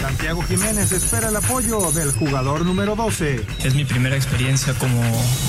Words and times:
Santiago 0.00 0.42
Jiménez 0.42 0.92
espera 0.92 1.28
el 1.28 1.36
apoyo 1.36 1.92
del 1.92 2.10
jugador 2.12 2.64
número 2.64 2.96
12. 2.96 3.44
Es 3.62 3.74
mi 3.74 3.84
primera 3.84 4.16
experiencia 4.16 4.72
como 4.72 4.98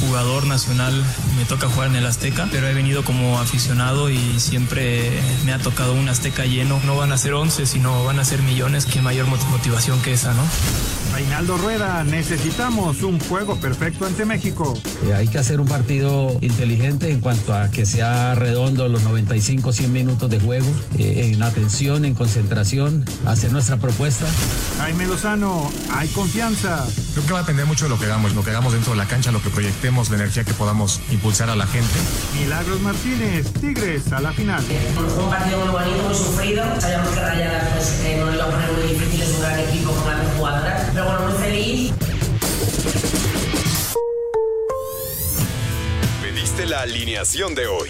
jugador 0.02 0.46
nacional. 0.46 0.94
Me 1.38 1.46
toca 1.46 1.70
jugar 1.70 1.88
en 1.88 1.96
el 1.96 2.05
Azteca, 2.05 2.50
pero 2.52 2.68
he 2.68 2.74
venido 2.74 3.05
como 3.05 3.40
aficionado 3.40 4.10
y 4.10 4.40
siempre 4.41 5.10
me 5.46 5.54
ha 5.54 5.60
tocado 5.60 5.94
un 5.94 6.10
Azteca 6.10 6.46
lleno. 6.46 6.82
No 6.86 6.98
van 6.98 7.14
a 7.14 7.18
ser 7.18 7.34
11, 7.34 7.66
sino 7.66 8.04
van 8.04 8.20
a 8.20 8.26
ser 8.26 8.41
millones. 8.41 8.86
Qué 8.86 9.02
mayor 9.02 9.26
motivación 9.27 10.02
que 10.02 10.12
esa, 10.12 10.34
¿no? 10.34 10.44
Reinaldo 11.13 11.58
Rueda, 11.58 12.04
necesitamos 12.05 13.04
un 13.04 13.20
juego 13.20 13.58
perfecto 13.58 14.05
ante 14.05 14.26
México. 14.26 14.74
Eh, 15.05 15.13
hay 15.13 15.27
que 15.27 15.38
hacer 15.38 15.60
un 15.60 15.68
partido 15.68 16.38
inteligente 16.41 17.12
en 17.12 17.20
cuanto 17.20 17.54
a 17.54 17.70
que 17.70 17.86
sea 17.86 18.34
redondo 18.36 18.88
los 18.88 19.04
95, 19.04 19.74
100 19.74 19.91
minutos 19.91 20.30
de 20.30 20.40
juego, 20.40 20.68
eh, 20.98 21.32
en 21.34 21.44
atención, 21.44 22.05
en 22.05 22.13
concentración, 22.13 23.05
hacer 23.26 23.52
nuestra 23.52 23.77
propuesta. 23.77 24.26
Jaime 24.77 25.05
Lozano, 25.05 25.72
hay 25.94 26.08
confianza. 26.09 26.85
Creo 27.13 27.26
que 27.26 27.34
va 27.34 27.40
a 27.40 27.41
depender 27.43 27.66
mucho 27.66 27.85
de 27.85 27.90
lo 27.90 27.99
que 27.99 28.05
hagamos, 28.05 28.34
lo 28.34 28.43
que 28.43 28.49
hagamos 28.49 28.74
dentro 28.74 28.93
de 28.93 28.98
la 28.98 29.05
cancha, 29.05 29.32
lo 29.32 29.41
que 29.41 29.49
proyectemos, 29.49 30.10
la 30.10 30.16
energía 30.16 30.43
que 30.43 30.54
podamos 30.54 31.02
impulsar 31.12 31.49
a 31.49 31.55
la 31.55 31.68
gente. 31.68 31.93
Milagros 32.40 32.82
Martínez, 32.82 33.51
Tigres 33.60 34.12
a 34.12 34.21
la 34.21 34.34
final. 34.34 34.63
Fue 34.96 35.24
un 35.24 35.29
partido 35.29 35.60
muy 35.60 35.70
bonito, 35.70 36.04
muy 36.04 36.16
sufrido. 36.16 36.63
Sabíamos 36.79 37.10
que 37.10 37.20
Rayadas 37.20 37.70
pues, 37.74 38.01
eh, 38.05 38.24
no 38.26 38.41
a 38.41 38.49
poner 38.49 38.71
muy 38.71 38.93
difícil, 38.93 39.21
es 39.21 39.29
un 39.29 39.41
gran 39.41 39.60
equipo 39.60 39.91
con 39.91 40.05
grandes 40.05 40.34
jugadoras. 40.35 40.90
Pero 40.94 41.05
bueno, 41.05 41.21
muy 41.27 41.40
feliz. 41.40 41.94
Pediste 46.21 46.66
la 46.66 46.82
alineación 46.82 47.54
de 47.54 47.68
hoy. 47.68 47.90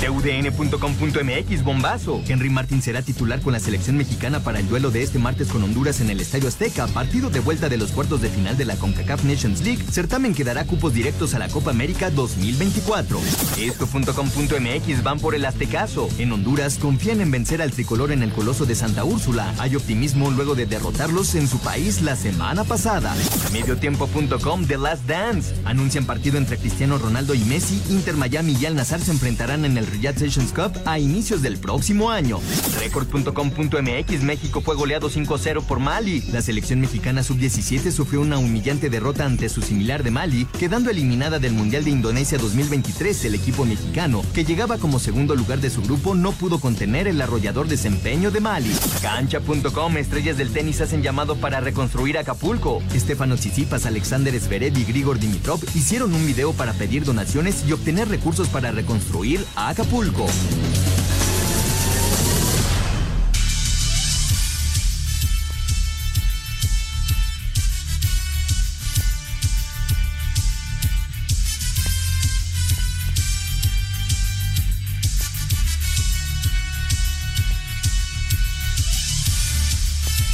TUDN.com.mx 0.00 1.64
Bombazo. 1.64 2.22
Henry 2.26 2.50
Martín 2.50 2.82
será 2.82 3.02
titular 3.02 3.40
con 3.40 3.52
la 3.52 3.60
selección 3.60 3.96
mexicana 3.96 4.40
para 4.40 4.60
el 4.60 4.68
duelo 4.68 4.90
de 4.90 5.02
este 5.02 5.18
martes 5.18 5.48
con 5.48 5.62
Honduras 5.62 6.00
en 6.00 6.10
el 6.10 6.20
Estadio 6.20 6.48
Azteca, 6.48 6.86
partido 6.88 7.30
de 7.30 7.40
vuelta 7.40 7.68
de 7.68 7.76
los 7.76 7.92
cuartos 7.92 8.20
de 8.20 8.28
final 8.28 8.56
de 8.56 8.64
la 8.64 8.76
CONCACAF 8.76 9.24
Nations 9.24 9.62
League, 9.62 9.82
certamen 9.90 10.34
que 10.34 10.44
dará 10.44 10.64
cupos 10.64 10.92
directos 10.94 11.34
a 11.34 11.38
la 11.38 11.48
Copa 11.48 11.70
América 11.70 12.10
2024. 12.10 13.18
Esto.com.mx 13.58 15.02
van 15.02 15.20
por 15.20 15.34
el 15.34 15.44
Aztecaso. 15.44 16.08
En 16.18 16.32
Honduras 16.32 16.78
confían 16.78 17.20
en 17.20 17.30
vencer 17.30 17.62
al 17.62 17.72
tricolor 17.72 18.12
en 18.12 18.22
el 18.22 18.32
Coloso 18.32 18.66
de 18.66 18.74
Santa 18.74 19.04
Úrsula. 19.04 19.54
Hay 19.58 19.76
optimismo 19.76 20.30
luego 20.30 20.54
de 20.54 20.66
derrotarlos 20.66 21.34
en 21.34 21.48
su 21.48 21.58
país 21.58 22.02
la 22.02 22.16
semana 22.16 22.64
pasada. 22.64 23.14
Mediotiempo.com 23.52 24.66
The 24.66 24.78
Last 24.78 25.06
Dance. 25.06 25.54
Anuncian 25.64 26.06
partido 26.06 26.38
entre 26.38 26.58
Cristiano 26.58 26.98
Ronaldo 26.98 27.34
y 27.34 27.44
Messi. 27.44 27.80
Inter 27.90 28.16
Miami 28.16 28.56
y 28.60 28.66
Al 28.66 28.74
Nazar 28.74 29.00
se 29.00 29.10
enfrentarán 29.10 29.64
en 29.64 29.78
el 29.78 29.86
Riyadh 29.94 30.18
Sessions 30.18 30.52
Cup 30.52 30.72
a 30.84 30.98
inicios 30.98 31.40
del 31.40 31.58
próximo 31.58 32.10
año. 32.10 32.40
Record.com.mx 32.80 34.22
México 34.22 34.60
fue 34.60 34.74
goleado 34.74 35.08
5-0 35.08 35.62
por 35.64 35.78
Mali. 35.78 36.20
La 36.32 36.42
selección 36.42 36.80
mexicana 36.80 37.22
sub-17 37.22 37.90
sufrió 37.90 38.20
una 38.20 38.38
humillante 38.38 38.90
derrota 38.90 39.24
ante 39.24 39.48
su 39.48 39.62
similar 39.62 40.02
de 40.02 40.10
Mali, 40.10 40.46
quedando 40.58 40.90
eliminada 40.90 41.38
del 41.38 41.52
Mundial 41.52 41.84
de 41.84 41.90
Indonesia 41.90 42.38
2023. 42.38 43.24
El 43.24 43.34
equipo 43.34 43.64
mexicano, 43.64 44.22
que 44.34 44.44
llegaba 44.44 44.78
como 44.78 44.98
segundo 44.98 45.36
lugar 45.36 45.60
de 45.60 45.70
su 45.70 45.82
grupo, 45.82 46.14
no 46.14 46.32
pudo 46.32 46.58
contener 46.58 47.06
el 47.06 47.20
arrollador 47.20 47.68
desempeño 47.68 48.30
de 48.30 48.40
Mali. 48.40 48.72
Cancha.com 49.00 49.96
Estrellas 49.96 50.36
del 50.36 50.50
tenis 50.50 50.80
hacen 50.80 51.02
llamado 51.02 51.36
para 51.36 51.60
reconstruir 51.60 52.18
Acapulco. 52.18 52.82
Estefano 52.94 53.36
Tsitsipas, 53.36 53.86
Alexander 53.86 54.38
Zverev 54.38 54.76
y 54.76 54.84
Grigor 54.84 55.18
Dimitrov 55.18 55.60
hicieron 55.74 56.14
un 56.14 56.26
video 56.26 56.52
para 56.52 56.72
pedir 56.72 57.04
donaciones 57.04 57.64
y 57.66 57.72
obtener 57.72 58.08
recursos 58.08 58.48
para 58.48 58.72
reconstruir 58.72 59.44
a 59.56 59.68
Acapulco. 59.74 60.24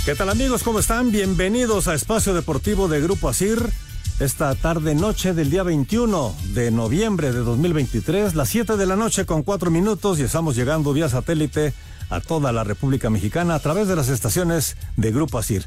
¿Qué 0.05 0.15
tal 0.15 0.29
amigos? 0.29 0.63
¿Cómo 0.63 0.81
están? 0.81 1.11
Bienvenidos 1.11 1.89
a 1.89 1.95
Espacio 1.95 2.35
Deportivo 2.35 2.89
de 2.89 3.01
Grupo 3.01 3.31
Asir. 3.31 3.73
Esta 4.21 4.55
tarde 4.55 4.95
noche 4.95 5.33
del 5.33 5.49
día 5.49 5.63
21 5.63 6.35
de 6.53 6.71
noviembre 6.71 7.33
de 7.33 7.39
2023, 7.39 8.35
las 8.35 8.51
7 8.51 8.77
de 8.77 8.85
la 8.85 8.95
noche 8.95 9.25
con 9.25 9.43
4 9.43 9.71
minutos 9.71 10.19
y 10.19 10.25
estamos 10.25 10.55
llegando 10.55 10.93
vía 10.93 11.09
satélite 11.09 11.73
a 12.11 12.21
toda 12.21 12.53
la 12.53 12.63
República 12.63 13.09
Mexicana 13.09 13.55
a 13.55 13.61
través 13.61 13.89
de 13.89 13.97
las 13.97 14.11
estaciones 14.11 14.77
de 14.99 15.11
Grupo 15.11 15.39
Asir. 15.39 15.65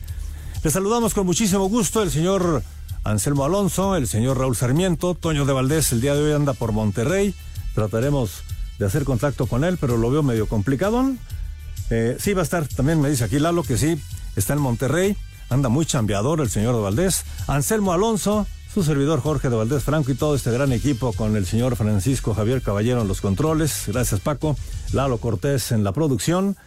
Les 0.63 0.71
saludamos 0.71 1.15
con 1.15 1.25
muchísimo 1.25 1.67
gusto 1.67 2.03
el 2.03 2.11
señor 2.11 2.61
Anselmo 3.03 3.43
Alonso, 3.43 3.95
el 3.95 4.07
señor 4.07 4.37
Raúl 4.37 4.55
Sarmiento, 4.55 5.15
Toño 5.15 5.45
de 5.45 5.53
Valdés 5.53 5.91
el 5.91 6.01
día 6.01 6.13
de 6.13 6.21
hoy 6.21 6.33
anda 6.33 6.53
por 6.53 6.73
Monterrey. 6.73 7.33
Trataremos 7.73 8.43
de 8.77 8.85
hacer 8.85 9.03
contacto 9.03 9.47
con 9.47 9.63
él, 9.63 9.79
pero 9.81 9.97
lo 9.97 10.11
veo 10.11 10.21
medio 10.21 10.45
complicado. 10.45 11.03
Eh, 11.89 12.17
sí 12.19 12.33
va 12.33 12.41
a 12.41 12.43
estar, 12.43 12.67
también 12.67 13.01
me 13.01 13.09
dice 13.09 13.23
aquí 13.23 13.39
Lalo 13.39 13.63
que 13.63 13.79
sí, 13.79 13.99
está 14.35 14.53
en 14.53 14.61
Monterrey. 14.61 15.17
Anda 15.53 15.69
muy 15.69 15.85
chambeador 15.85 16.41
el 16.41 16.49
señor 16.49 16.73
de 16.73 16.81
Valdés. 16.81 17.25
Anselmo 17.45 17.93
Alonso, 17.93 18.47
su 18.73 18.81
servidor 18.81 19.21
Jorge 19.21 19.51
de 19.51 19.55
Valdés 19.55 19.83
Franco 19.83 20.11
y 20.11 20.15
todo 20.15 20.33
este 20.33 20.51
gran 20.51 20.71
equipo 20.71 21.13
con 21.13 21.35
el 21.35 21.45
señor 21.45 21.75
Francisco 21.75 22.33
Javier 22.33 22.63
Caballero 22.63 23.01
en 23.01 23.07
los 23.07 23.21
controles. 23.21 23.83
Gracias 23.85 24.19
Paco. 24.19 24.57
Lalo 24.93 25.19
Cortés 25.19 25.71
en 25.71 25.83
la 25.83 25.91
producción. 25.91 26.57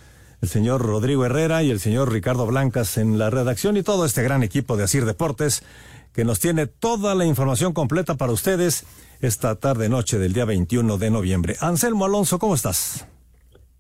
El 0.41 0.49
señor 0.49 0.83
Rodrigo 0.83 1.25
Herrera 1.25 1.65
y 1.65 1.73
el 1.73 1.81
señor 1.81 2.13
Ricardo 2.13 2.47
Blancas 2.47 2.97
en 2.97 3.19
la 3.19 3.29
redacción 3.29 3.77
y 3.77 3.83
todo 3.83 4.05
este 4.05 4.23
gran 4.23 4.45
equipo 4.45 4.77
de 4.77 4.85
Asir 4.85 5.05
Deportes 5.05 5.65
que 6.13 6.25
nos 6.25 6.39
tiene 6.39 6.69
toda 6.69 7.17
la 7.17 7.25
información 7.25 7.73
completa 7.73 8.15
para 8.15 8.33
ustedes 8.33 8.85
esta 9.21 9.57
tarde 9.57 9.89
noche 9.89 10.21
del 10.21 10.33
día 10.33 10.45
21 10.45 10.97
de 10.97 11.10
noviembre. 11.10 11.57
Anselmo 11.60 12.05
Alonso, 12.05 12.39
¿cómo 12.39 12.55
estás? 12.55 13.05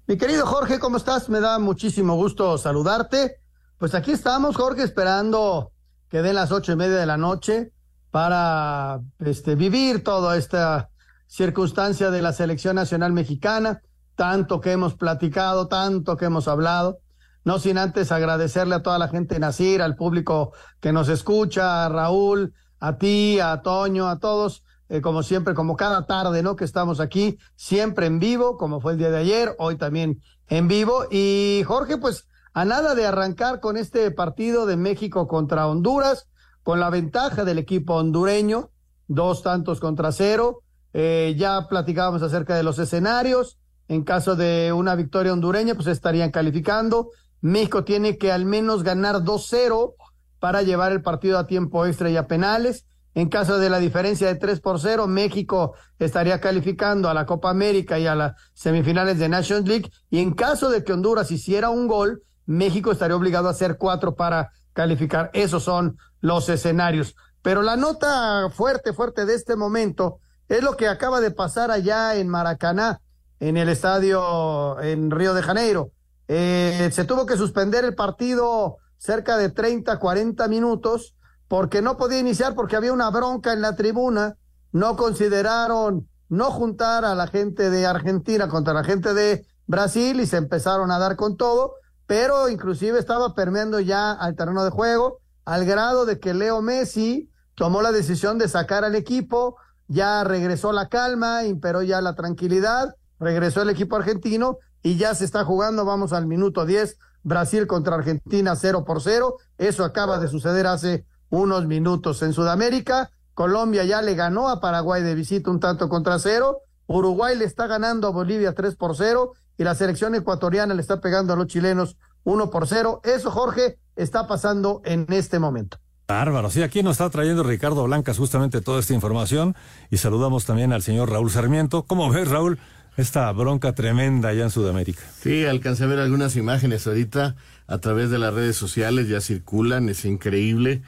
Mi 0.08 0.18
querido 0.18 0.46
Jorge, 0.46 0.80
¿cómo 0.80 0.96
estás? 0.96 1.28
Me 1.28 1.38
da 1.38 1.60
muchísimo 1.60 2.16
gusto 2.16 2.58
saludarte. 2.58 3.45
Pues 3.78 3.94
aquí 3.94 4.12
estamos, 4.12 4.56
Jorge, 4.56 4.82
esperando 4.82 5.70
que 6.08 6.22
den 6.22 6.34
las 6.34 6.50
ocho 6.50 6.72
y 6.72 6.76
media 6.76 6.96
de 6.96 7.04
la 7.04 7.18
noche 7.18 7.72
para 8.10 9.00
este, 9.18 9.54
vivir 9.54 10.02
toda 10.02 10.38
esta 10.38 10.88
circunstancia 11.26 12.10
de 12.10 12.22
la 12.22 12.32
selección 12.32 12.76
nacional 12.76 13.12
mexicana, 13.12 13.82
tanto 14.14 14.62
que 14.62 14.72
hemos 14.72 14.94
platicado, 14.94 15.68
tanto 15.68 16.16
que 16.16 16.24
hemos 16.24 16.48
hablado. 16.48 17.00
No 17.44 17.58
sin 17.58 17.76
antes 17.76 18.12
agradecerle 18.12 18.76
a 18.76 18.82
toda 18.82 18.98
la 18.98 19.08
gente 19.08 19.34
de 19.34 19.40
Nacir, 19.40 19.82
al 19.82 19.94
público 19.94 20.54
que 20.80 20.92
nos 20.92 21.10
escucha, 21.10 21.84
a 21.84 21.90
Raúl, 21.90 22.54
a 22.80 22.96
ti, 22.96 23.40
a 23.40 23.60
Toño, 23.60 24.08
a 24.08 24.18
todos, 24.18 24.64
eh, 24.88 25.02
como 25.02 25.22
siempre, 25.22 25.52
como 25.52 25.76
cada 25.76 26.06
tarde, 26.06 26.42
¿no? 26.42 26.56
Que 26.56 26.64
estamos 26.64 26.98
aquí, 26.98 27.38
siempre 27.56 28.06
en 28.06 28.20
vivo, 28.20 28.56
como 28.56 28.80
fue 28.80 28.92
el 28.92 28.98
día 28.98 29.10
de 29.10 29.18
ayer, 29.18 29.54
hoy 29.58 29.76
también 29.76 30.22
en 30.48 30.66
vivo. 30.66 31.04
Y 31.10 31.62
Jorge, 31.66 31.98
pues 31.98 32.26
a 32.56 32.64
nada 32.64 32.94
de 32.94 33.04
arrancar 33.04 33.60
con 33.60 33.76
este 33.76 34.10
partido 34.10 34.64
de 34.64 34.78
México 34.78 35.28
contra 35.28 35.68
Honduras, 35.68 36.26
con 36.62 36.80
la 36.80 36.88
ventaja 36.88 37.44
del 37.44 37.58
equipo 37.58 37.96
hondureño, 37.96 38.70
dos 39.08 39.42
tantos 39.42 39.78
contra 39.78 40.10
cero, 40.10 40.62
Eh, 40.94 41.34
ya 41.36 41.68
platicábamos 41.68 42.22
acerca 42.22 42.56
de 42.56 42.62
los 42.62 42.78
escenarios. 42.78 43.58
En 43.88 44.02
caso 44.02 44.34
de 44.34 44.72
una 44.72 44.94
victoria 44.94 45.34
hondureña, 45.34 45.74
pues 45.74 45.88
estarían 45.88 46.30
calificando. 46.30 47.10
México 47.42 47.84
tiene 47.84 48.16
que 48.16 48.32
al 48.32 48.46
menos 48.46 48.82
ganar 48.82 49.16
2-0 49.16 49.94
para 50.38 50.62
llevar 50.62 50.92
el 50.92 51.02
partido 51.02 51.38
a 51.38 51.46
tiempo 51.46 51.84
extra 51.84 52.08
y 52.08 52.16
a 52.16 52.26
penales. 52.26 52.86
En 53.12 53.28
caso 53.28 53.58
de 53.58 53.68
la 53.68 53.78
diferencia 53.78 54.28
de 54.28 54.36
3 54.36 54.60
por 54.60 54.80
0, 54.80 55.06
México 55.06 55.74
estaría 55.98 56.40
calificando 56.40 57.10
a 57.10 57.14
la 57.14 57.26
Copa 57.26 57.50
América 57.50 57.98
y 57.98 58.06
a 58.06 58.14
las 58.14 58.32
semifinales 58.54 59.18
de 59.18 59.28
Nations 59.28 59.68
League. 59.68 59.90
Y 60.08 60.20
en 60.20 60.32
caso 60.32 60.70
de 60.70 60.82
que 60.82 60.94
Honduras 60.94 61.30
hiciera 61.30 61.68
un 61.68 61.88
gol, 61.88 62.22
México 62.46 62.92
estaría 62.92 63.16
obligado 63.16 63.48
a 63.48 63.50
hacer 63.50 63.76
cuatro 63.76 64.14
para 64.14 64.52
calificar. 64.72 65.30
Esos 65.34 65.64
son 65.64 65.98
los 66.20 66.48
escenarios. 66.48 67.14
Pero 67.42 67.62
la 67.62 67.76
nota 67.76 68.48
fuerte, 68.50 68.92
fuerte 68.92 69.26
de 69.26 69.34
este 69.34 69.56
momento 69.56 70.20
es 70.48 70.62
lo 70.62 70.76
que 70.76 70.88
acaba 70.88 71.20
de 71.20 71.30
pasar 71.30 71.70
allá 71.70 72.16
en 72.16 72.28
Maracaná, 72.28 73.00
en 73.40 73.56
el 73.56 73.68
estadio 73.68 74.80
en 74.80 75.10
Río 75.10 75.34
de 75.34 75.42
Janeiro. 75.42 75.90
Eh, 76.28 76.90
se 76.92 77.04
tuvo 77.04 77.26
que 77.26 77.36
suspender 77.36 77.84
el 77.84 77.94
partido 77.94 78.78
cerca 78.96 79.36
de 79.36 79.50
30, 79.50 79.98
40 79.98 80.48
minutos 80.48 81.14
porque 81.48 81.82
no 81.82 81.96
podía 81.96 82.18
iniciar 82.18 82.54
porque 82.54 82.76
había 82.76 82.92
una 82.92 83.10
bronca 83.10 83.52
en 83.52 83.60
la 83.60 83.76
tribuna, 83.76 84.36
no 84.72 84.96
consideraron 84.96 86.08
no 86.28 86.50
juntar 86.50 87.04
a 87.04 87.14
la 87.14 87.28
gente 87.28 87.70
de 87.70 87.86
Argentina 87.86 88.48
contra 88.48 88.74
la 88.74 88.82
gente 88.82 89.14
de 89.14 89.46
Brasil 89.66 90.20
y 90.20 90.26
se 90.26 90.38
empezaron 90.38 90.90
a 90.90 90.98
dar 90.98 91.16
con 91.16 91.36
todo, 91.36 91.74
pero 92.06 92.48
inclusive 92.48 92.98
estaba 92.98 93.34
permeando 93.34 93.80
ya 93.80 94.12
al 94.12 94.36
terreno 94.36 94.64
de 94.64 94.70
juego, 94.70 95.20
al 95.44 95.64
grado 95.64 96.06
de 96.06 96.18
que 96.18 96.34
Leo 96.34 96.62
Messi 96.62 97.30
tomó 97.54 97.82
la 97.82 97.92
decisión 97.92 98.38
de 98.38 98.48
sacar 98.48 98.84
al 98.84 98.94
equipo, 98.94 99.56
ya 99.88 100.24
regresó 100.24 100.72
la 100.72 100.88
calma, 100.88 101.44
imperó 101.44 101.82
ya 101.82 102.00
la 102.00 102.14
tranquilidad, 102.14 102.94
regresó 103.18 103.62
el 103.62 103.70
equipo 103.70 103.96
argentino 103.96 104.58
y 104.82 104.96
ya 104.96 105.14
se 105.14 105.24
está 105.24 105.44
jugando, 105.44 105.84
vamos 105.84 106.12
al 106.12 106.26
minuto 106.26 106.66
10, 106.66 106.98
Brasil 107.22 107.66
contra 107.66 107.96
Argentina 107.96 108.54
0 108.54 108.84
por 108.84 109.02
0, 109.02 109.36
eso 109.58 109.84
acaba 109.84 110.18
de 110.18 110.28
suceder 110.28 110.66
hace 110.66 111.06
unos 111.30 111.66
minutos. 111.66 112.22
En 112.22 112.32
Sudamérica, 112.32 113.10
Colombia 113.34 113.84
ya 113.84 114.00
le 114.00 114.14
ganó 114.14 114.48
a 114.48 114.60
Paraguay 114.60 115.02
de 115.02 115.14
visita 115.14 115.50
un 115.50 115.60
tanto 115.60 115.88
contra 115.88 116.18
cero. 116.18 116.60
Uruguay 116.86 117.36
le 117.36 117.44
está 117.44 117.66
ganando 117.66 118.08
a 118.08 118.10
Bolivia 118.10 118.54
3 118.54 118.76
por 118.76 118.96
0 118.96 119.32
y 119.58 119.64
la 119.64 119.74
selección 119.74 120.14
ecuatoriana 120.14 120.74
le 120.74 120.80
está 120.80 121.00
pegando 121.00 121.32
a 121.32 121.36
los 121.36 121.46
chilenos 121.46 121.96
1 122.24 122.50
por 122.50 122.66
0. 122.66 123.00
Eso, 123.04 123.30
Jorge, 123.30 123.78
está 123.96 124.26
pasando 124.26 124.82
en 124.84 125.06
este 125.10 125.38
momento. 125.38 125.78
Bárbaro, 126.08 126.50
sí, 126.50 126.62
aquí 126.62 126.82
nos 126.84 126.92
está 126.92 127.10
trayendo 127.10 127.42
Ricardo 127.42 127.82
Blancas 127.82 128.16
justamente 128.16 128.60
toda 128.60 128.78
esta 128.78 128.94
información 128.94 129.56
y 129.90 129.96
saludamos 129.96 130.44
también 130.44 130.72
al 130.72 130.82
señor 130.82 131.10
Raúl 131.10 131.30
Sarmiento. 131.30 131.82
¿Cómo 131.82 132.08
ves, 132.10 132.28
Raúl, 132.28 132.60
esta 132.96 133.30
bronca 133.32 133.74
tremenda 133.74 134.28
allá 134.28 134.44
en 134.44 134.50
Sudamérica? 134.50 135.02
Sí, 135.20 135.44
alcancé 135.44 135.84
a 135.84 135.88
ver 135.88 135.98
algunas 135.98 136.36
imágenes 136.36 136.86
ahorita 136.86 137.34
a 137.66 137.78
través 137.78 138.10
de 138.10 138.18
las 138.18 138.32
redes 138.32 138.56
sociales, 138.56 139.08
ya 139.08 139.20
circulan, 139.20 139.88
es 139.88 140.04
increíble 140.04 140.82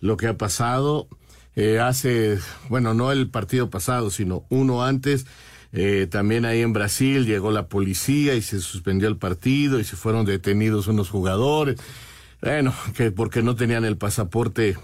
lo 0.00 0.16
que 0.16 0.26
ha 0.26 0.36
pasado. 0.36 1.06
Eh, 1.54 1.78
hace, 1.78 2.38
bueno, 2.68 2.94
no 2.94 3.12
el 3.12 3.30
partido 3.30 3.70
pasado, 3.70 4.10
sino 4.10 4.44
uno 4.48 4.84
antes, 4.84 5.24
eh, 5.76 6.06
también 6.08 6.44
ahí 6.44 6.60
en 6.60 6.72
Brasil 6.72 7.26
llegó 7.26 7.50
la 7.50 7.66
policía 7.66 8.36
y 8.36 8.42
se 8.42 8.60
suspendió 8.60 9.08
el 9.08 9.16
partido 9.16 9.80
y 9.80 9.84
se 9.84 9.96
fueron 9.96 10.24
detenidos 10.24 10.86
unos 10.86 11.10
jugadores. 11.10 11.80
Bueno, 12.40 12.72
que 12.96 13.10
porque 13.10 13.42
no 13.42 13.56
tenían 13.56 13.84
el 13.84 13.96
pasaporte 13.96 14.76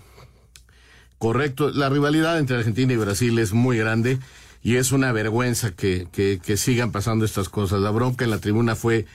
correcto. 1.19 1.71
La 1.71 1.89
rivalidad 1.91 2.41
entre 2.41 2.57
Argentina 2.57 2.93
y 2.93 2.97
Brasil 2.97 3.39
es 3.39 3.53
muy 3.53 3.79
grande 3.79 4.19
y 4.65 4.77
es 4.77 4.91
una 4.91 5.13
vergüenza 5.13 5.71
que, 5.71 6.09
que, 6.11 6.57
sigan 6.57 6.91
pasando 6.91 7.25
estas 7.25 7.49
cosas. 7.49 7.81
La 7.81 7.93
bronca 7.93 8.25
en 8.25 8.33
la 8.33 8.39
tribuna 8.39 8.75
fue 8.75 9.07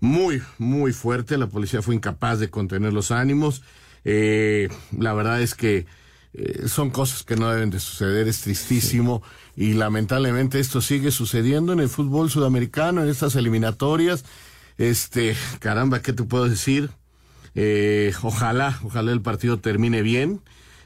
muy, 0.00 0.40
muy 0.56 0.94
fuerte. 0.94 1.36
La 1.36 1.48
policía 1.48 1.82
fue 1.82 1.94
incapaz 1.94 2.38
de 2.38 2.48
contener 2.48 2.94
los 2.94 3.10
ánimos. 3.10 3.62
Eh, 4.06 4.70
la 4.98 5.12
verdad 5.12 5.42
es 5.42 5.54
que 5.54 5.84
eh, 6.32 6.66
son 6.66 6.88
cosas 6.88 7.24
que 7.24 7.36
no 7.36 7.50
deben 7.50 7.68
de 7.68 7.80
suceder, 7.80 8.28
es 8.28 8.40
tristísimo 8.40 9.22
y 9.60 9.74
lamentablemente 9.74 10.58
esto 10.58 10.80
sigue 10.80 11.10
sucediendo 11.10 11.74
en 11.74 11.80
el 11.80 11.90
fútbol 11.90 12.30
sudamericano, 12.30 13.02
en 13.02 13.10
estas 13.10 13.36
eliminatorias. 13.36 14.24
Este, 14.78 15.36
caramba, 15.58 16.00
¿qué 16.00 16.14
te 16.14 16.22
puedo 16.22 16.48
decir? 16.48 16.88
Eh, 17.54 18.14
ojalá, 18.22 18.80
ojalá 18.82 19.12
el 19.12 19.20
partido 19.20 19.58
termine 19.58 20.00
bien. 20.00 20.40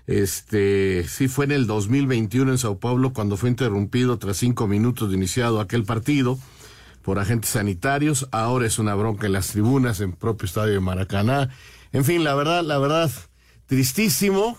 Este, 0.08 1.06
sí 1.06 1.28
fue 1.28 1.44
en 1.44 1.52
el 1.52 1.68
2021 1.68 2.50
en 2.50 2.58
Sao 2.58 2.80
Paulo 2.80 3.12
cuando 3.12 3.36
fue 3.36 3.48
interrumpido 3.48 4.18
tras 4.18 4.38
cinco 4.38 4.66
minutos 4.66 5.08
de 5.08 5.18
iniciado 5.18 5.60
aquel 5.60 5.84
partido 5.84 6.36
por 7.02 7.20
agentes 7.20 7.50
sanitarios. 7.50 8.26
Ahora 8.32 8.66
es 8.66 8.80
una 8.80 8.96
bronca 8.96 9.28
en 9.28 9.34
las 9.34 9.52
tribunas, 9.52 10.00
en 10.00 10.14
propio 10.14 10.46
estadio 10.46 10.72
de 10.72 10.80
Maracaná. 10.80 11.48
En 11.92 12.04
fin, 12.04 12.24
la 12.24 12.34
verdad, 12.34 12.64
la 12.64 12.78
verdad, 12.78 13.08
tristísimo. 13.66 14.58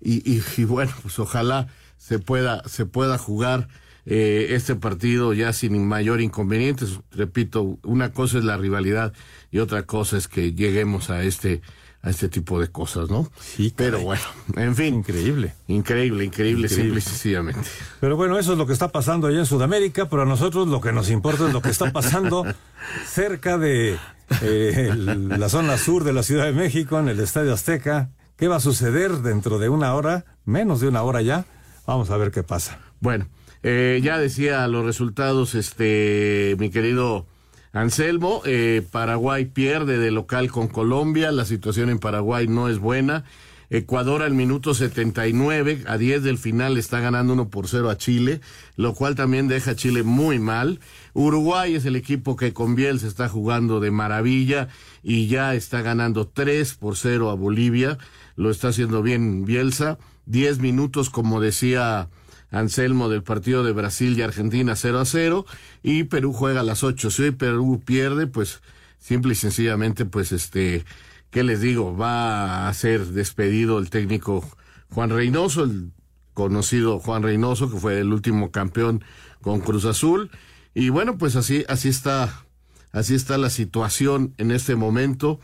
Y, 0.00 0.42
y, 0.56 0.64
bueno, 0.64 0.90
pues 1.02 1.16
ojalá 1.20 1.68
se 2.02 2.18
pueda, 2.18 2.64
se 2.68 2.84
pueda 2.84 3.16
jugar 3.16 3.68
eh, 4.06 4.48
este 4.50 4.74
partido 4.74 5.32
ya 5.34 5.52
sin 5.52 5.86
mayor 5.86 6.20
inconveniente. 6.20 6.84
Repito, 7.12 7.78
una 7.84 8.12
cosa 8.12 8.38
es 8.38 8.44
la 8.44 8.56
rivalidad 8.56 9.12
y 9.52 9.60
otra 9.60 9.84
cosa 9.84 10.16
es 10.16 10.26
que 10.26 10.52
lleguemos 10.52 11.10
a 11.10 11.22
este 11.22 11.62
a 12.04 12.10
este 12.10 12.28
tipo 12.28 12.58
de 12.58 12.66
cosas, 12.66 13.08
¿no? 13.10 13.30
Sí, 13.38 13.72
pero 13.76 14.00
bueno, 14.00 14.22
en 14.56 14.74
fin. 14.74 14.96
Increíble. 14.96 15.54
Increíble, 15.68 16.24
increíble, 16.24 16.68
simple 16.68 16.98
y 16.98 17.00
sencillamente. 17.00 17.60
Pero 18.00 18.16
bueno, 18.16 18.36
eso 18.40 18.50
es 18.52 18.58
lo 18.58 18.66
que 18.66 18.72
está 18.72 18.88
pasando 18.88 19.28
allá 19.28 19.38
en 19.38 19.46
Sudamérica, 19.46 20.08
pero 20.10 20.22
a 20.22 20.26
nosotros 20.26 20.66
lo 20.66 20.80
que 20.80 20.90
nos 20.90 21.08
importa 21.08 21.46
es 21.46 21.52
lo 21.52 21.62
que 21.62 21.70
está 21.70 21.92
pasando 21.92 22.44
cerca 23.06 23.56
de 23.56 23.96
eh, 24.40 24.92
la 24.96 25.48
zona 25.48 25.78
sur 25.78 26.02
de 26.02 26.12
la 26.12 26.24
Ciudad 26.24 26.46
de 26.46 26.52
México, 26.52 26.98
en 26.98 27.08
el 27.08 27.20
Estadio 27.20 27.52
Azteca. 27.52 28.10
¿Qué 28.36 28.48
va 28.48 28.56
a 28.56 28.60
suceder 28.60 29.18
dentro 29.18 29.60
de 29.60 29.68
una 29.68 29.94
hora? 29.94 30.24
Menos 30.44 30.80
de 30.80 30.88
una 30.88 31.02
hora 31.02 31.22
ya. 31.22 31.46
Vamos 31.86 32.10
a 32.10 32.16
ver 32.16 32.30
qué 32.30 32.42
pasa. 32.42 32.78
Bueno, 33.00 33.26
eh, 33.62 34.00
ya 34.02 34.18
decía 34.18 34.66
los 34.68 34.84
resultados, 34.84 35.54
este, 35.54 36.56
mi 36.58 36.70
querido 36.70 37.26
Anselmo, 37.72 38.42
eh, 38.44 38.86
Paraguay 38.90 39.46
pierde 39.46 39.98
de 39.98 40.10
local 40.10 40.50
con 40.50 40.68
Colombia, 40.68 41.32
la 41.32 41.44
situación 41.44 41.90
en 41.90 41.98
Paraguay 41.98 42.46
no 42.46 42.68
es 42.68 42.78
buena. 42.78 43.24
Ecuador 43.70 44.20
al 44.20 44.34
minuto 44.34 44.74
79, 44.74 45.84
a 45.86 45.96
10 45.96 46.22
del 46.22 46.36
final 46.36 46.76
está 46.76 47.00
ganando 47.00 47.32
1 47.32 47.48
por 47.48 47.68
0 47.68 47.88
a 47.88 47.96
Chile, 47.96 48.42
lo 48.76 48.92
cual 48.92 49.14
también 49.14 49.48
deja 49.48 49.70
a 49.70 49.74
Chile 49.74 50.02
muy 50.02 50.38
mal. 50.38 50.78
Uruguay 51.14 51.74
es 51.74 51.86
el 51.86 51.96
equipo 51.96 52.36
que 52.36 52.52
con 52.52 52.74
Biel 52.74 53.00
se 53.00 53.08
está 53.08 53.30
jugando 53.30 53.80
de 53.80 53.90
maravilla 53.90 54.68
y 55.02 55.26
ya 55.28 55.54
está 55.54 55.80
ganando 55.80 56.28
3 56.28 56.74
por 56.74 56.98
0 56.98 57.30
a 57.30 57.34
Bolivia, 57.34 57.96
lo 58.36 58.50
está 58.50 58.68
haciendo 58.68 59.00
bien 59.00 59.46
Bielsa. 59.46 59.96
10 60.26 60.58
minutos, 60.60 61.10
como 61.10 61.40
decía 61.40 62.08
Anselmo 62.50 63.08
del 63.08 63.22
partido 63.22 63.64
de 63.64 63.72
Brasil 63.72 64.16
y 64.16 64.22
Argentina 64.22 64.76
0 64.76 65.00
a 65.00 65.04
0 65.04 65.46
y 65.82 66.04
Perú 66.04 66.32
juega 66.32 66.60
a 66.60 66.64
las 66.64 66.84
8. 66.84 67.10
Si 67.10 67.22
hoy 67.22 67.30
Perú 67.32 67.82
pierde, 67.84 68.26
pues 68.26 68.62
simple 68.98 69.32
y 69.32 69.36
sencillamente, 69.36 70.04
pues 70.04 70.32
este, 70.32 70.84
¿qué 71.30 71.42
les 71.42 71.60
digo? 71.60 71.96
Va 71.96 72.68
a 72.68 72.74
ser 72.74 73.06
despedido 73.06 73.78
el 73.78 73.90
técnico 73.90 74.48
Juan 74.90 75.10
Reynoso, 75.10 75.64
el 75.64 75.92
conocido 76.34 76.98
Juan 76.98 77.22
Reynoso, 77.22 77.70
que 77.70 77.78
fue 77.78 77.98
el 77.98 78.12
último 78.12 78.50
campeón 78.50 79.02
con 79.40 79.60
Cruz 79.60 79.86
Azul. 79.86 80.30
Y 80.74 80.90
bueno, 80.90 81.18
pues 81.18 81.36
así, 81.36 81.64
así 81.68 81.88
está, 81.88 82.44
así 82.92 83.14
está 83.14 83.38
la 83.38 83.50
situación 83.50 84.34
en 84.38 84.50
este 84.50 84.76
momento. 84.76 85.40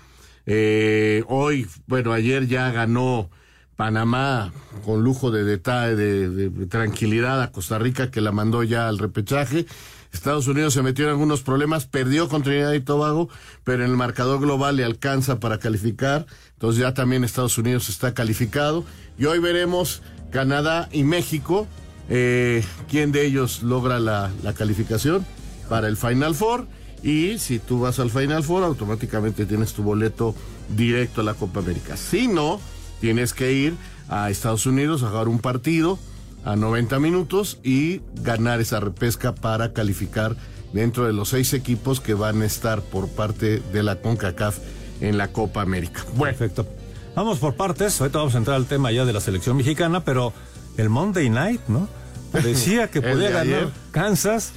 Eh, 0.47 1.25
hoy, 1.27 1.67
bueno, 1.87 2.13
ayer 2.13 2.47
ya 2.47 2.71
ganó 2.71 3.31
Panamá 3.79 4.53
con 4.85 5.05
lujo 5.05 5.31
de 5.31 5.45
detalle, 5.45 5.95
de, 5.95 6.67
tranquilidad 6.67 7.41
a 7.41 7.53
Costa 7.53 7.79
Rica 7.79 8.11
que 8.11 8.21
la 8.21 8.33
mandó 8.33 8.65
ya 8.65 8.89
al 8.89 8.99
repechaje. 8.99 9.67
Estados 10.13 10.49
Unidos 10.49 10.75
se 10.75 10.83
metió 10.83 11.05
en 11.05 11.11
algunos 11.11 11.43
problemas, 11.43 11.87
perdió 11.87 12.29
con 12.29 12.43
Trinidad 12.43 12.73
y 12.73 12.81
Tobago, 12.81 13.29
pero 13.63 13.85
en 13.85 13.91
el 13.91 13.97
marcador 13.97 14.41
global 14.41 14.75
le 14.75 14.85
alcanza 14.85 15.39
para 15.39 15.61
calificar. 15.61 16.27
Entonces 16.55 16.81
ya 16.81 16.93
también 16.93 17.23
Estados 17.23 17.57
Unidos 17.57 17.89
está 17.89 18.15
calificado. 18.15 18.83
Y 19.17 19.27
hoy 19.27 19.39
veremos 19.39 20.03
Canadá 20.33 20.89
y 20.91 21.05
México, 21.05 21.69
eh, 22.09 22.65
quién 22.91 23.13
de 23.13 23.27
ellos 23.27 23.63
logra 23.63 24.01
la, 24.01 24.33
la 24.43 24.55
calificación 24.55 25.25
para 25.69 25.87
el 25.87 25.97
Final 25.97 26.35
Four. 26.35 26.67
Y 27.05 27.39
si 27.39 27.61
tú 27.61 27.79
vas 27.79 28.01
al 28.01 28.11
Final 28.11 28.43
Four, 28.43 28.65
automáticamente 28.65 29.47
tienes 29.47 29.73
tu 29.73 29.85
boleto 29.85 30.35
directo 30.69 31.21
a 31.21 31.25
la 31.25 31.35
Copa 31.35 31.61
América. 31.61 31.97
Si 31.97 32.27
no, 32.27 32.61
tienes 33.01 33.33
que 33.35 33.53
ir 33.53 33.75
a 34.09 34.31
Estados 34.31 34.67
Unidos 34.67 35.03
a 35.03 35.09
jugar 35.11 35.29
un 35.29 35.39
partido 35.39 35.99
a 36.45 36.57
90 36.57 36.99
minutos 37.01 37.59
y 37.63 38.01
ganar 38.23 38.61
esa 38.61 38.81
repesca 38.81 39.35
para 39.35 39.73
calificar 39.73 40.37
dentro 40.73 41.07
de 41.07 41.13
los 41.13 41.31
seis 41.31 41.53
equipos 41.53 42.01
que 42.01 42.15
van 42.15 42.43
a 42.43 42.47
estar 42.47 42.81
por 42.83 43.09
parte 43.09 43.61
de 43.73 43.83
la 43.83 43.97
CONCACAF 44.01 44.59
en 45.01 45.19
la 45.19 45.29
Copa 45.29 45.63
América. 45.63 46.05
Bueno. 46.15 46.37
Perfecto. 46.37 46.67
Vamos 47.15 47.39
por 47.39 47.55
partes. 47.55 48.01
Ahorita 48.01 48.19
vamos 48.19 48.35
a 48.35 48.39
entrar 48.39 48.57
al 48.57 48.67
tema 48.67 48.93
ya 48.93 49.05
de 49.05 49.13
la 49.13 49.21
selección 49.21 49.57
mexicana, 49.57 50.05
pero 50.05 50.33
el 50.77 50.89
Monday 50.89 51.29
Night, 51.31 51.63
¿no? 51.69 51.89
Decía 52.33 52.89
que 52.91 53.01
podía 53.03 53.15
de 53.29 53.33
ganar 53.33 53.43
ayer. 53.43 53.69
Kansas. 53.91 54.53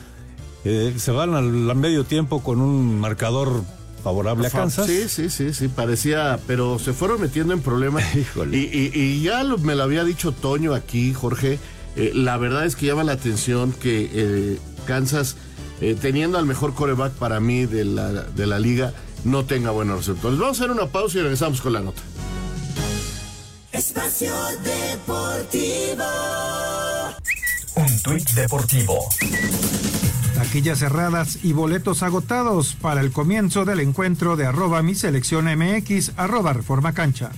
eh, 0.63 0.93
se 0.98 1.12
van 1.12 1.33
al, 1.33 1.69
al 1.69 1.75
medio 1.77 2.03
tiempo 2.03 2.43
con 2.43 2.62
un 2.62 3.00
marcador 3.00 3.63
favorable 4.01 4.48
a 4.48 4.50
Kansas. 4.50 4.88
Sí, 4.88 5.08
sí, 5.08 5.29
sí, 5.29 5.53
sí, 5.53 5.67
parecía, 5.67 6.39
pero 6.48 6.79
se 6.79 6.93
fueron 6.93 7.22
metiendo 7.22 7.53
en 7.53 7.62
problemas. 7.62 8.03
Híjole. 8.15 8.58
Y, 8.58 8.62
y- 8.62 8.91
y 9.00 9.22
ya 9.24 9.43
lo- 9.43 9.58
me 9.58 9.75
lo 9.75 9.84
había 9.84 10.03
dicho 10.03 10.31
Toño 10.31 10.74
aquí, 10.74 11.13
Jorge. 11.13 11.60
eh, 11.96 12.12
la 12.13 12.38
verdad 12.38 12.65
es 12.65 12.75
que 12.75 12.86
llama 12.88 13.03
la 13.03 13.13
atención 13.13 13.72
que 13.74 14.10
eh, 14.13 14.60
Kansas, 14.86 15.36
eh, 15.81 15.96
teniendo 16.00 16.38
al 16.38 16.46
mejor 16.46 16.74
coreback 16.74 17.13
para 17.13 17.39
mí 17.39 17.65
de 17.65 17.86
la, 17.86 18.12
de 18.12 18.48
la 18.48 18.60
liga, 18.60 18.93
no 19.24 19.46
tenga 19.46 19.72
buenos 19.72 19.98
receptores. 20.05 20.39
Vamos 20.39 20.60
a 20.60 20.63
hacer 20.63 20.72
una 20.75 20.88
pausa 20.88 21.17
y 21.20 21.22
regresamos 21.22 21.62
con 21.62 21.74
la 21.74 21.81
nota. 21.81 22.01
Espacio 23.72 24.34
Deportivo. 24.63 26.03
Un 27.75 28.00
tuit 28.03 28.29
deportivo. 28.31 29.00
Taquillas 30.41 30.79
cerradas 30.79 31.38
y 31.43 31.53
boletos 31.53 32.01
agotados 32.01 32.74
para 32.74 33.01
el 33.01 33.12
comienzo 33.12 33.63
del 33.63 33.79
encuentro 33.79 34.36
de 34.36 34.48
arroba 34.48 34.81
mi 34.81 34.95
selección 34.95 35.45
MX, 35.45 36.13
arroba 36.17 36.51
reforma 36.51 36.93
cancha. 36.93 37.29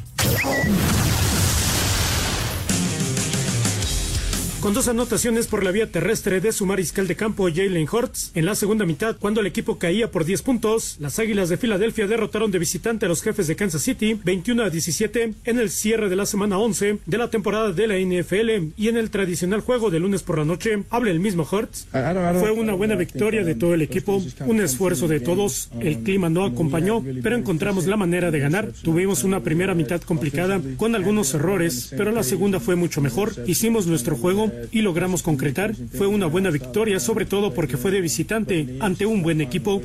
Con 4.63 4.74
dos 4.74 4.88
anotaciones 4.88 5.48
por 5.48 5.62
la 5.62 5.72
vía 5.72 5.91
terrestre 5.91 6.39
de 6.39 6.53
su 6.53 6.65
mariscal 6.65 7.05
de 7.05 7.17
campo 7.17 7.50
Jalen 7.53 7.86
Hurts, 7.91 8.32
en 8.34 8.46
la 8.46 8.55
segunda 8.55 8.86
mitad, 8.86 9.17
cuando 9.20 9.41
el 9.41 9.48
equipo 9.48 9.77
caía 9.77 10.10
por 10.10 10.24
10 10.24 10.41
puntos, 10.41 10.96
las 11.01 11.20
Águilas 11.20 11.50
de 11.50 11.58
Filadelfia 11.58 12.08
derrotaron 12.08 12.50
de 12.50 12.60
visitante 12.60 13.05
a 13.05 13.10
los 13.10 13.22
jefes 13.22 13.48
de 13.48 13.58
Kansas 13.58 13.82
City 13.82 14.17
21 14.24 14.63
a 14.63 14.70
17 14.70 15.34
en 15.43 15.60
el 15.60 15.70
cierre 15.70 16.08
de 16.08 16.15
la 16.15 16.25
semana 16.25 16.60
11 16.60 17.00
de 17.05 17.17
la 17.17 17.29
temporada 17.29 17.74
de 17.74 17.88
la 17.88 17.98
NFL 17.98 18.72
y 18.77 18.88
en 18.88 18.96
el 18.96 19.10
tradicional 19.10 19.60
juego 19.60 19.91
de 19.91 20.00
lunes 20.00 20.24
por 20.24 20.38
la 20.38 20.46
noche. 20.46 20.82
Habla 20.89 21.12
el 21.12 21.20
mismo 21.20 21.46
Hurts. 21.51 21.88
Fue 22.39 22.51
una 22.51 22.74
buena 22.74 22.96
victoria 22.96 23.43
de 23.43 23.55
todo 23.55 23.74
el 23.74 23.82
equipo, 23.82 24.24
un 24.46 24.62
esfuerzo 24.62 25.10
de 25.10 25.20
todos. 25.20 25.72
El 25.82 26.03
clima 26.03 26.29
no 26.29 26.46
acompañó, 26.46 27.03
pero 27.22 27.36
encontramos 27.36 27.86
la 27.86 27.98
manera 27.98 28.32
de 28.32 28.39
ganar. 28.39 28.72
Tuvimos 28.82 29.25
una 29.25 29.41
primera 29.41 29.75
mitad 29.75 30.00
complicada 30.00 30.62
con 30.77 30.96
algunos 30.96 31.34
errores, 31.34 31.93
pero 31.98 32.13
la 32.13 32.24
segunda 32.24 32.62
fue 32.62 32.77
mucho 32.77 33.01
mejor. 33.01 33.34
Hicimos 33.46 33.88
nuestro 33.88 34.15
juego 34.15 34.52
y 34.72 34.81
logramos 34.81 35.24
concretar. 35.24 35.75
Fue 35.75 36.07
una 36.07 36.27
buena 36.27 36.50
victoria, 36.50 37.00
sobre 37.00 37.25
todo 37.25 37.53
porque 37.53 37.77
fue 37.77 37.91
de 37.91 38.01
visitante 38.01 38.77
ante 38.79 39.05
un 39.05 39.24
buen 39.24 39.41
equipo. 39.41 39.81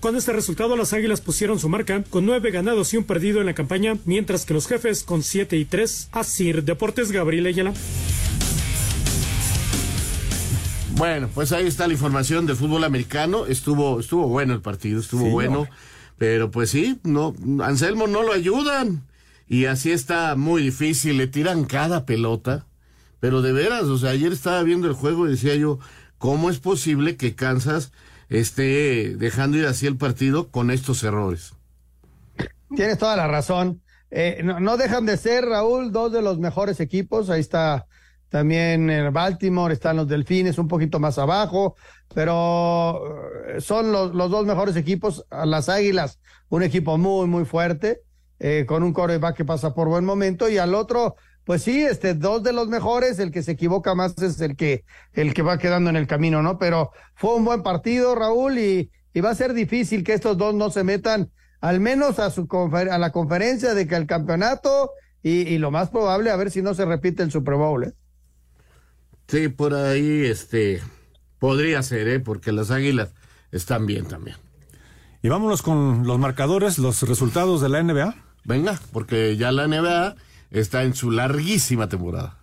Con 0.00 0.16
este 0.16 0.32
resultado, 0.32 0.76
las 0.76 0.92
Águilas 0.92 1.20
pusieron 1.20 1.58
su 1.58 1.68
marca 1.68 2.02
con 2.10 2.26
nueve 2.26 2.50
ganados 2.50 2.92
y 2.94 2.96
un 2.96 3.04
perdido 3.04 3.40
en 3.40 3.46
la 3.46 3.54
campaña, 3.54 3.96
mientras 4.04 4.44
que 4.44 4.54
los 4.54 4.66
jefes 4.66 5.02
con 5.02 5.22
siete 5.22 5.56
y 5.56 5.64
tres. 5.64 6.08
Asir 6.12 6.64
Deportes 6.64 7.12
Gabriel 7.12 7.46
Ayala. 7.46 7.72
Bueno, 10.96 11.30
pues 11.34 11.52
ahí 11.52 11.66
está 11.66 11.86
la 11.86 11.94
información 11.94 12.44
del 12.44 12.56
fútbol 12.56 12.84
americano. 12.84 13.46
Estuvo, 13.46 14.00
estuvo 14.00 14.28
bueno 14.28 14.52
el 14.52 14.60
partido, 14.60 15.00
estuvo 15.00 15.24
Sí, 15.24 15.30
bueno. 15.30 15.66
Pero 16.18 16.50
pues 16.50 16.68
sí, 16.68 16.98
no, 17.02 17.34
Anselmo 17.62 18.06
no 18.06 18.22
lo 18.22 18.34
ayudan. 18.34 19.06
Y 19.48 19.64
así 19.64 19.90
está 19.90 20.36
muy 20.36 20.62
difícil, 20.62 21.16
le 21.16 21.26
tiran 21.26 21.64
cada 21.64 22.04
pelota. 22.04 22.66
Pero 23.20 23.42
de 23.42 23.52
veras, 23.52 23.84
o 23.84 23.98
sea, 23.98 24.10
ayer 24.10 24.32
estaba 24.32 24.62
viendo 24.62 24.88
el 24.88 24.94
juego 24.94 25.26
y 25.26 25.30
decía 25.30 25.54
yo, 25.54 25.78
¿cómo 26.18 26.50
es 26.50 26.58
posible 26.58 27.16
que 27.16 27.34
Kansas 27.34 27.92
esté 28.28 29.16
dejando 29.16 29.58
ir 29.58 29.66
así 29.66 29.86
el 29.86 29.96
partido 29.96 30.50
con 30.50 30.70
estos 30.70 31.02
errores? 31.04 31.54
Tienes 32.74 32.98
toda 32.98 33.16
la 33.16 33.28
razón. 33.28 33.82
Eh, 34.10 34.40
no, 34.42 34.58
no 34.58 34.76
dejan 34.76 35.06
de 35.06 35.16
ser, 35.16 35.44
Raúl, 35.44 35.92
dos 35.92 36.12
de 36.12 36.22
los 36.22 36.38
mejores 36.38 36.80
equipos. 36.80 37.30
Ahí 37.30 37.40
está 37.40 37.86
también 38.30 38.88
el 38.88 39.10
Baltimore, 39.10 39.74
están 39.74 39.96
los 39.96 40.08
Delfines 40.08 40.56
un 40.58 40.68
poquito 40.68 41.00
más 41.00 41.18
abajo, 41.18 41.76
pero 42.14 43.02
eh, 43.48 43.60
son 43.60 43.92
los, 43.92 44.12
dos 44.12 44.46
mejores 44.46 44.76
equipos. 44.76 45.26
Las 45.44 45.68
Águilas, 45.68 46.20
un 46.48 46.62
equipo 46.62 46.96
muy, 46.96 47.26
muy 47.26 47.44
fuerte, 47.44 48.02
eh, 48.38 48.64
con 48.66 48.84
un 48.84 48.92
coreback 48.92 49.36
que 49.36 49.44
pasa 49.44 49.74
por 49.74 49.88
buen 49.88 50.04
momento, 50.04 50.48
y 50.48 50.58
al 50.58 50.74
otro, 50.74 51.16
pues 51.44 51.62
sí, 51.62 51.82
este, 51.82 52.14
dos 52.14 52.42
de 52.42 52.52
los 52.52 52.68
mejores, 52.68 53.18
el 53.18 53.30
que 53.32 53.42
se 53.42 53.52
equivoca 53.52 53.94
más 53.94 54.16
es 54.22 54.40
el 54.40 54.56
que, 54.56 54.84
el 55.12 55.34
que 55.34 55.42
va 55.42 55.58
quedando 55.58 55.90
en 55.90 55.96
el 55.96 56.06
camino, 56.06 56.42
¿no? 56.42 56.58
Pero 56.58 56.92
fue 57.14 57.34
un 57.34 57.44
buen 57.44 57.62
partido, 57.62 58.14
Raúl, 58.14 58.58
y, 58.58 58.90
y 59.12 59.20
va 59.20 59.30
a 59.30 59.34
ser 59.34 59.52
difícil 59.54 60.04
que 60.04 60.14
estos 60.14 60.36
dos 60.38 60.54
no 60.54 60.70
se 60.70 60.84
metan 60.84 61.30
al 61.60 61.80
menos 61.80 62.18
a 62.18 62.30
su 62.30 62.46
confer- 62.46 62.90
a 62.90 62.98
la 62.98 63.10
conferencia 63.12 63.74
de 63.74 63.86
que 63.86 63.96
el 63.96 64.06
campeonato 64.06 64.92
y, 65.22 65.40
y 65.42 65.58
lo 65.58 65.70
más 65.70 65.90
probable 65.90 66.30
a 66.30 66.36
ver 66.36 66.50
si 66.50 66.62
no 66.62 66.72
se 66.74 66.84
repite 66.86 67.22
el 67.22 67.30
Super 67.30 67.54
Bowl. 67.54 67.84
¿eh? 67.84 67.92
Sí, 69.28 69.48
por 69.48 69.74
ahí, 69.74 70.24
este, 70.26 70.82
podría 71.38 71.82
ser, 71.82 72.08
¿eh? 72.08 72.20
Porque 72.20 72.52
las 72.52 72.70
águilas 72.70 73.10
están 73.52 73.86
bien 73.86 74.06
también. 74.06 74.36
Y 75.22 75.28
vámonos 75.28 75.62
con 75.62 76.06
los 76.06 76.18
marcadores, 76.18 76.78
los 76.78 77.02
resultados 77.02 77.60
de 77.60 77.68
la 77.68 77.82
NBA. 77.82 78.14
Venga, 78.44 78.80
porque 78.92 79.36
ya 79.36 79.52
la 79.52 79.66
NBA 79.68 80.16
está 80.50 80.82
en 80.82 80.94
su 80.94 81.10
larguísima 81.10 81.88
temporada. 81.88 82.39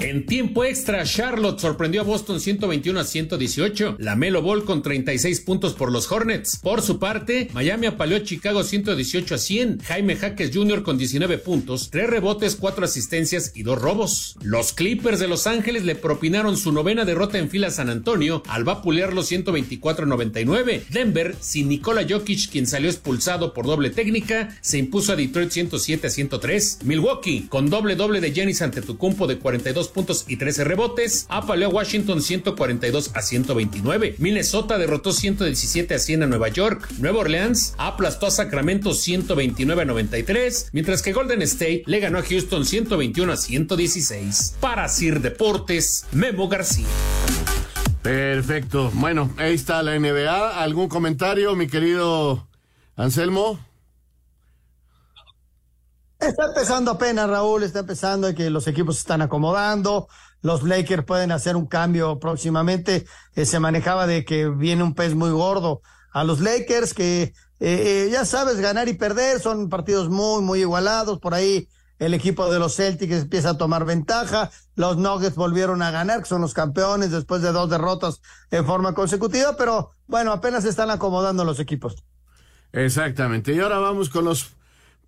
En 0.00 0.26
tiempo 0.26 0.62
extra, 0.62 1.02
Charlotte 1.02 1.58
sorprendió 1.58 2.02
a 2.02 2.04
Boston 2.04 2.38
121 2.38 3.00
a 3.00 3.04
118. 3.04 3.96
La 3.98 4.14
Melo 4.14 4.42
Ball 4.42 4.64
con 4.64 4.80
36 4.80 5.40
puntos 5.40 5.74
por 5.74 5.90
los 5.90 6.10
Hornets. 6.10 6.60
Por 6.62 6.82
su 6.82 7.00
parte, 7.00 7.48
Miami 7.52 7.88
apaleó 7.88 8.18
a 8.18 8.22
Chicago 8.22 8.62
118 8.62 9.34
a 9.34 9.38
100. 9.38 9.80
Jaime 9.80 10.14
Jaques 10.14 10.52
Jr. 10.54 10.84
con 10.84 10.98
19 10.98 11.38
puntos, 11.38 11.90
3 11.90 12.10
rebotes, 12.10 12.54
4 12.54 12.84
asistencias 12.84 13.50
y 13.56 13.64
2 13.64 13.82
robos. 13.82 14.36
Los 14.40 14.72
Clippers 14.72 15.18
de 15.18 15.26
Los 15.26 15.48
Ángeles 15.48 15.84
le 15.84 15.96
propinaron 15.96 16.56
su 16.56 16.70
novena 16.70 17.04
derrota 17.04 17.38
en 17.38 17.50
fila 17.50 17.66
a 17.66 17.72
San 17.72 17.90
Antonio 17.90 18.44
al 18.46 18.62
vapulearlo 18.62 19.24
124 19.24 20.04
a 20.04 20.08
99. 20.08 20.84
Denver, 20.90 21.34
sin 21.40 21.68
Nikola 21.68 22.06
Jokic, 22.08 22.50
quien 22.50 22.68
salió 22.68 22.88
expulsado 22.88 23.52
por 23.52 23.66
doble 23.66 23.90
técnica, 23.90 24.56
se 24.60 24.78
impuso 24.78 25.12
a 25.12 25.16
Detroit 25.16 25.50
107 25.50 26.06
a 26.06 26.10
103. 26.10 26.78
Milwaukee, 26.84 27.46
con 27.48 27.68
doble 27.68 27.96
doble 27.96 28.20
de 28.20 28.32
Giannis 28.32 28.62
Antetokounmpo 28.62 29.26
de 29.26 29.38
42 29.38 29.87
puntos 29.88 30.24
y 30.28 30.36
13 30.36 30.64
rebotes, 30.64 31.26
apaleó 31.28 31.68
a 31.68 31.72
Washington 31.72 32.22
142 32.22 33.10
a 33.14 33.22
129. 33.22 34.16
Minnesota 34.18 34.78
derrotó 34.78 35.12
117 35.12 35.94
a 35.94 35.98
100 35.98 36.22
a 36.22 36.26
Nueva 36.26 36.48
York. 36.48 36.88
Nueva 36.98 37.20
Orleans 37.20 37.74
aplastó 37.78 38.26
a 38.26 38.30
Sacramento 38.30 38.94
129 38.94 39.82
a 39.82 39.84
93, 39.84 40.70
mientras 40.72 41.02
que 41.02 41.12
Golden 41.12 41.42
State 41.42 41.82
le 41.86 42.00
ganó 42.00 42.18
a 42.18 42.22
Houston 42.22 42.64
121 42.64 43.32
a 43.32 43.36
116. 43.36 44.56
Para 44.60 44.88
Sir 44.88 45.20
Deportes, 45.20 46.06
Memo 46.12 46.48
García. 46.48 46.86
Perfecto. 48.02 48.90
Bueno, 48.94 49.30
ahí 49.36 49.54
está 49.54 49.82
la 49.82 49.98
NBA. 49.98 50.62
¿Algún 50.62 50.88
comentario, 50.88 51.54
mi 51.54 51.66
querido 51.66 52.48
Anselmo? 52.96 53.67
Está 56.18 56.46
empezando 56.46 56.90
apenas, 56.90 57.30
Raúl, 57.30 57.62
está 57.62 57.80
empezando 57.80 58.34
que 58.34 58.50
los 58.50 58.66
equipos 58.66 58.96
se 58.96 59.00
están 59.00 59.22
acomodando, 59.22 60.08
los 60.42 60.64
Lakers 60.64 61.04
pueden 61.04 61.30
hacer 61.30 61.54
un 61.54 61.66
cambio 61.66 62.18
próximamente, 62.18 63.06
Eh, 63.36 63.44
se 63.44 63.60
manejaba 63.60 64.06
de 64.06 64.24
que 64.24 64.48
viene 64.48 64.82
un 64.82 64.94
pez 64.94 65.14
muy 65.14 65.30
gordo 65.30 65.80
a 66.12 66.24
los 66.24 66.40
Lakers, 66.40 66.92
que 66.92 67.22
eh, 67.22 67.32
eh, 67.60 68.08
ya 68.10 68.24
sabes, 68.24 68.58
ganar 68.58 68.88
y 68.88 68.94
perder, 68.94 69.40
son 69.40 69.68
partidos 69.68 70.08
muy, 70.08 70.42
muy 70.42 70.60
igualados, 70.60 71.20
por 71.20 71.34
ahí 71.34 71.68
el 72.00 72.14
equipo 72.14 72.50
de 72.50 72.58
los 72.58 72.74
Celtics 72.74 73.22
empieza 73.22 73.50
a 73.50 73.58
tomar 73.58 73.84
ventaja, 73.84 74.50
los 74.74 74.96
Nuggets 74.96 75.36
volvieron 75.36 75.82
a 75.82 75.90
ganar, 75.92 76.20
que 76.22 76.28
son 76.28 76.40
los 76.40 76.54
campeones 76.54 77.12
después 77.12 77.42
de 77.42 77.52
dos 77.52 77.70
derrotas 77.70 78.20
en 78.50 78.66
forma 78.66 78.92
consecutiva, 78.92 79.56
pero 79.56 79.92
bueno, 80.06 80.32
apenas 80.32 80.64
se 80.64 80.70
están 80.70 80.90
acomodando 80.90 81.44
los 81.44 81.60
equipos. 81.60 82.04
Exactamente. 82.72 83.52
Y 83.52 83.60
ahora 83.60 83.78
vamos 83.78 84.10
con 84.10 84.24
los 84.24 84.57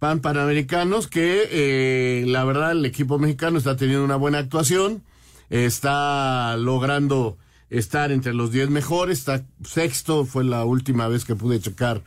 pan 0.01 0.19
panamericanos, 0.21 1.07
que 1.07 1.47
eh, 1.53 2.25
la 2.27 2.45
verdad 2.45 2.73
el 2.73 2.85
equipo 2.85 3.19
mexicano 3.21 3.59
está 3.59 3.77
teniendo 3.77 4.05
una 4.05 4.17
buena 4.17 4.39
actuación, 4.39 5.03
está 5.51 6.57
logrando 6.57 7.37
estar 7.69 8.11
entre 8.11 8.35
los 8.35 8.51
10 8.51 8.71
mejores, 8.71 9.19
está 9.19 9.45
sexto, 9.65 10.25
fue 10.25 10.43
la 10.43 10.65
última 10.65 11.07
vez 11.07 11.25
que 11.25 11.37
pude 11.37 11.61
checar 11.61 12.03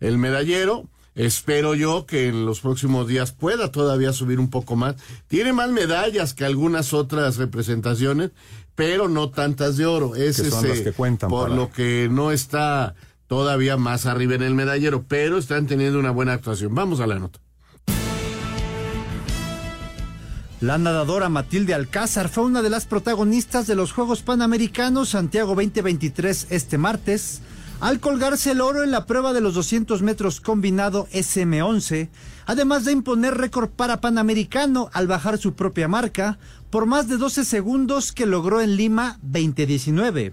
el 0.00 0.18
medallero. 0.18 0.86
Espero 1.14 1.74
yo 1.74 2.06
que 2.06 2.28
en 2.28 2.46
los 2.46 2.60
próximos 2.60 3.08
días 3.08 3.32
pueda 3.32 3.72
todavía 3.72 4.12
subir 4.12 4.38
un 4.38 4.50
poco 4.50 4.76
más. 4.76 4.94
Tiene 5.26 5.52
más 5.52 5.70
medallas 5.70 6.32
que 6.32 6.44
algunas 6.44 6.92
otras 6.92 7.38
representaciones, 7.38 8.30
pero 8.76 9.08
no 9.08 9.30
tantas 9.30 9.76
de 9.76 9.86
oro. 9.86 10.14
Es 10.14 10.40
Que 10.40 10.50
son 10.50 10.60
ese, 10.66 10.68
las 10.68 10.80
que 10.82 10.92
cuentan 10.92 11.28
por 11.30 11.44
para- 11.48 11.56
lo 11.56 11.70
que 11.72 12.08
no 12.08 12.30
está 12.30 12.94
todavía 13.28 13.76
más 13.76 14.06
arriba 14.06 14.34
en 14.34 14.42
el 14.42 14.54
medallero, 14.54 15.04
pero 15.06 15.38
están 15.38 15.66
teniendo 15.66 16.00
una 16.00 16.10
buena 16.10 16.32
actuación. 16.32 16.74
Vamos 16.74 16.98
a 16.98 17.06
la 17.06 17.20
nota. 17.20 17.38
La 20.60 20.76
nadadora 20.76 21.28
Matilde 21.28 21.72
Alcázar 21.72 22.28
fue 22.28 22.42
una 22.42 22.62
de 22.62 22.70
las 22.70 22.84
protagonistas 22.84 23.68
de 23.68 23.76
los 23.76 23.92
Juegos 23.92 24.22
Panamericanos 24.22 25.10
Santiago 25.10 25.54
2023 25.54 26.48
este 26.50 26.78
martes, 26.78 27.42
al 27.78 28.00
colgarse 28.00 28.50
el 28.50 28.60
oro 28.60 28.82
en 28.82 28.90
la 28.90 29.06
prueba 29.06 29.32
de 29.32 29.40
los 29.40 29.54
200 29.54 30.02
metros 30.02 30.40
combinado 30.40 31.06
SM11, 31.12 32.08
además 32.46 32.84
de 32.84 32.90
imponer 32.90 33.36
récord 33.36 33.68
para 33.68 34.00
Panamericano 34.00 34.90
al 34.92 35.06
bajar 35.06 35.38
su 35.38 35.54
propia 35.54 35.86
marca 35.86 36.40
por 36.70 36.86
más 36.86 37.06
de 37.06 37.18
12 37.18 37.44
segundos 37.44 38.10
que 38.10 38.26
logró 38.26 38.60
en 38.60 38.74
Lima 38.74 39.20
2019. 39.22 40.32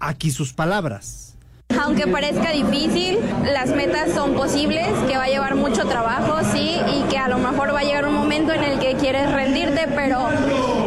Aquí 0.00 0.30
sus 0.32 0.52
palabras. 0.52 1.25
Aunque 1.68 2.06
parezca 2.06 2.52
difícil, 2.52 3.18
las 3.44 3.70
metas 3.74 4.12
son 4.12 4.34
posibles, 4.34 4.86
que 5.08 5.16
va 5.16 5.24
a 5.24 5.28
llevar 5.28 5.56
mucho 5.56 5.86
trabajo, 5.86 6.38
sí, 6.52 6.78
y 6.94 7.02
que 7.08 7.18
a 7.18 7.28
lo 7.28 7.38
mejor 7.38 7.74
va 7.74 7.80
a 7.80 7.84
llegar 7.84 8.06
un 8.06 8.14
momento 8.14 8.52
en 8.52 8.64
el 8.64 8.78
que 8.78 8.96
quieres 8.96 9.30
rendirte, 9.32 9.86
pero 9.94 10.28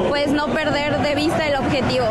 pues 0.10 0.32
no 0.32 0.48
perder 0.54 1.02
de 1.02 1.16
vista 1.16 1.48
el 1.48 1.56
objetivo. 1.56 2.06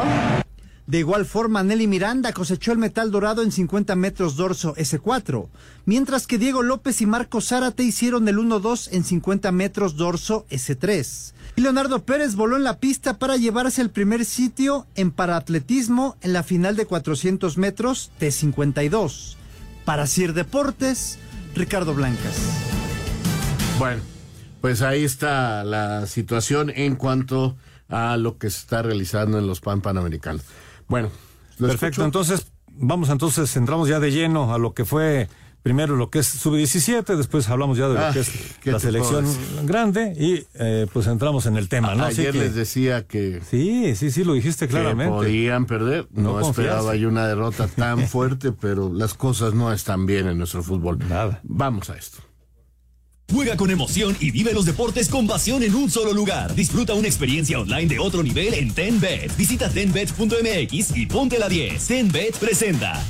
De 0.86 1.00
igual 1.00 1.26
forma, 1.26 1.62
Nelly 1.62 1.86
Miranda 1.86 2.32
cosechó 2.32 2.72
el 2.72 2.78
metal 2.78 3.10
dorado 3.10 3.42
en 3.42 3.52
50 3.52 3.94
metros 3.94 4.36
dorso 4.36 4.74
S4, 4.74 5.48
mientras 5.84 6.26
que 6.26 6.38
Diego 6.38 6.62
López 6.62 7.02
y 7.02 7.06
Marco 7.06 7.42
Zárate 7.42 7.82
hicieron 7.82 8.26
el 8.26 8.38
1-2 8.38 8.88
en 8.92 9.04
50 9.04 9.52
metros 9.52 9.96
dorso 9.96 10.46
S3. 10.48 11.34
Y 11.58 11.60
Leonardo 11.60 12.04
Pérez 12.04 12.36
voló 12.36 12.56
en 12.56 12.62
la 12.62 12.78
pista 12.78 13.18
para 13.18 13.36
llevarse 13.36 13.82
el 13.82 13.90
primer 13.90 14.24
sitio 14.24 14.86
en 14.94 15.10
paraatletismo 15.10 16.16
en 16.20 16.32
la 16.32 16.44
final 16.44 16.76
de 16.76 16.86
400 16.86 17.58
metros 17.58 18.12
T52. 18.20 19.34
Para 19.84 20.06
Sir 20.06 20.34
Deportes, 20.34 21.18
Ricardo 21.56 21.94
Blancas. 21.94 22.36
Bueno, 23.76 24.00
pues 24.60 24.82
ahí 24.82 25.02
está 25.02 25.64
la 25.64 26.06
situación 26.06 26.70
en 26.70 26.94
cuanto 26.94 27.56
a 27.88 28.16
lo 28.18 28.38
que 28.38 28.50
se 28.50 28.58
está 28.60 28.82
realizando 28.82 29.36
en 29.40 29.48
los 29.48 29.60
Pan 29.60 29.80
Panamericanos. 29.80 30.42
Bueno, 30.86 31.10
perfecto. 31.58 31.86
Escucho? 31.86 32.04
Entonces, 32.04 32.52
vamos 32.68 33.08
entonces, 33.08 33.56
entramos 33.56 33.88
ya 33.88 33.98
de 33.98 34.12
lleno 34.12 34.54
a 34.54 34.58
lo 34.58 34.74
que 34.74 34.84
fue 34.84 35.28
primero 35.62 35.96
lo 35.96 36.08
que 36.10 36.20
es 36.20 36.26
sub-17, 36.26 37.16
después 37.16 37.48
hablamos 37.48 37.76
ya 37.78 37.88
de 37.88 37.94
lo 37.94 38.00
Ah, 38.06 38.10
que 38.12 38.20
es 38.20 38.30
¿qué 38.62 38.72
la 38.72 38.78
selección 38.80 39.26
grande 39.64 40.14
y 40.18 40.46
eh, 40.54 40.86
pues 40.92 41.06
entramos 41.06 41.46
en 41.46 41.56
el 41.56 41.68
tema, 41.68 41.94
¿no? 41.94 42.04
Ayer 42.04 42.32
que- 42.32 42.38
les 42.38 42.54
decía 42.54 43.06
que, 43.06 43.40
Sí, 43.50 43.94
sí, 43.96 44.10
sí, 44.10 44.24
lo 44.24 44.34
dijiste 44.34 44.66
que 44.66 44.72
claramente. 44.72 45.12
podían 45.14 45.66
perder. 45.66 46.06
No, 46.12 46.40
No 46.40 46.48
esperaba 46.48 46.96
yo 46.96 47.08
una 47.08 47.26
derrota 47.26 47.66
tan 47.68 48.06
fuerte, 48.08 48.52
pero 48.52 48.92
las 48.92 49.14
cosas 49.14 49.54
no 49.54 49.72
están 49.72 50.06
bien 50.06 50.26
en 50.28 50.38
nuestro 50.38 50.62
fútbol. 50.62 50.98
Nada. 51.08 51.40
Vamos 51.44 51.90
a 51.90 51.96
esto. 51.96 52.18
Juega 53.30 53.58
con 53.58 53.70
emoción 53.70 54.16
y 54.20 54.30
vive 54.30 54.54
los 54.54 54.64
deportes 54.64 55.10
con 55.10 55.26
pasión 55.26 55.62
en 55.62 55.74
un 55.74 55.90
solo 55.90 56.14
lugar. 56.14 56.54
Disfruta 56.54 56.94
una 56.94 57.08
experiencia 57.08 57.58
online 57.60 57.86
de 57.86 57.98
otro 57.98 58.22
nivel 58.22 58.54
en 58.54 58.72
TenBet. 58.72 59.36
Visita 59.36 59.68
tenbet.mx 59.68 60.96
y 60.96 61.04
ponte 61.04 61.38
la 61.38 61.46
10. 61.50 61.86
TenBet 61.86 62.38
presenta. 62.38 63.04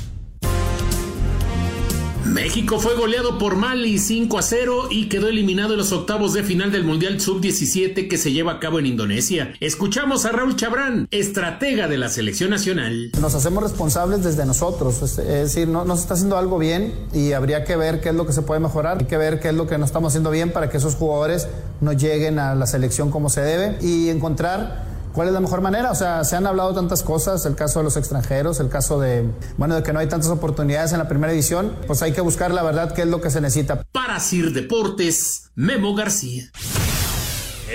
México 2.29 2.79
fue 2.79 2.95
goleado 2.95 3.39
por 3.39 3.55
Mali 3.55 3.97
5 3.97 4.37
a 4.37 4.43
0 4.43 4.89
y 4.91 5.09
quedó 5.09 5.29
eliminado 5.29 5.73
en 5.73 5.79
los 5.79 5.91
octavos 5.91 6.33
de 6.33 6.43
final 6.43 6.71
del 6.71 6.83
Mundial 6.83 7.19
Sub-17 7.19 8.07
que 8.07 8.17
se 8.19 8.31
lleva 8.31 8.53
a 8.53 8.59
cabo 8.59 8.77
en 8.77 8.85
Indonesia. 8.85 9.53
Escuchamos 9.59 10.25
a 10.25 10.31
Raúl 10.31 10.55
Chabrán, 10.55 11.07
estratega 11.09 11.87
de 11.87 11.97
la 11.97 12.07
selección 12.07 12.51
nacional. 12.51 13.11
Nos 13.19 13.33
hacemos 13.33 13.63
responsables 13.63 14.23
desde 14.23 14.45
nosotros, 14.45 15.01
es, 15.01 15.17
decir, 15.17 15.67
no, 15.67 15.91
está 15.91 16.13
haciendo 16.13 16.37
algo 16.37 16.59
bien 16.59 16.93
y 17.13 17.31
habría 17.31 17.63
que 17.63 17.75
ver 17.75 17.99
qué 17.99 18.09
es 18.09 18.15
lo 18.15 18.27
que 18.27 18.33
se 18.33 18.43
puede 18.43 18.59
mejorar, 18.59 18.99
hay 18.99 19.05
que 19.05 19.17
ver 19.17 19.39
qué 19.39 19.49
es 19.49 19.55
lo 19.55 19.65
que 19.65 19.79
no 19.79 19.85
estamos 19.85 20.11
haciendo 20.11 20.29
bien 20.29 20.51
para 20.51 20.69
que 20.69 20.77
esos 20.77 20.93
jugadores 20.93 21.47
no 21.81 21.93
lleguen 21.93 22.37
a 22.37 22.53
la 22.53 22.67
selección 22.67 23.09
como 23.09 23.29
se 23.29 23.41
debe 23.41 23.77
y 23.81 24.09
encontrar 24.09 24.88
cuál 25.13 25.27
es 25.27 25.33
la 25.33 25.39
mejor 25.39 25.61
manera. 25.61 25.91
O 25.91 25.95
sea, 25.95 26.23
se 26.23 26.35
han 26.35 26.47
hablado 26.47 26.73
tantas 26.73 27.03
cosas, 27.03 27.45
el 27.45 27.55
caso 27.55 27.79
de 27.79 27.85
los 27.85 27.97
extranjeros, 27.97 28.59
el 28.59 28.69
caso 28.69 28.99
de, 28.99 29.29
bueno, 29.57 29.75
de 29.75 29.83
que 29.83 29.93
no 29.93 29.99
hay 29.99 30.07
tantas 30.07 30.29
oportunidades 30.29 30.91
en 30.91 30.99
la 30.99 31.07
primera 31.07 31.33
edición, 31.33 31.75
pues 31.87 32.01
hay 32.01 32.11
que 32.11 32.21
buscar 32.21 32.51
la 32.51 32.63
verdad 32.63 32.93
qué 32.93 33.01
es 33.01 33.07
lo 33.07 33.21
que 33.21 33.29
se 33.29 33.41
necesita. 33.41 33.83
Para 33.91 34.19
Sir 34.19 34.53
Deportes, 34.53 35.51
Memo 35.55 35.95
García. 35.95 36.49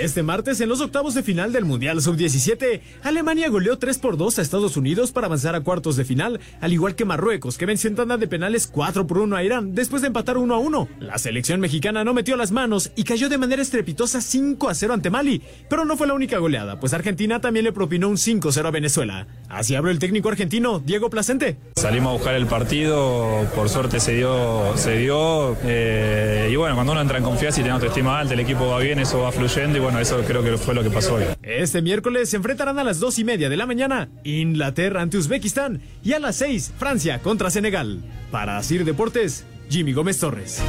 Este 0.05 0.21
martes, 0.21 0.61
en 0.61 0.69
los 0.69 0.81
octavos 0.81 1.15
de 1.15 1.23
final 1.23 1.51
del 1.51 1.65
Mundial 1.65 1.99
Sub-17, 1.99 2.79
Alemania 3.01 3.49
goleó 3.49 3.79
3 3.79 3.97
por 3.97 4.17
2 4.17 4.37
a 4.37 4.43
Estados 4.43 4.77
Unidos 4.77 5.11
para 5.11 5.25
avanzar 5.25 5.55
a 5.55 5.61
cuartos 5.61 5.95
de 5.95 6.05
final, 6.05 6.39
al 6.61 6.73
igual 6.73 6.93
que 6.93 7.05
Marruecos, 7.05 7.57
que 7.57 7.65
venció 7.65 7.89
en 7.89 7.95
tanda 7.95 8.15
de 8.15 8.27
penales 8.27 8.67
4 8.67 9.07
por 9.07 9.17
1 9.17 9.35
a 9.35 9.43
Irán 9.43 9.73
después 9.73 10.03
de 10.03 10.09
empatar 10.09 10.37
1 10.37 10.53
a 10.53 10.59
1. 10.59 10.89
La 10.99 11.17
selección 11.17 11.59
mexicana 11.59 12.03
no 12.03 12.13
metió 12.13 12.37
las 12.37 12.51
manos 12.51 12.91
y 12.95 13.03
cayó 13.03 13.29
de 13.29 13.39
manera 13.39 13.63
estrepitosa 13.63 14.21
5 14.21 14.69
a 14.69 14.75
0 14.75 14.93
ante 14.93 15.09
Mali, 15.09 15.41
pero 15.71 15.85
no 15.85 15.97
fue 15.97 16.05
la 16.05 16.13
única 16.13 16.37
goleada, 16.37 16.79
pues 16.79 16.93
Argentina 16.93 17.41
también 17.41 17.65
le 17.65 17.71
propinó 17.71 18.07
un 18.07 18.19
5 18.19 18.51
0 18.51 18.67
a 18.67 18.71
Venezuela. 18.71 19.25
Así 19.49 19.73
habló 19.73 19.89
el 19.89 19.97
técnico 19.97 20.29
argentino, 20.29 20.77
Diego 20.77 21.09
Placente. 21.09 21.57
Salimos 21.77 22.11
a 22.11 22.13
buscar 22.13 22.35
el 22.35 22.45
partido, 22.45 23.47
por 23.55 23.69
suerte 23.69 23.99
se 23.99 24.13
dio, 24.13 24.77
se 24.77 24.99
dio 24.99 25.57
eh, 25.63 26.49
y 26.51 26.55
bueno, 26.57 26.75
cuando 26.75 26.91
uno 26.91 27.01
entra 27.01 27.17
en 27.17 27.23
confianza 27.23 27.59
y 27.59 27.63
tiene 27.63 27.73
autoestima 27.73 28.19
alta, 28.19 28.35
el 28.35 28.39
equipo 28.39 28.67
va 28.67 28.77
bien, 28.77 28.99
eso 28.99 29.21
va 29.21 29.31
fluyendo 29.31 29.79
y 29.79 29.81
bueno, 29.81 29.94
eso 29.99 30.21
creo 30.25 30.43
que 30.43 30.57
fue 30.57 30.73
lo 30.73 30.83
que 30.83 30.89
pasó 30.89 31.15
hoy. 31.15 31.23
Este 31.41 31.81
miércoles 31.81 32.29
se 32.29 32.37
enfrentarán 32.37 32.79
a 32.79 32.83
las 32.83 32.99
2 32.99 33.19
y 33.19 33.23
media 33.23 33.49
de 33.49 33.57
la 33.57 33.65
mañana 33.65 34.09
Inglaterra 34.23 35.01
ante 35.01 35.17
Uzbekistán 35.17 35.81
y 36.03 36.13
a 36.13 36.19
las 36.19 36.35
6 36.37 36.73
Francia 36.77 37.21
contra 37.21 37.49
Senegal. 37.49 38.03
Para 38.31 38.61
Sir 38.63 38.85
Deportes, 38.85 39.45
Jimmy 39.69 39.93
Gómez 39.93 40.19
Torres. 40.19 40.59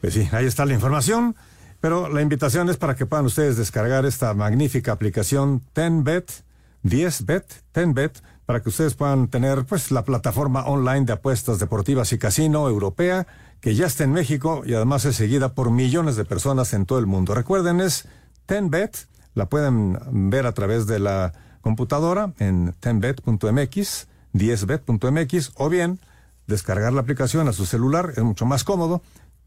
Pues 0.00 0.14
sí, 0.14 0.28
ahí 0.32 0.46
está 0.46 0.64
la 0.64 0.74
información. 0.74 1.36
Pero 1.80 2.08
la 2.08 2.22
invitación 2.22 2.68
es 2.68 2.76
para 2.78 2.96
que 2.96 3.06
puedan 3.06 3.26
ustedes 3.26 3.56
descargar 3.56 4.06
esta 4.06 4.32
magnífica 4.34 4.92
aplicación 4.92 5.62
10bet, 5.74 6.42
10bet, 6.82 7.44
10bet, 7.74 8.22
para 8.46 8.62
que 8.62 8.68
ustedes 8.68 8.94
puedan 8.94 9.28
tener 9.28 9.64
pues 9.64 9.90
la 9.90 10.04
plataforma 10.04 10.64
online 10.64 11.04
de 11.04 11.12
apuestas 11.12 11.58
deportivas 11.58 12.12
y 12.12 12.18
casino 12.18 12.68
europea 12.68 13.26
que 13.60 13.74
ya 13.74 13.86
está 13.86 14.04
en 14.04 14.12
México 14.12 14.62
y 14.64 14.74
además 14.74 15.04
es 15.04 15.16
seguida 15.16 15.54
por 15.54 15.70
millones 15.70 16.16
de 16.16 16.24
personas 16.24 16.72
en 16.72 16.86
todo 16.86 16.98
el 16.98 17.06
mundo. 17.06 17.34
Recuerden, 17.34 17.80
es 17.80 18.06
10bet, 18.46 19.06
la 19.34 19.46
pueden 19.46 19.98
ver 20.30 20.46
a 20.46 20.52
través 20.52 20.86
de 20.86 20.98
la 20.98 21.32
computadora 21.60 22.32
en 22.38 22.72
10bet.mx, 22.80 24.06
10bet.mx 24.32 25.52
o 25.54 25.68
bien 25.68 25.98
descargar 26.46 26.92
la 26.92 27.00
aplicación 27.00 27.48
a 27.48 27.52
su 27.52 27.66
celular, 27.66 28.12
es 28.16 28.22
mucho 28.22 28.46
más 28.46 28.64
cómodo, 28.64 29.02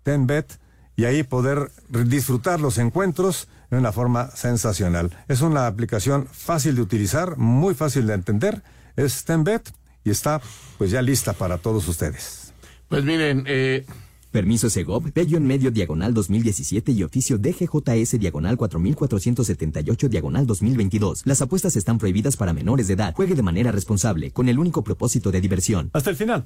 10bet, 0.06 0.60
y 0.96 1.06
ahí 1.06 1.24
poder 1.24 1.72
disfrutar 1.88 2.60
los 2.60 2.78
encuentros 2.78 3.48
de 3.72 3.78
una 3.78 3.92
forma 3.92 4.32
sensacional. 4.32 5.16
Es 5.30 5.42
una 5.42 5.66
aplicación 5.66 6.28
fácil 6.30 6.76
de 6.76 6.82
utilizar, 6.82 7.38
muy 7.38 7.74
fácil 7.74 8.06
de 8.08 8.16
entender, 8.16 8.62
es 8.98 9.26
10bet 9.26 9.62
y 10.04 10.10
está 10.10 10.42
pues 10.78 10.92
ya 10.92 11.02
lista 11.02 11.34
para 11.34 11.58
todos 11.58 11.88
ustedes. 11.88 12.54
Pues 12.90 13.04
miren, 13.06 13.46
eh... 13.48 13.86
Permiso 14.32 14.70
Segov, 14.70 15.12
Bello 15.12 15.38
en 15.38 15.48
medio 15.48 15.72
diagonal 15.72 16.14
2017 16.14 16.92
y 16.92 17.02
oficio 17.04 17.40
DGJS 17.40 18.20
diagonal 18.20 18.58
4478 18.58 20.08
diagonal 20.08 20.46
2022. 20.46 21.24
Las 21.26 21.42
apuestas 21.42 21.76
están 21.76 21.98
prohibidas 21.98 22.38
para 22.38 22.54
menores 22.54 22.88
de 22.88 22.94
edad. 22.94 23.16
Juegue 23.16 23.34
de 23.34 23.42
manera 23.42 23.72
responsable, 23.72 24.30
con 24.32 24.48
el 24.48 24.60
único 24.60 24.84
propósito 24.84 25.32
de 25.32 25.42
diversión. 25.42 25.90
Hasta 25.94 26.12
el 26.12 26.16
final. 26.16 26.46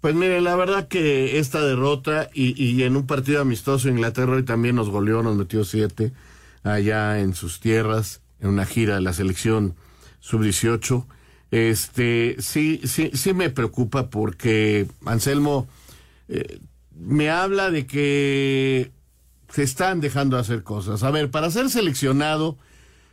Pues 0.00 0.16
mire, 0.16 0.40
la 0.40 0.56
verdad 0.56 0.88
que 0.88 1.38
esta 1.38 1.64
derrota 1.64 2.28
y, 2.34 2.60
y 2.60 2.82
en 2.82 2.96
un 2.96 3.06
partido 3.06 3.40
amistoso 3.40 3.88
Inglaterra 3.88 4.32
hoy 4.32 4.44
también 4.44 4.74
nos 4.74 4.90
goleó, 4.90 5.22
nos 5.22 5.36
metió 5.36 5.64
siete 5.64 6.12
allá 6.64 7.20
en 7.20 7.34
sus 7.34 7.60
tierras, 7.60 8.20
en 8.40 8.48
una 8.48 8.66
gira 8.66 8.96
de 8.96 9.00
la 9.00 9.12
selección 9.12 9.76
sub-18. 10.18 11.06
Este, 11.52 12.34
sí, 12.40 12.80
sí, 12.84 13.12
sí 13.14 13.32
me 13.32 13.48
preocupa 13.48 14.10
porque 14.10 14.88
Anselmo 15.04 15.68
eh, 16.28 16.58
me 16.96 17.30
habla 17.30 17.70
de 17.70 17.86
que 17.86 18.92
se 19.48 19.62
están 19.62 20.00
dejando 20.00 20.36
hacer 20.36 20.62
cosas. 20.62 21.02
A 21.02 21.10
ver, 21.10 21.30
para 21.30 21.50
ser 21.50 21.70
seleccionado, 21.70 22.58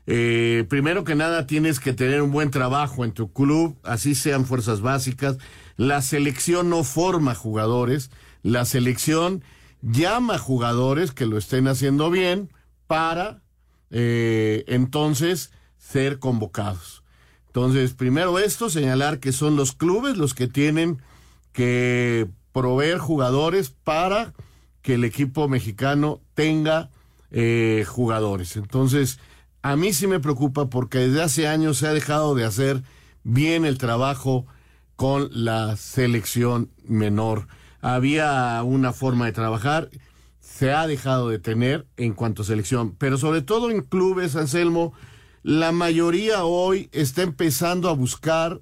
eh, 0.08 0.66
primero 0.70 1.04
que 1.04 1.16
nada 1.16 1.46
tienes 1.46 1.80
que 1.80 1.94
tener 1.94 2.22
un 2.22 2.32
buen 2.32 2.52
trabajo 2.52 3.06
en 3.06 3.12
tu 3.12 3.32
club, 3.32 3.78
así 3.84 4.16
sean 4.16 4.46
fuerzas 4.46 4.82
básicas. 4.82 5.38
La 5.78 6.02
selección 6.02 6.70
no 6.70 6.84
forma 6.84 7.36
jugadores, 7.36 8.12
la 8.44 8.66
selección 8.66 9.44
llama 9.82 10.38
jugadores 10.38 11.12
que 11.12 11.26
lo 11.26 11.38
estén 11.38 11.68
haciendo 11.68 12.10
bien 12.10 12.50
para 12.88 13.42
eh, 13.90 14.64
entonces 14.68 15.52
ser 15.78 16.20
convocados. 16.20 17.04
Entonces, 17.48 17.94
primero 17.94 18.40
esto, 18.40 18.70
señalar 18.70 19.20
que 19.20 19.32
son 19.32 19.56
los 19.56 19.74
clubes 19.74 20.18
los 20.18 20.34
que 20.34 20.48
tienen 20.48 21.02
que 21.52 22.28
proveer 22.52 22.98
jugadores 22.98 23.70
para 23.70 24.34
que 24.82 24.96
el 24.96 25.04
equipo 25.04 25.48
mexicano 25.48 26.22
tenga 26.34 26.90
eh, 27.32 27.86
jugadores. 27.88 28.58
Entonces, 28.58 29.20
a 29.62 29.76
mí 29.76 29.94
sí 29.94 30.08
me 30.08 30.20
preocupa 30.20 30.70
porque 30.70 31.00
desde 31.00 31.22
hace 31.22 31.48
años 31.48 31.78
se 31.78 31.88
ha 31.88 31.94
dejado 31.94 32.36
de 32.36 32.46
hacer 32.46 32.84
bien 33.24 33.66
el 33.66 33.78
trabajo 33.78 34.46
con 34.96 35.30
la 35.32 35.78
selección 35.78 36.72
menor. 36.84 37.48
Había 37.82 38.62
una 38.64 38.94
forma 38.94 39.26
de 39.26 39.32
trabajar, 39.32 39.90
se 40.40 40.74
ha 40.74 40.88
dejado 40.88 41.30
de 41.30 41.40
tener 41.40 41.88
en 41.98 42.14
cuanto 42.14 42.42
a 42.42 42.46
selección, 42.46 42.96
pero 42.98 43.18
sobre 43.18 43.42
todo 43.42 43.72
en 43.72 43.82
clubes, 43.82 44.36
Anselmo, 44.36 44.94
la 45.44 45.72
mayoría 45.72 46.44
hoy 46.44 46.90
está 46.92 47.24
empezando 47.24 47.90
a 47.90 47.94
buscar 47.94 48.62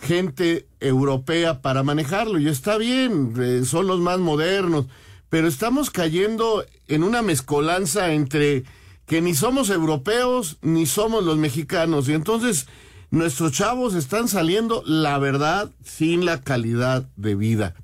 gente 0.00 0.66
europea 0.80 1.60
para 1.60 1.82
manejarlo 1.82 2.38
y 2.38 2.48
está 2.48 2.78
bien, 2.78 3.34
eh, 3.40 3.62
son 3.64 3.86
los 3.86 4.00
más 4.00 4.18
modernos, 4.18 4.86
pero 5.28 5.48
estamos 5.48 5.90
cayendo 5.90 6.64
en 6.86 7.02
una 7.02 7.22
mezcolanza 7.22 8.12
entre 8.12 8.64
que 9.06 9.20
ni 9.20 9.34
somos 9.34 9.70
europeos 9.70 10.58
ni 10.62 10.86
somos 10.86 11.24
los 11.24 11.36
mexicanos 11.36 12.08
y 12.08 12.14
entonces 12.14 12.68
nuestros 13.10 13.52
chavos 13.52 13.94
están 13.94 14.28
saliendo, 14.28 14.82
la 14.86 15.18
verdad, 15.18 15.70
sin 15.82 16.24
la 16.24 16.42
calidad 16.42 17.08
de 17.16 17.34
vida. 17.34 17.74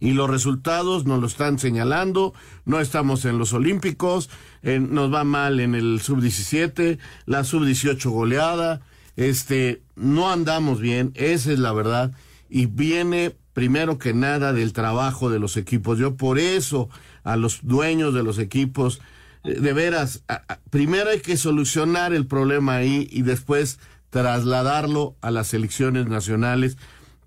Y 0.00 0.12
los 0.12 0.28
resultados 0.28 1.04
nos 1.04 1.20
lo 1.20 1.26
están 1.26 1.58
señalando, 1.58 2.34
no 2.64 2.80
estamos 2.80 3.24
en 3.24 3.38
los 3.38 3.52
Olímpicos, 3.52 4.30
nos 4.62 5.12
va 5.12 5.22
mal 5.22 5.60
en 5.60 5.74
el 5.74 6.00
sub-17, 6.00 6.98
la 7.26 7.44
sub-18 7.44 8.10
goleada, 8.10 8.80
este, 9.16 9.82
no 9.94 10.30
andamos 10.30 10.80
bien, 10.80 11.12
esa 11.14 11.52
es 11.52 11.58
la 11.58 11.72
verdad, 11.72 12.12
y 12.48 12.66
viene 12.66 13.36
primero 13.52 13.98
que 13.98 14.14
nada 14.14 14.52
del 14.52 14.72
trabajo 14.72 15.30
de 15.30 15.38
los 15.38 15.56
equipos. 15.56 15.98
Yo 15.98 16.16
por 16.16 16.38
eso 16.38 16.88
a 17.24 17.36
los 17.36 17.60
dueños 17.62 18.14
de 18.14 18.22
los 18.22 18.38
equipos, 18.38 19.00
eh, 19.44 19.60
de 19.60 19.72
veras, 19.72 20.24
primero 20.70 21.10
hay 21.10 21.20
que 21.20 21.36
solucionar 21.36 22.12
el 22.12 22.26
problema 22.26 22.76
ahí 22.76 23.08
y 23.10 23.22
después 23.22 23.78
trasladarlo 24.10 25.16
a 25.20 25.30
las 25.30 25.54
elecciones 25.54 26.06
nacionales, 26.06 26.76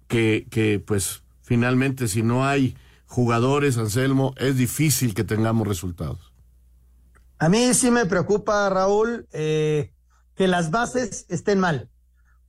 que, 0.08 0.45
que 0.52 0.80
pues 0.80 1.24
finalmente 1.41 2.08
si 2.08 2.21
no 2.21 2.45
hay 2.45 2.76
jugadores, 3.06 3.78
Anselmo, 3.78 4.34
es 4.38 4.58
difícil 4.58 5.13
que 5.13 5.24
tengamos 5.24 5.67
resultados. 5.67 6.32
A 7.38 7.50
mí 7.50 7.74
sí 7.74 7.91
me 7.91 8.06
preocupa, 8.06 8.69
Raúl, 8.69 9.28
eh, 9.32 9.91
que 10.36 10.48
las 10.48 10.71
bases 10.71 11.26
estén 11.30 11.60
mal, 11.60 11.89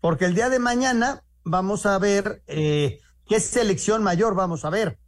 porque 0.01 0.25
el 0.25 0.35
día 0.35 0.49
de 0.49 0.59
mañana 0.59 1.25
vamos 1.45 1.87
a 1.87 1.99
ver 1.99 2.43
eh, 2.47 3.01
qué 3.27 3.41
selección 3.41 4.03
mayor 4.03 4.35
vamos 4.35 4.65
a 4.65 4.71
ver. 4.71 4.99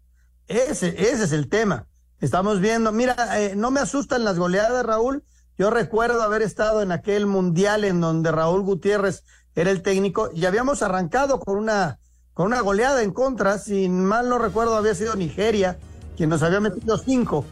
Ese, 0.47 0.89
ese 0.89 1.25
es 1.25 1.33
el 1.33 1.49
tema. 1.49 1.87
Estamos 2.21 2.61
viendo, 2.61 2.91
mira, 2.91 3.41
eh, 3.41 3.55
no 3.55 3.71
me 3.71 3.81
asustan 3.81 4.25
las 4.25 4.39
goleadas, 4.39 4.85
Raúl. 4.85 5.25
Yo 5.57 5.71
recuerdo 5.71 6.23
haber 6.23 6.43
estado 6.43 6.83
en 6.83 6.93
aquel 6.93 7.27
mundial 7.27 7.85
en 7.85 8.01
donde 8.01 8.31
Raúl 8.31 8.63
Gutiérrez 8.63 9.25
era 9.55 9.71
el 9.71 9.83
técnico 9.83 10.31
y 10.33 10.47
habíamos 10.47 10.83
arrancado 10.83 11.41
con 11.41 11.59
una, 11.59 11.99
con 12.33 12.47
una 12.47 12.61
goleada 12.61 13.03
en 13.03 13.13
contra. 13.13 13.59
Sin 13.59 14.05
mal 14.05 14.29
no 14.29 14.39
recuerdo, 14.39 14.77
había 14.77 14.95
sido 14.95 15.17
Nigeria 15.17 15.79
quien 16.17 16.31
nos 16.31 16.43
había 16.43 16.61
metido 16.61 16.99
cinco. 16.99 17.45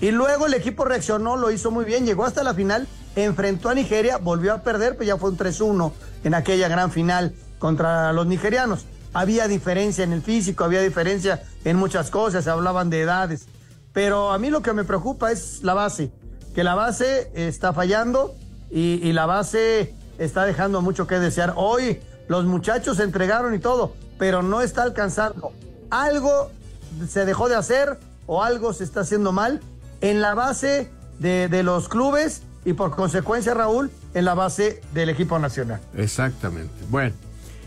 Y 0.00 0.10
luego 0.10 0.46
el 0.46 0.54
equipo 0.54 0.84
reaccionó, 0.84 1.36
lo 1.36 1.50
hizo 1.50 1.70
muy 1.70 1.84
bien, 1.84 2.04
llegó 2.04 2.24
hasta 2.24 2.44
la 2.44 2.54
final 2.54 2.86
enfrentó 3.16 3.70
a 3.70 3.74
Nigeria, 3.74 4.18
volvió 4.18 4.52
a 4.52 4.62
perder, 4.62 4.92
pero 4.92 5.04
ya 5.04 5.16
fue 5.16 5.30
un 5.30 5.38
3-1 5.38 5.92
en 6.24 6.34
aquella 6.34 6.68
gran 6.68 6.92
final 6.92 7.34
contra 7.58 8.12
los 8.12 8.26
nigerianos. 8.26 8.84
Había 9.14 9.48
diferencia 9.48 10.04
en 10.04 10.12
el 10.12 10.22
físico, 10.22 10.64
había 10.64 10.82
diferencia 10.82 11.42
en 11.64 11.76
muchas 11.76 12.10
cosas, 12.10 12.44
se 12.44 12.50
hablaban 12.50 12.90
de 12.90 13.00
edades. 13.00 13.46
Pero 13.94 14.30
a 14.32 14.38
mí 14.38 14.50
lo 14.50 14.60
que 14.60 14.74
me 14.74 14.84
preocupa 14.84 15.32
es 15.32 15.62
la 15.62 15.72
base, 15.72 16.12
que 16.54 16.62
la 16.62 16.74
base 16.74 17.30
está 17.34 17.72
fallando 17.72 18.34
y, 18.70 19.00
y 19.02 19.12
la 19.14 19.24
base 19.24 19.94
está 20.18 20.44
dejando 20.44 20.82
mucho 20.82 21.06
que 21.06 21.18
desear. 21.18 21.54
Hoy 21.56 22.00
los 22.28 22.44
muchachos 22.44 22.98
se 22.98 23.04
entregaron 23.04 23.54
y 23.54 23.58
todo, 23.58 23.94
pero 24.18 24.42
no 24.42 24.60
está 24.60 24.82
alcanzando. 24.82 25.52
Algo 25.88 26.50
se 27.08 27.24
dejó 27.24 27.48
de 27.48 27.54
hacer 27.54 27.98
o 28.26 28.42
algo 28.42 28.74
se 28.74 28.84
está 28.84 29.00
haciendo 29.00 29.32
mal 29.32 29.62
en 30.00 30.20
la 30.20 30.34
base 30.34 30.90
de, 31.18 31.48
de 31.48 31.62
los 31.62 31.88
clubes 31.88 32.42
y 32.64 32.72
por 32.72 32.94
consecuencia, 32.94 33.54
Raúl, 33.54 33.90
en 34.14 34.24
la 34.24 34.34
base 34.34 34.82
del 34.92 35.08
equipo 35.08 35.38
nacional. 35.38 35.80
Exactamente. 35.96 36.72
Bueno, 36.90 37.14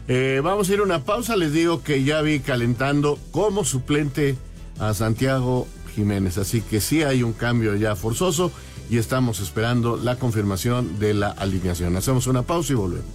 eh, 0.09 0.41
vamos 0.43 0.69
a 0.69 0.73
ir 0.73 0.79
a 0.79 0.83
una 0.83 1.05
pausa. 1.05 1.37
Les 1.37 1.53
digo 1.53 1.83
que 1.83 2.03
ya 2.03 2.21
vi 2.21 2.39
calentando 2.41 3.17
como 3.31 3.63
suplente 3.63 4.35
a 4.79 4.93
Santiago 4.93 5.67
Jiménez. 5.95 6.37
Así 6.37 6.61
que 6.61 6.81
sí 6.81 7.03
hay 7.03 7.23
un 7.23 7.33
cambio 7.33 7.75
ya 7.75 7.95
forzoso 7.95 8.51
y 8.89 8.97
estamos 8.97 9.39
esperando 9.39 9.97
la 9.97 10.17
confirmación 10.17 10.99
de 10.99 11.13
la 11.13 11.29
alineación. 11.29 11.95
Hacemos 11.95 12.27
una 12.27 12.41
pausa 12.41 12.73
y 12.73 12.75
volvemos. 12.75 13.05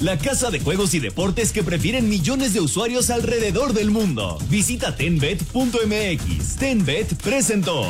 La 0.00 0.16
casa 0.16 0.50
de 0.50 0.60
juegos 0.60 0.94
y 0.94 0.98
deportes 0.98 1.52
que 1.52 1.62
prefieren 1.62 2.08
millones 2.08 2.54
de 2.54 2.60
usuarios 2.60 3.10
alrededor 3.10 3.74
del 3.74 3.90
mundo. 3.90 4.38
Visita 4.48 4.96
tenbet.mx. 4.96 6.56
Tenbet 6.56 7.14
presentó. 7.22 7.84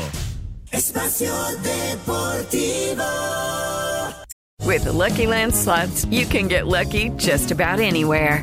Espacio 0.72 1.32
Deportivo. 1.62 3.04
With 4.66 4.82
the 4.82 4.92
Lucky 4.92 5.26
Land 5.26 5.54
slots, 5.54 6.04
you 6.10 6.26
can 6.26 6.48
get 6.48 6.66
lucky 6.66 7.10
just 7.16 7.52
about 7.52 7.78
anywhere. 7.78 8.42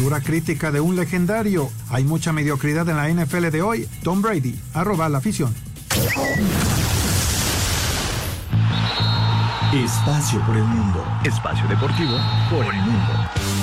Dura 0.00 0.20
crítica 0.22 0.72
de 0.72 0.80
un 0.80 0.96
legendario. 0.96 1.68
Hay 1.90 2.04
mucha 2.04 2.32
mediocridad 2.32 2.88
en 2.88 2.96
la 2.96 3.10
NFL 3.10 3.50
de 3.50 3.60
hoy. 3.60 3.86
Tom 4.02 4.22
Brady, 4.22 4.58
arroba 4.72 5.10
la 5.10 5.18
afición. 5.18 5.54
Espacio 9.74 10.40
por 10.46 10.56
el 10.56 10.64
mundo. 10.64 11.04
Espacio 11.22 11.68
deportivo 11.68 12.16
por 12.48 12.74
el 12.74 12.80
mundo. 12.80 13.59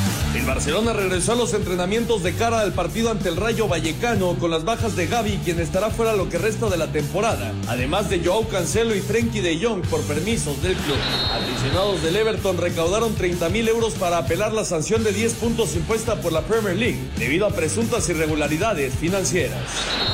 El 0.47 0.53
Barcelona 0.53 0.93
regresó 0.93 1.33
a 1.33 1.35
los 1.35 1.53
entrenamientos 1.53 2.23
de 2.23 2.33
cara 2.33 2.61
al 2.61 2.71
partido 2.71 3.11
ante 3.11 3.27
el 3.27 3.35
Rayo 3.35 3.67
Vallecano 3.67 4.37
con 4.39 4.49
las 4.49 4.63
bajas 4.63 4.95
de 4.95 5.05
Gaby, 5.05 5.41
quien 5.43 5.59
estará 5.59 5.89
fuera 5.89 6.15
lo 6.15 6.29
que 6.29 6.37
resta 6.37 6.69
de 6.69 6.77
la 6.77 6.87
temporada, 6.87 7.51
además 7.67 8.09
de 8.09 8.23
Joao 8.23 8.47
Cancelo 8.47 8.95
y 8.95 9.01
Frenkie 9.01 9.41
de 9.41 9.61
Jong 9.61 9.81
por 9.87 10.01
permisos 10.03 10.63
del 10.63 10.75
club. 10.75 10.95
Aficionados 11.33 12.01
del 12.01 12.15
Everton 12.15 12.57
recaudaron 12.59 13.13
30 13.13 13.49
mil 13.49 13.67
euros 13.67 13.95
para 13.95 14.19
apelar 14.19 14.53
la 14.53 14.63
sanción 14.63 15.03
de 15.03 15.11
10 15.11 15.33
puntos 15.33 15.75
impuesta 15.75 16.21
por 16.21 16.31
la 16.31 16.43
Premier 16.43 16.77
League 16.77 17.09
debido 17.17 17.45
a 17.45 17.49
presuntas 17.49 18.07
irregularidades 18.07 18.93
financieras. 18.95 19.59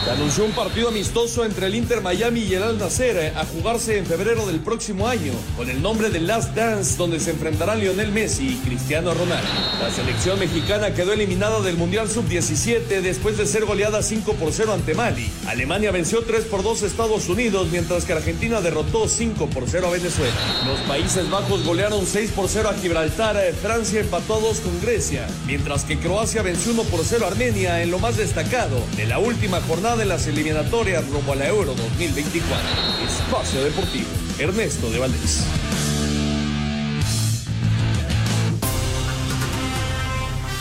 Se 0.04 0.10
anunció 0.10 0.46
un 0.46 0.52
partido 0.54 0.90
amistoso 0.90 1.46
entre 1.46 1.68
el 1.68 1.76
Inter 1.76 2.02
Miami 2.02 2.40
y 2.40 2.56
el 2.56 2.64
Al 2.64 2.80
Nasser 2.80 3.38
a 3.38 3.46
jugarse 3.46 4.00
en 4.00 4.06
febrero 4.08 4.48
del 4.48 4.62
próximo 4.62 5.08
año 5.08 5.34
con 5.56 5.70
el 5.70 5.80
nombre 5.80 6.10
de 6.10 6.22
Last 6.22 6.56
Dance 6.56 6.98
donde 6.98 7.20
se 7.20 7.30
enfrentarán 7.30 7.80
Lionel 7.80 8.12
Messi 8.12 8.48
y 8.48 8.68
Cristiano 8.68 9.14
Ronaldo. 9.14 9.48
La 9.80 9.92
selección 9.92 10.23
mexicana 10.32 10.94
quedó 10.94 11.12
eliminada 11.12 11.60
del 11.60 11.76
Mundial 11.76 12.10
Sub-17 12.10 13.02
después 13.02 13.38
de 13.38 13.46
ser 13.46 13.66
goleada 13.66 14.02
5 14.02 14.34
por 14.36 14.54
0 14.54 14.74
ante 14.74 14.94
Mali. 14.94 15.30
Alemania 15.48 15.92
venció 15.92 16.24
3 16.24 16.46
por 16.46 16.64
2 16.64 16.82
a 16.82 16.86
Estados 16.86 17.28
Unidos, 17.28 17.68
mientras 17.72 18.06
que 18.06 18.14
Argentina 18.14 18.62
derrotó 18.62 19.10
5 19.10 19.48
por 19.48 19.66
0 19.68 19.88
a 19.88 19.92
Venezuela. 19.92 20.34
Los 20.66 20.80
Países 20.88 21.30
Bajos 21.30 21.66
golearon 21.66 22.06
6 22.06 22.32
por 22.32 22.48
0 22.48 22.70
a 22.70 22.74
Gibraltar, 22.74 23.38
Francia 23.62 24.00
empató 24.00 24.40
2 24.40 24.60
con 24.62 24.82
Grecia, 24.82 25.28
mientras 25.46 25.84
que 25.84 26.00
Croacia 26.00 26.42
venció 26.42 26.72
1 26.72 26.84
por 26.84 27.04
0 27.04 27.26
a 27.26 27.28
Armenia 27.28 27.84
en 27.84 27.92
lo 27.92 28.00
más 28.00 28.16
destacado 28.16 28.80
de 28.96 29.06
la 29.06 29.20
última 29.20 29.60
jornada 29.62 30.04
en 30.04 30.10
las 30.10 30.26
eliminatorias 30.28 31.06
rumbo 31.10 31.34
a 31.34 31.36
la 31.36 31.50
Euro 31.50 31.76
2024. 31.76 32.58
Espacio 33.06 33.62
Deportivo, 33.62 34.08
Ernesto 34.40 34.90
de 34.90 35.00
Valdés. 35.00 35.44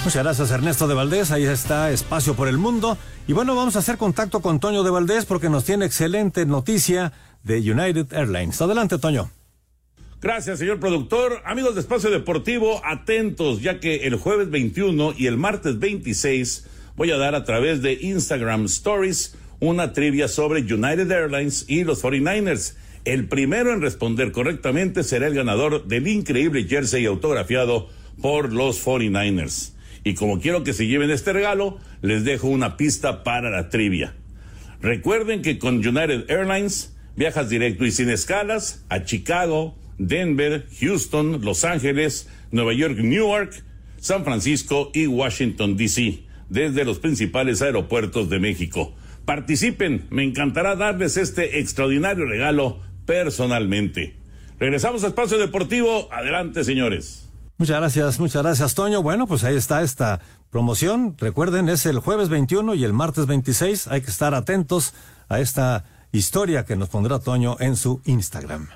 Muchas 0.04 0.24
gracias 0.24 0.50
Ernesto 0.50 0.88
de 0.88 0.94
Valdés, 0.94 1.30
ahí 1.30 1.44
está 1.44 1.92
Espacio 1.92 2.34
por 2.34 2.48
el 2.48 2.58
Mundo. 2.58 2.98
Y 3.28 3.34
bueno, 3.34 3.54
vamos 3.54 3.76
a 3.76 3.78
hacer 3.78 3.98
contacto 3.98 4.40
con 4.40 4.58
Toño 4.58 4.82
de 4.82 4.90
Valdés 4.90 5.26
porque 5.26 5.48
nos 5.48 5.64
tiene 5.64 5.86
excelente 5.86 6.44
noticia 6.44 7.12
de 7.44 7.58
United 7.58 8.12
Airlines. 8.12 8.60
Adelante, 8.60 8.98
Toño. 8.98 9.30
Gracias, 10.20 10.58
señor 10.58 10.80
productor. 10.80 11.40
Amigos 11.44 11.76
de 11.76 11.82
Espacio 11.82 12.10
Deportivo, 12.10 12.80
atentos, 12.84 13.62
ya 13.62 13.78
que 13.78 14.06
el 14.06 14.16
jueves 14.16 14.50
21 14.50 15.14
y 15.16 15.28
el 15.28 15.36
martes 15.36 15.78
26 15.78 16.66
voy 16.96 17.12
a 17.12 17.16
dar 17.16 17.36
a 17.36 17.44
través 17.44 17.80
de 17.80 17.92
Instagram 17.92 18.64
Stories 18.64 19.36
una 19.60 19.92
trivia 19.92 20.26
sobre 20.26 20.62
United 20.62 21.08
Airlines 21.12 21.64
y 21.68 21.84
los 21.84 22.02
49ers. 22.02 22.74
El 23.04 23.28
primero 23.28 23.72
en 23.72 23.80
responder 23.80 24.32
correctamente 24.32 25.04
será 25.04 25.28
el 25.28 25.34
ganador 25.34 25.86
del 25.86 26.08
increíble 26.08 26.64
jersey 26.64 27.06
autografiado 27.06 27.88
por 28.20 28.52
los 28.52 28.84
49ers. 28.84 29.72
Y 30.04 30.14
como 30.14 30.40
quiero 30.40 30.64
que 30.64 30.72
se 30.72 30.86
lleven 30.86 31.10
este 31.10 31.32
regalo, 31.32 31.78
les 32.00 32.24
dejo 32.24 32.48
una 32.48 32.76
pista 32.76 33.22
para 33.22 33.50
la 33.50 33.68
trivia. 33.68 34.14
Recuerden 34.80 35.42
que 35.42 35.58
con 35.58 35.76
United 35.76 36.28
Airlines 36.28 36.96
viajas 37.14 37.48
directo 37.48 37.84
y 37.84 37.92
sin 37.92 38.10
escalas 38.10 38.84
a 38.88 39.04
Chicago, 39.04 39.76
Denver, 39.98 40.66
Houston, 40.80 41.44
Los 41.44 41.64
Ángeles, 41.64 42.28
Nueva 42.50 42.72
York, 42.72 42.98
Newark, 42.98 43.62
San 43.98 44.24
Francisco 44.24 44.90
y 44.92 45.06
Washington, 45.06 45.76
D.C., 45.76 46.24
desde 46.48 46.84
los 46.84 46.98
principales 46.98 47.62
aeropuertos 47.62 48.28
de 48.28 48.38
México. 48.38 48.94
Participen, 49.24 50.06
me 50.10 50.24
encantará 50.24 50.74
darles 50.74 51.16
este 51.16 51.60
extraordinario 51.60 52.26
regalo 52.26 52.80
personalmente. 53.06 54.16
Regresamos 54.58 55.04
a 55.04 55.08
Espacio 55.08 55.38
Deportivo. 55.38 56.12
Adelante, 56.12 56.64
señores. 56.64 57.31
Muchas 57.62 57.76
gracias, 57.76 58.18
muchas 58.18 58.42
gracias, 58.42 58.74
Toño. 58.74 59.04
Bueno, 59.04 59.28
pues 59.28 59.44
ahí 59.44 59.54
está 59.54 59.82
esta 59.82 60.18
promoción. 60.50 61.14
Recuerden, 61.16 61.68
es 61.68 61.86
el 61.86 62.00
jueves 62.00 62.28
21 62.28 62.74
y 62.74 62.82
el 62.82 62.92
martes 62.92 63.26
26. 63.26 63.86
Hay 63.86 64.00
que 64.00 64.10
estar 64.10 64.34
atentos 64.34 64.94
a 65.28 65.38
esta 65.38 65.84
historia 66.10 66.64
que 66.64 66.74
nos 66.74 66.88
pondrá 66.88 67.20
Toño 67.20 67.56
en 67.60 67.76
su 67.76 68.00
Instagram. 68.04 68.68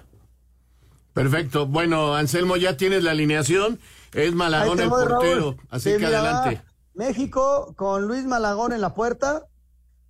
Perfecto. 1.14 1.66
Bueno, 1.66 2.14
Anselmo, 2.14 2.56
ya 2.56 2.76
tienes 2.76 3.02
la 3.02 3.10
alineación. 3.10 3.80
Es 4.12 4.32
Malagón 4.36 4.78
el 4.78 4.88
portero. 4.88 5.56
Así 5.68 5.96
que 5.96 6.06
adelante. 6.06 6.62
México 6.94 7.74
con 7.74 8.06
Luis 8.06 8.24
Malagón 8.24 8.72
en 8.72 8.80
la 8.80 8.94
puerta. 8.94 9.48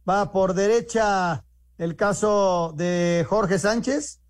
Va 0.06 0.32
por 0.32 0.52
derecha 0.52 1.44
el 1.78 1.96
caso 1.96 2.74
de 2.76 3.24
Jorge 3.26 3.58
Sánchez. 3.58 4.20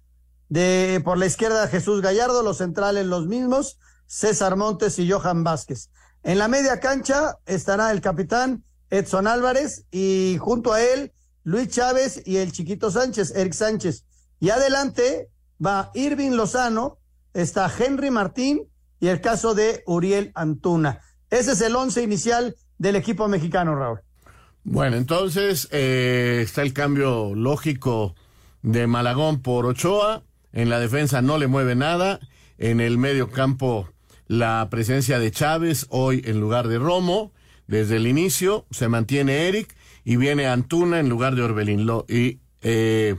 De 0.48 1.02
por 1.04 1.18
la 1.18 1.26
izquierda 1.26 1.66
Jesús 1.66 2.00
Gallardo, 2.00 2.44
los 2.44 2.58
centrales 2.58 3.06
los 3.06 3.26
mismos, 3.26 3.80
César 4.06 4.56
Montes 4.56 4.98
y 4.98 5.10
Johan 5.10 5.44
Vázquez. 5.44 5.90
En 6.22 6.38
la 6.38 6.48
media 6.48 6.80
cancha 6.80 7.36
estará 7.46 7.92
el 7.92 8.00
capitán 8.00 8.64
Edson 8.90 9.26
Álvarez 9.26 9.84
y 9.90 10.36
junto 10.40 10.72
a 10.72 10.82
él 10.82 11.12
Luis 11.44 11.68
Chávez 11.68 12.22
y 12.24 12.38
el 12.38 12.52
chiquito 12.52 12.90
Sánchez, 12.90 13.32
Eric 13.36 13.52
Sánchez. 13.52 14.04
Y 14.40 14.50
adelante 14.50 15.28
va 15.64 15.90
Irving 15.94 16.32
Lozano, 16.32 16.98
está 17.32 17.70
Henry 17.78 18.10
Martín 18.10 18.68
y 18.98 19.08
el 19.08 19.20
caso 19.20 19.54
de 19.54 19.82
Uriel 19.86 20.32
Antuna. 20.34 21.00
Ese 21.30 21.52
es 21.52 21.60
el 21.60 21.76
once 21.76 22.02
inicial 22.02 22.56
del 22.78 22.96
equipo 22.96 23.28
mexicano, 23.28 23.74
Raúl. 23.74 24.00
Bueno, 24.64 24.96
entonces 24.96 25.68
eh, 25.70 26.40
está 26.42 26.62
el 26.62 26.72
cambio 26.72 27.34
lógico 27.34 28.16
de 28.62 28.86
Malagón 28.88 29.40
por 29.40 29.66
Ochoa. 29.66 30.24
En 30.52 30.70
la 30.70 30.80
defensa 30.80 31.22
no 31.22 31.38
le 31.38 31.46
mueve 31.46 31.76
nada. 31.76 32.18
En 32.58 32.80
el 32.80 32.98
medio 32.98 33.30
campo 33.30 33.88
la 34.28 34.68
presencia 34.70 35.18
de 35.18 35.30
Chávez 35.30 35.86
hoy 35.90 36.22
en 36.24 36.40
lugar 36.40 36.68
de 36.68 36.78
Romo. 36.78 37.32
Desde 37.66 37.96
el 37.96 38.06
inicio 38.06 38.66
se 38.70 38.88
mantiene 38.88 39.48
Eric 39.48 39.74
y 40.04 40.16
viene 40.16 40.46
Antuna 40.46 41.00
en 41.00 41.08
lugar 41.08 41.34
de 41.34 41.42
Orbelín 41.42 41.88
y 42.08 42.38
eh, 42.62 43.16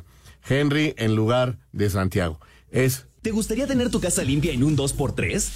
Henry 0.47 0.93
en 0.97 1.15
lugar 1.15 1.59
de 1.71 1.89
Santiago. 1.89 2.39
Es. 2.71 3.07
¿Te 3.21 3.31
gustaría 3.31 3.67
tener 3.67 3.89
tu 3.89 3.99
casa 3.99 4.23
limpia 4.23 4.53
en 4.53 4.63
un 4.63 4.77
2x3? 4.77 5.49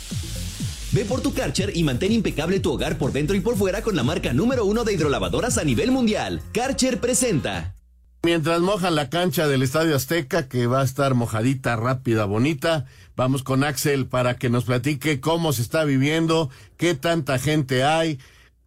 Ve 0.91 1.05
por 1.05 1.21
tu 1.21 1.33
Karcher 1.33 1.71
y 1.75 1.83
mantén 1.83 2.11
impecable 2.11 2.59
tu 2.59 2.73
hogar 2.73 2.97
por 2.97 3.13
dentro 3.13 3.35
y 3.35 3.39
por 3.39 3.55
fuera 3.55 3.81
con 3.81 3.95
la 3.95 4.03
marca 4.03 4.33
número 4.33 4.65
uno 4.65 4.83
de 4.83 4.93
hidrolavadoras 4.93 5.57
a 5.57 5.63
nivel 5.63 5.91
mundial. 5.91 6.41
Karcher 6.51 6.99
presenta. 6.99 7.75
Mientras 8.23 8.61
mojan 8.61 8.93
la 8.93 9.09
cancha 9.09 9.47
del 9.47 9.63
Estadio 9.63 9.95
Azteca, 9.95 10.47
que 10.47 10.67
va 10.67 10.81
a 10.81 10.85
estar 10.85 11.15
mojadita, 11.15 11.75
rápida, 11.75 12.25
bonita, 12.25 12.85
vamos 13.15 13.41
con 13.41 13.63
Axel 13.63 14.05
para 14.05 14.35
que 14.35 14.51
nos 14.51 14.65
platique 14.65 15.19
cómo 15.19 15.53
se 15.53 15.63
está 15.63 15.85
viviendo, 15.85 16.51
qué 16.77 16.93
tanta 16.93 17.39
gente 17.39 17.83
hay, 17.83 18.19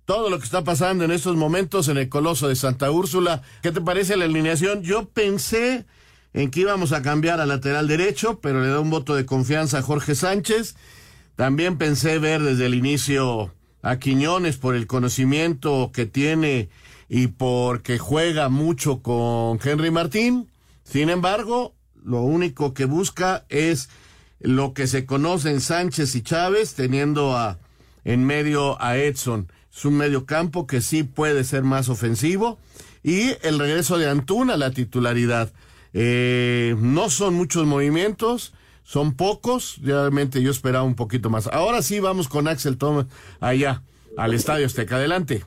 todo 0.07 0.29
lo 0.29 0.41
que 0.41 0.45
está 0.45 0.65
pasando 0.65 1.05
en 1.05 1.13
estos 1.13 1.37
momentos 1.37 1.87
en 1.87 1.99
el 1.99 2.09
Coloso 2.09 2.49
de 2.49 2.57
Santa 2.57 2.91
Úrsula. 2.91 3.43
¿Qué 3.63 3.71
te 3.71 3.81
parece 3.81 4.17
la 4.17 4.25
alineación? 4.25 4.83
Yo 4.83 5.09
pensé 5.09 5.87
en 6.33 6.51
que 6.51 6.61
íbamos 6.61 6.91
a 6.91 7.03
cambiar 7.03 7.41
al 7.41 7.49
lateral 7.49 7.87
derecho, 7.87 8.41
pero 8.41 8.61
le 8.61 8.71
da 8.71 8.81
un 8.81 8.91
voto 8.91 9.15
de 9.15 9.25
confianza 9.25 9.79
a 9.79 9.83
Jorge 9.83 10.17
Sánchez. 10.17 10.75
También 11.37 11.79
pensé 11.79 12.19
ver 12.19 12.43
desde 12.43 12.67
el 12.67 12.75
inicio 12.75 13.55
a 13.83 14.01
Quiñones 14.01 14.57
por 14.57 14.75
el 14.75 14.89
conocimiento 14.89 15.93
que 15.95 16.07
tiene 16.07 16.71
y 17.09 17.29
porque 17.29 17.99
juega 17.99 18.49
mucho 18.49 19.03
con 19.03 19.59
Henry 19.63 19.91
Martín. 19.91 20.49
Sin 20.83 21.11
embargo, 21.11 21.75
lo 22.05 22.23
único 22.23 22.75
que 22.75 22.85
busca 22.85 23.45
es 23.49 23.89
lo 24.41 24.75
que 24.75 24.87
se 24.87 25.07
conoce 25.07 25.51
en 25.51 25.61
Sánchez 25.61 26.15
y 26.15 26.23
Chávez, 26.23 26.75
teniendo 26.75 27.37
a, 27.37 27.59
en 28.05 28.25
medio 28.25 28.81
a 28.83 28.97
Edson. 28.97 29.51
Es 29.75 29.85
un 29.85 29.97
medio 29.97 30.27
campo 30.27 30.67
que 30.67 30.81
sí 30.81 31.03
puede 31.03 31.45
ser 31.45 31.63
más 31.63 31.89
ofensivo. 31.89 32.59
Y 33.03 33.37
el 33.43 33.59
regreso 33.59 33.99
de 33.99 34.09
Antuna 34.09 34.55
a 34.55 34.59
la 34.59 34.71
titularidad. 34.71 35.53
Eh, 35.93 36.77
no 36.79 37.11
son 37.11 37.35
muchos 37.35 37.67
movimientos 37.67 38.53
son 38.85 39.15
pocos, 39.15 39.79
realmente 39.83 40.43
yo 40.43 40.51
esperaba 40.51 40.85
un 40.85 40.95
poquito 40.95 41.31
más. 41.31 41.47
Ahora 41.49 41.83
sí 41.83 42.01
vamos 42.01 42.29
con 42.29 42.47
Axel 42.47 42.77
Thomas 42.77 43.07
allá, 43.41 43.83
al 44.17 44.35
Estadio 44.35 44.67
Azteca. 44.67 44.97
Adelante. 44.97 45.43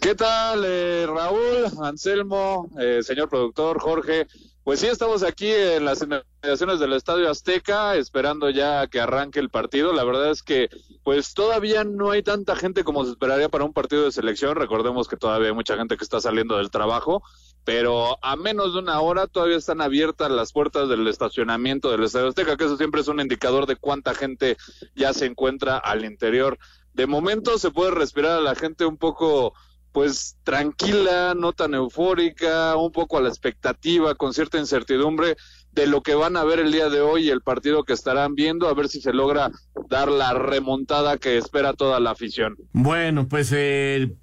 ¿Qué 0.00 0.14
tal, 0.14 0.62
eh, 0.64 1.06
Raúl, 1.06 1.66
Anselmo, 1.82 2.68
eh, 2.78 3.00
señor 3.02 3.28
productor, 3.28 3.78
Jorge? 3.80 4.26
Pues 4.62 4.80
sí, 4.80 4.86
estamos 4.86 5.22
aquí 5.22 5.50
en 5.50 5.84
las 5.84 6.02
inmediaciones 6.02 6.80
del 6.80 6.94
Estadio 6.94 7.30
Azteca, 7.30 7.96
esperando 7.96 8.48
ya 8.50 8.86
que 8.86 9.00
arranque 9.00 9.40
el 9.40 9.50
partido. 9.50 9.92
La 9.92 10.04
verdad 10.04 10.30
es 10.30 10.42
que, 10.42 10.70
pues 11.02 11.34
todavía 11.34 11.84
no 11.84 12.10
hay 12.10 12.22
tanta 12.22 12.56
gente 12.56 12.82
como 12.82 13.04
se 13.04 13.10
esperaría 13.10 13.48
para 13.48 13.64
un 13.64 13.72
partido 13.72 14.04
de 14.04 14.12
selección. 14.12 14.56
Recordemos 14.56 15.06
que 15.06 15.16
todavía 15.16 15.48
hay 15.48 15.54
mucha 15.54 15.76
gente 15.76 15.96
que 15.96 16.04
está 16.04 16.20
saliendo 16.20 16.56
del 16.56 16.70
trabajo 16.70 17.22
pero 17.64 18.18
a 18.22 18.36
menos 18.36 18.74
de 18.74 18.80
una 18.80 19.00
hora 19.00 19.26
todavía 19.26 19.56
están 19.56 19.80
abiertas 19.80 20.30
las 20.30 20.52
puertas 20.52 20.88
del 20.88 21.08
estacionamiento 21.08 21.90
del 21.90 22.04
Estadio 22.04 22.28
Azteca, 22.28 22.56
que 22.56 22.64
eso 22.64 22.76
siempre 22.76 23.00
es 23.00 23.08
un 23.08 23.20
indicador 23.20 23.66
de 23.66 23.76
cuánta 23.76 24.14
gente 24.14 24.56
ya 24.94 25.12
se 25.12 25.26
encuentra 25.26 25.78
al 25.78 26.04
interior. 26.04 26.58
De 26.94 27.06
momento 27.06 27.58
se 27.58 27.70
puede 27.70 27.90
respirar 27.90 28.38
a 28.38 28.40
la 28.40 28.54
gente 28.54 28.86
un 28.86 28.96
poco 28.96 29.52
pues 29.92 30.36
tranquila, 30.42 31.34
no 31.36 31.52
tan 31.52 31.72
eufórica, 31.74 32.74
un 32.76 32.90
poco 32.90 33.16
a 33.16 33.20
la 33.20 33.28
expectativa, 33.28 34.16
con 34.16 34.34
cierta 34.34 34.58
incertidumbre 34.58 35.36
de 35.70 35.86
lo 35.86 36.02
que 36.02 36.16
van 36.16 36.36
a 36.36 36.42
ver 36.42 36.58
el 36.58 36.72
día 36.72 36.88
de 36.88 37.00
hoy 37.00 37.26
y 37.26 37.30
el 37.30 37.42
partido 37.42 37.84
que 37.84 37.92
estarán 37.92 38.34
viendo, 38.34 38.68
a 38.68 38.74
ver 38.74 38.88
si 38.88 39.00
se 39.00 39.12
logra 39.12 39.52
dar 39.88 40.08
la 40.10 40.34
remontada 40.34 41.18
que 41.18 41.38
espera 41.38 41.74
toda 41.74 42.00
la 42.00 42.10
afición. 42.10 42.56
Bueno, 42.72 43.28
pues 43.28 43.52
eh, 43.52 44.16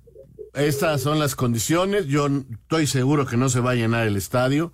estas 0.54 1.02
son 1.02 1.20
las 1.20 1.36
condiciones. 1.36 2.08
Yo 2.08 2.28
estoy 2.28 2.86
seguro 2.86 3.26
que 3.26 3.38
no 3.38 3.48
se 3.48 3.62
va 3.62 3.72
a 3.72 3.76
llenar 3.76 4.06
el 4.06 4.18
estadio. 4.18 4.74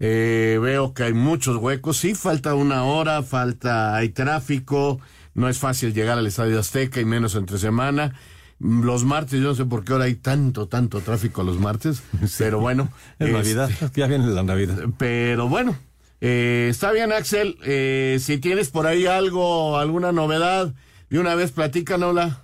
Eh, 0.00 0.58
veo 0.60 0.92
que 0.92 1.04
hay 1.04 1.14
muchos 1.14 1.56
huecos. 1.56 1.96
Sí, 1.96 2.14
falta 2.14 2.54
una 2.54 2.84
hora, 2.84 3.22
falta, 3.22 3.96
hay 3.96 4.10
tráfico. 4.10 5.00
No 5.36 5.50
es 5.50 5.58
fácil 5.58 5.92
llegar 5.92 6.16
al 6.16 6.26
Estadio 6.26 6.58
Azteca 6.58 6.98
y 6.98 7.04
menos 7.04 7.34
entre 7.34 7.58
semana. 7.58 8.18
Los 8.58 9.04
martes, 9.04 9.38
yo 9.38 9.48
no 9.48 9.54
sé 9.54 9.66
por 9.66 9.84
qué 9.84 9.92
ahora 9.92 10.06
hay 10.06 10.14
tanto, 10.14 10.66
tanto 10.66 11.02
tráfico 11.02 11.42
los 11.42 11.58
martes, 11.58 12.02
pero 12.38 12.58
bueno. 12.58 12.90
es 13.18 13.30
Navidad, 13.30 13.70
este, 13.70 14.00
ya 14.00 14.06
viene 14.06 14.26
la 14.28 14.42
Navidad. 14.42 14.78
Pero 14.96 15.46
bueno, 15.46 15.76
eh, 16.22 16.68
está 16.70 16.90
bien, 16.90 17.12
Axel. 17.12 17.58
Eh, 17.64 18.16
si 18.18 18.38
tienes 18.38 18.70
por 18.70 18.86
ahí 18.86 19.04
algo, 19.04 19.76
alguna 19.76 20.10
novedad, 20.10 20.72
de 21.10 21.18
una 21.18 21.34
vez 21.34 21.52
platícanosla. 21.52 22.42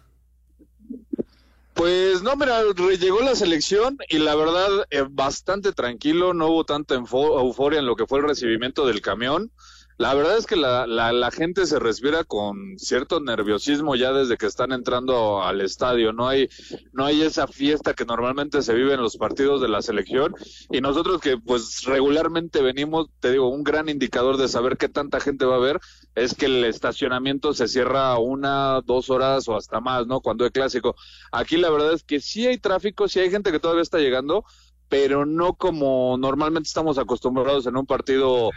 Pues 1.73 2.23
no, 2.23 2.37
mira, 2.37 2.61
llegó 3.01 3.23
la 3.23 3.35
selección 3.35 3.97
y 4.11 4.19
la 4.19 4.35
verdad 4.35 4.69
eh, 4.91 5.07
bastante 5.09 5.73
tranquilo, 5.73 6.35
no 6.35 6.49
hubo 6.49 6.65
tanta 6.65 6.95
euforia 6.95 7.79
en 7.79 7.87
lo 7.87 7.97
que 7.97 8.07
fue 8.07 8.19
el 8.19 8.29
recibimiento 8.29 8.87
del 8.87 9.01
camión. 9.01 9.51
La 9.99 10.15
verdad 10.15 10.39
es 10.39 10.47
que 10.47 10.57
la, 10.57 10.87
la, 10.87 11.13
la, 11.13 11.31
gente 11.31 11.67
se 11.67 11.79
respira 11.79 12.25
con 12.25 12.79
cierto 12.79 13.21
nerviosismo 13.21 13.95
ya 13.95 14.13
desde 14.13 14.37
que 14.37 14.47
están 14.47 14.73
entrando 14.73 15.43
al 15.43 15.61
estadio. 15.61 16.13
No 16.13 16.29
hay, 16.29 16.49
no 16.93 17.05
hay 17.05 17.23
esa 17.23 17.47
fiesta 17.47 17.95
que 17.95 18.05
normalmente 18.05 18.63
se 18.63 18.75
vive 18.75 18.95
en 18.95 19.03
los 19.03 19.17
partidos 19.17 19.61
de 19.61 19.69
la 19.69 19.83
selección. 19.83 20.35
Y 20.71 20.81
nosotros 20.81 21.21
que 21.21 21.37
pues 21.37 21.85
regularmente 21.85 22.63
venimos, 22.63 23.09
te 23.21 23.31
digo, 23.31 23.49
un 23.49 23.65
gran 23.65 23.89
indicador 23.89 24.39
de 24.39 24.49
saber 24.49 24.77
qué 24.77 24.89
tanta 24.89 25.21
gente 25.21 25.45
va 25.45 25.55
a 25.55 25.59
haber 25.59 25.81
es 26.15 26.35
que 26.35 26.47
el 26.47 26.65
estacionamiento 26.65 27.55
se 27.55 27.69
cierra 27.69 28.19
una, 28.19 28.81
dos 28.85 29.11
horas 29.11 29.49
o 29.49 29.57
hasta 29.57 29.81
más, 29.81 30.07
¿no? 30.07 30.21
Cuando 30.21 30.45
es 30.45 30.53
clásico. 30.53 30.97
Aquí 31.31 31.57
la 31.57 31.71
verdad 31.71 31.93
es 31.93 32.03
que 32.03 32.21
sí 32.21 32.47
hay 32.47 32.59
tráfico, 32.59 33.09
sí 33.09 33.21
hay 33.21 33.31
gente 33.31 33.53
que 33.53 33.61
todavía 33.61 33.83
está 33.83 33.99
llegando, 33.99 34.45
pero 34.93 35.25
no 35.25 35.55
como 35.55 36.19
normalmente 36.19 36.67
estamos 36.67 36.99
acostumbrados 36.99 37.67
en 37.67 37.79
un 37.79 37.87
partido 37.87 38.51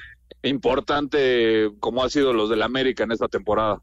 importante 0.43 1.71
como 1.79 2.03
ha 2.03 2.09
sido 2.09 2.33
los 2.33 2.49
del 2.49 2.61
América 2.61 3.05
en 3.05 3.13
esta 3.13 3.29
temporada. 3.29 3.81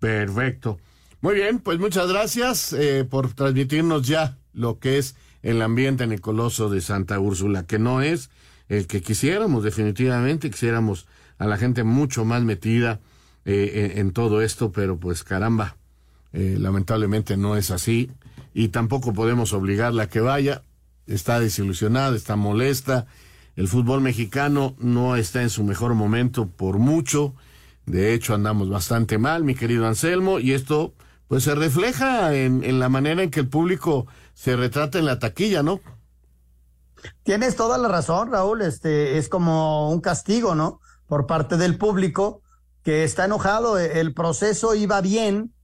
Perfecto. 0.00 0.80
Muy 1.20 1.36
bien, 1.36 1.60
pues 1.60 1.78
muchas 1.78 2.08
gracias 2.08 2.72
eh, 2.72 3.06
por 3.08 3.34
transmitirnos 3.34 4.04
ya 4.04 4.36
lo 4.52 4.80
que 4.80 4.98
es 4.98 5.14
el 5.44 5.62
ambiente 5.62 6.02
en 6.02 6.10
el 6.10 6.20
Coloso 6.20 6.70
de 6.70 6.80
Santa 6.80 7.20
Úrsula, 7.20 7.64
que 7.64 7.78
no 7.78 8.02
es 8.02 8.30
el 8.68 8.88
que 8.88 9.00
quisiéramos, 9.00 9.62
definitivamente 9.62 10.50
quisiéramos 10.50 11.06
a 11.38 11.46
la 11.46 11.56
gente 11.56 11.84
mucho 11.84 12.24
más 12.24 12.42
metida 12.42 12.98
eh, 13.44 13.92
en, 13.94 14.10
todo 14.10 14.42
esto, 14.42 14.72
pero 14.72 14.98
pues 14.98 15.22
caramba, 15.22 15.76
eh, 16.32 16.56
lamentablemente 16.58 17.36
no 17.36 17.56
es 17.56 17.70
así 17.70 18.10
y 18.54 18.70
tampoco 18.70 19.12
podemos 19.12 19.52
obligarla 19.52 20.02
a 20.02 20.08
que 20.08 20.18
vaya, 20.18 20.64
está 21.10 21.40
desilusionada, 21.40 22.16
está 22.16 22.36
molesta, 22.36 23.06
el 23.56 23.68
fútbol 23.68 24.00
mexicano 24.00 24.74
no 24.78 25.16
está 25.16 25.42
en 25.42 25.50
su 25.50 25.64
mejor 25.64 25.94
momento 25.94 26.48
por 26.48 26.78
mucho. 26.78 27.34
De 27.84 28.14
hecho, 28.14 28.34
andamos 28.34 28.70
bastante 28.70 29.18
mal, 29.18 29.44
mi 29.44 29.54
querido 29.54 29.86
Anselmo, 29.86 30.38
y 30.38 30.52
esto 30.52 30.94
pues 31.28 31.44
se 31.44 31.54
refleja 31.54 32.34
en, 32.34 32.64
en 32.64 32.78
la 32.78 32.88
manera 32.88 33.22
en 33.22 33.30
que 33.30 33.40
el 33.40 33.48
público 33.48 34.06
se 34.34 34.56
retrata 34.56 34.98
en 34.98 35.04
la 35.04 35.18
taquilla, 35.18 35.62
¿no? 35.62 35.80
Tienes 37.22 37.56
toda 37.56 37.78
la 37.78 37.88
razón, 37.88 38.30
Raúl. 38.30 38.62
Este 38.62 39.18
es 39.18 39.28
como 39.28 39.90
un 39.90 40.00
castigo, 40.00 40.54
¿no? 40.54 40.80
Por 41.06 41.26
parte 41.26 41.56
del 41.56 41.78
público 41.78 42.42
que 42.82 43.04
está 43.04 43.24
enojado. 43.24 43.78
El 43.78 44.14
proceso 44.14 44.74
iba 44.74 45.00
bien. 45.00 45.54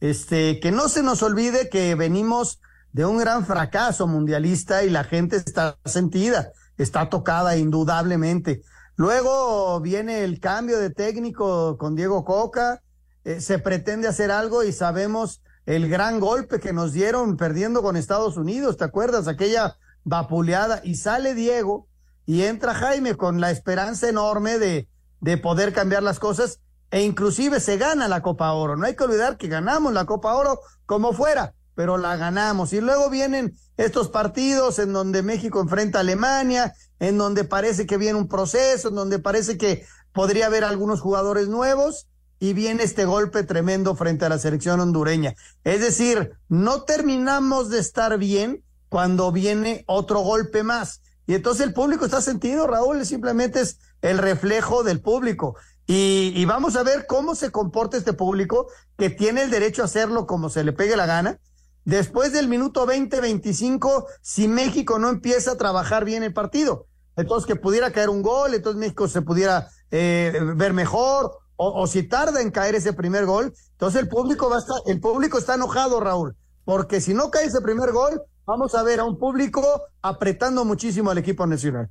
Este, 0.00 0.58
que 0.58 0.72
no 0.72 0.88
se 0.88 1.02
nos 1.02 1.22
olvide 1.22 1.68
que 1.68 1.94
venimos 1.94 2.60
de 2.92 3.04
un 3.04 3.18
gran 3.18 3.46
fracaso 3.46 4.06
mundialista 4.06 4.84
y 4.84 4.90
la 4.90 5.04
gente 5.04 5.36
está 5.36 5.78
sentida, 5.84 6.52
está 6.76 7.08
tocada 7.08 7.56
indudablemente. 7.56 8.62
Luego 8.96 9.80
viene 9.80 10.24
el 10.24 10.40
cambio 10.40 10.78
de 10.78 10.90
técnico 10.90 11.78
con 11.78 11.96
Diego 11.96 12.24
Coca, 12.24 12.82
eh, 13.24 13.40
se 13.40 13.58
pretende 13.58 14.08
hacer 14.08 14.30
algo 14.30 14.62
y 14.62 14.72
sabemos 14.72 15.42
el 15.64 15.88
gran 15.88 16.20
golpe 16.20 16.60
que 16.60 16.72
nos 16.72 16.92
dieron 16.92 17.36
perdiendo 17.36 17.82
con 17.82 17.96
Estados 17.96 18.36
Unidos, 18.36 18.76
¿te 18.76 18.84
acuerdas? 18.84 19.28
Aquella 19.28 19.76
vapuleada 20.04 20.80
y 20.84 20.96
sale 20.96 21.34
Diego 21.34 21.86
y 22.26 22.42
entra 22.42 22.74
Jaime 22.74 23.14
con 23.14 23.40
la 23.40 23.50
esperanza 23.50 24.08
enorme 24.08 24.58
de, 24.58 24.88
de 25.20 25.38
poder 25.38 25.72
cambiar 25.72 26.02
las 26.02 26.18
cosas 26.18 26.60
e 26.90 27.02
inclusive 27.02 27.60
se 27.60 27.78
gana 27.78 28.08
la 28.08 28.20
Copa 28.22 28.52
Oro. 28.52 28.76
No 28.76 28.86
hay 28.86 28.96
que 28.96 29.04
olvidar 29.04 29.38
que 29.38 29.48
ganamos 29.48 29.92
la 29.94 30.04
Copa 30.04 30.34
Oro 30.34 30.60
como 30.84 31.12
fuera, 31.12 31.54
pero 31.74 31.98
la 31.98 32.16
ganamos. 32.16 32.72
Y 32.72 32.80
luego 32.80 33.10
vienen 33.10 33.54
estos 33.76 34.08
partidos 34.08 34.78
en 34.78 34.92
donde 34.92 35.22
México 35.22 35.60
enfrenta 35.60 35.98
a 35.98 36.00
Alemania, 36.02 36.74
en 36.98 37.18
donde 37.18 37.44
parece 37.44 37.86
que 37.86 37.96
viene 37.96 38.18
un 38.18 38.28
proceso, 38.28 38.88
en 38.88 38.94
donde 38.94 39.18
parece 39.18 39.56
que 39.56 39.84
podría 40.12 40.46
haber 40.46 40.64
algunos 40.64 41.00
jugadores 41.00 41.48
nuevos 41.48 42.06
y 42.38 42.54
viene 42.54 42.82
este 42.82 43.04
golpe 43.04 43.44
tremendo 43.44 43.94
frente 43.94 44.24
a 44.24 44.28
la 44.28 44.38
selección 44.38 44.80
hondureña. 44.80 45.34
Es 45.64 45.80
decir, 45.80 46.32
no 46.48 46.82
terminamos 46.82 47.70
de 47.70 47.78
estar 47.78 48.18
bien 48.18 48.64
cuando 48.88 49.30
viene 49.32 49.84
otro 49.86 50.20
golpe 50.20 50.62
más. 50.62 51.02
Y 51.26 51.34
entonces 51.34 51.64
el 51.66 51.72
público 51.72 52.04
está 52.04 52.20
sentido, 52.20 52.66
Raúl, 52.66 53.06
simplemente 53.06 53.60
es 53.60 53.78
el 54.02 54.18
reflejo 54.18 54.82
del 54.82 55.00
público. 55.00 55.56
Y, 55.86 56.44
vamos 56.46 56.76
a 56.76 56.82
ver 56.82 57.06
cómo 57.06 57.34
se 57.34 57.50
comporta 57.50 57.96
este 57.96 58.12
público, 58.12 58.68
que 58.96 59.10
tiene 59.10 59.42
el 59.42 59.50
derecho 59.50 59.82
a 59.82 59.86
hacerlo 59.86 60.26
como 60.26 60.48
se 60.48 60.64
le 60.64 60.72
pegue 60.72 60.96
la 60.96 61.06
gana. 61.06 61.38
Después 61.84 62.32
del 62.32 62.48
minuto 62.48 62.86
20-25, 62.86 64.06
si 64.20 64.48
México 64.48 64.98
no 64.98 65.08
empieza 65.08 65.52
a 65.52 65.56
trabajar 65.56 66.04
bien 66.04 66.22
el 66.22 66.32
partido, 66.32 66.86
entonces 67.16 67.46
que 67.46 67.56
pudiera 67.56 67.90
caer 67.90 68.08
un 68.08 68.22
gol, 68.22 68.54
entonces 68.54 68.78
México 68.78 69.08
se 69.08 69.22
pudiera 69.22 69.68
eh, 69.90 70.32
ver 70.56 70.72
mejor, 70.72 71.38
o, 71.56 71.86
si 71.86 72.02
tarda 72.02 72.40
en 72.40 72.50
caer 72.50 72.74
ese 72.74 72.92
primer 72.92 73.24
gol, 73.26 73.52
entonces 73.72 74.00
el 74.00 74.08
público 74.08 74.48
va 74.48 74.56
a 74.56 74.58
estar, 74.60 74.76
el 74.86 75.00
público 75.00 75.38
está 75.38 75.54
enojado, 75.54 76.00
Raúl, 76.00 76.34
porque 76.64 77.00
si 77.00 77.14
no 77.14 77.30
cae 77.30 77.46
ese 77.46 77.60
primer 77.60 77.92
gol, 77.92 78.20
vamos 78.46 78.74
a 78.74 78.82
ver 78.82 79.00
a 79.00 79.04
un 79.04 79.18
público 79.18 79.82
apretando 80.00 80.64
muchísimo 80.64 81.10
al 81.10 81.18
equipo 81.18 81.46
nacional. 81.46 81.88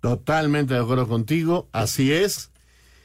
Totalmente 0.00 0.74
de 0.74 0.80
acuerdo 0.80 1.08
contigo, 1.08 1.68
así 1.72 2.12
es. 2.12 2.50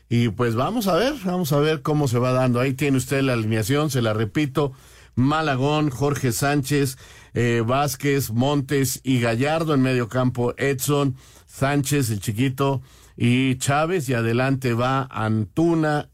Y 0.10 0.30
pues 0.30 0.56
vamos 0.56 0.88
a 0.88 0.96
ver, 0.96 1.13
vamos 1.26 1.52
a 1.52 1.60
ver 1.60 1.82
cómo 1.82 2.08
se 2.08 2.18
va 2.18 2.32
dando. 2.32 2.60
Ahí 2.60 2.74
tiene 2.74 2.98
usted 2.98 3.22
la 3.22 3.34
alineación, 3.34 3.90
se 3.90 4.02
la 4.02 4.13
repito. 4.13 4.72
Malagón, 5.17 5.89
Jorge 5.89 6.32
Sánchez, 6.32 6.97
eh, 7.34 7.63
Vázquez, 7.65 8.32
Montes 8.32 9.01
y 9.03 9.19
Gallardo 9.19 9.73
en 9.73 9.82
medio 9.82 10.08
campo, 10.08 10.53
Edson, 10.58 11.15
Sánchez, 11.47 12.12
el 12.12 12.21
chiquito, 12.21 12.84
y 13.17 13.58
Chávez, 13.58 14.08
y 14.10 14.13
adelante 14.13 14.73
va 14.73 15.08
Antuna, 15.10 16.10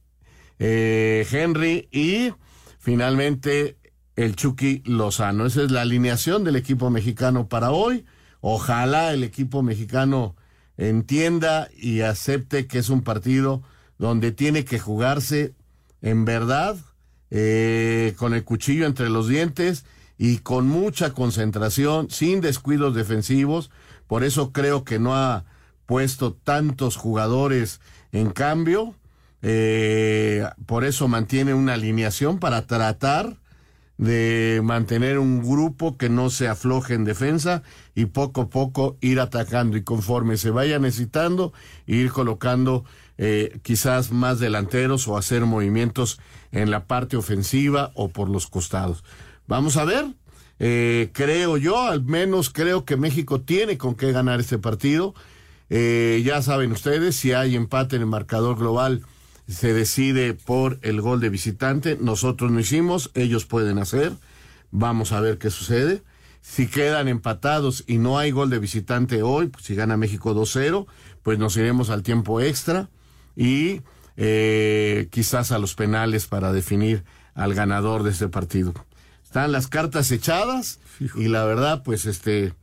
eh, 0.58 1.28
Henry 1.30 1.90
y 1.92 2.34
finalmente 2.80 3.78
el 4.16 4.38
Chucky 4.38 4.82
Lozano. 4.86 5.46
Esa 5.46 5.64
es 5.64 5.72
la 5.72 5.82
alineación 5.82 6.46
del 6.46 6.56
equipo 6.56 6.90
mexicano 6.90 7.50
para 7.50 7.72
hoy. 7.72 8.06
Ojalá 8.40 9.14
el 9.14 9.26
equipo 9.26 9.64
mexicano 9.64 10.38
entienda 10.78 11.68
y 11.76 12.02
acepte 12.02 12.68
que 12.68 12.80
es 12.80 12.88
un 12.88 13.04
partido 13.04 13.64
donde 13.98 14.32
tiene 14.32 14.64
que 14.64 14.80
jugarse 14.80 15.56
en 16.02 16.24
verdad, 16.24 16.78
eh, 17.36 18.14
con 18.16 18.36
el 18.36 18.44
cuchillo 18.44 18.86
entre 18.86 19.10
los 19.10 19.28
dientes 19.28 19.86
y 20.20 20.38
con 20.38 20.68
mucha 20.68 21.14
concentración, 21.14 22.12
sin 22.12 22.42
descuidos 22.42 22.94
defensivos. 22.94 23.72
Por 24.06 24.24
eso 24.24 24.52
creo 24.52 24.84
que 24.84 25.00
no 25.00 25.16
ha 25.16 25.44
puesto 25.88 26.34
tantos 26.34 26.96
jugadores 26.96 27.82
en 28.12 28.30
cambio. 28.30 28.94
Eh, 29.42 30.46
por 30.68 30.84
eso 30.86 31.08
mantiene 31.08 31.56
una 31.56 31.74
alineación 31.74 32.38
para 32.38 32.68
tratar 32.68 33.38
de 33.98 34.62
mantener 34.64 35.18
un 35.18 35.42
grupo 35.42 35.98
que 35.98 36.10
no 36.10 36.30
se 36.30 36.48
afloje 36.48 36.94
en 36.94 37.04
defensa 37.04 37.64
y 37.96 38.06
poco 38.06 38.42
a 38.42 38.50
poco 38.50 38.98
ir 39.02 39.20
atacando 39.20 39.76
y 39.76 39.84
conforme 39.84 40.38
se 40.38 40.52
vaya 40.52 40.78
necesitando 40.78 41.52
ir 41.88 42.12
colocando 42.12 42.86
eh, 43.18 43.60
quizás 43.62 44.12
más 44.12 44.40
delanteros 44.40 45.08
o 45.08 45.18
hacer 45.18 45.46
movimientos 45.46 46.20
en 46.54 46.72
la 46.72 46.86
parte 46.86 47.18
ofensiva 47.18 47.92
o 47.96 48.08
por 48.10 48.30
los 48.30 48.48
costados. 48.48 49.04
Vamos 49.48 49.76
a 49.76 49.84
ver, 49.84 50.06
eh, 50.60 51.10
creo 51.12 51.58
yo, 51.58 51.82
al 51.82 52.04
menos 52.04 52.50
creo 52.50 52.86
que 52.86 52.96
México 52.96 53.42
tiene 53.42 53.78
con 53.78 53.96
qué 53.96 54.14
ganar 54.14 54.40
este 54.40 54.60
partido. 54.60 55.14
Eh, 55.70 56.22
ya 56.24 56.42
saben 56.42 56.72
ustedes, 56.72 57.16
si 57.16 57.34
hay 57.34 57.56
empate 57.56 57.98
en 57.98 58.04
el 58.04 58.08
marcador 58.08 58.58
global, 58.58 59.02
se 59.48 59.74
decide 59.74 60.34
por 60.34 60.80
el 60.84 61.02
gol 61.02 61.20
de 61.20 61.30
visitante. 61.30 61.98
Nosotros 62.00 62.52
no 62.52 62.60
hicimos, 62.60 63.12
ellos 63.16 63.46
pueden 63.46 63.80
hacer. 63.80 64.14
Vamos 64.72 65.12
a 65.12 65.20
ver 65.20 65.38
qué 65.38 65.50
sucede. 65.50 66.04
Si 66.42 66.68
quedan 66.68 67.08
empatados 67.08 67.84
y 67.88 67.98
no 67.98 68.18
hay 68.18 68.32
gol 68.32 68.50
de 68.50 68.60
visitante 68.60 69.24
hoy, 69.24 69.48
pues 69.48 69.66
si 69.66 69.76
gana 69.76 69.98
México 69.98 70.36
2-0, 70.36 70.86
pues 71.24 71.40
nos 71.40 71.58
iremos 71.58 71.90
al 71.90 72.04
tiempo 72.04 72.42
extra 72.42 72.90
y 73.36 73.82
eh, 74.18 75.08
quizás 75.12 75.52
a 75.52 75.60
los 75.60 75.76
penales 75.76 76.28
para 76.28 76.52
definir 76.54 77.04
al 77.34 77.54
ganador 77.54 78.04
de 78.04 78.12
este 78.12 78.28
partido. 78.28 78.74
Están 79.24 79.52
las 79.52 79.68
cartas 79.68 80.12
echadas 80.12 80.80
y 81.16 81.28
la 81.28 81.44
verdad, 81.46 81.84
pues 81.84 82.06
este, 82.06 82.54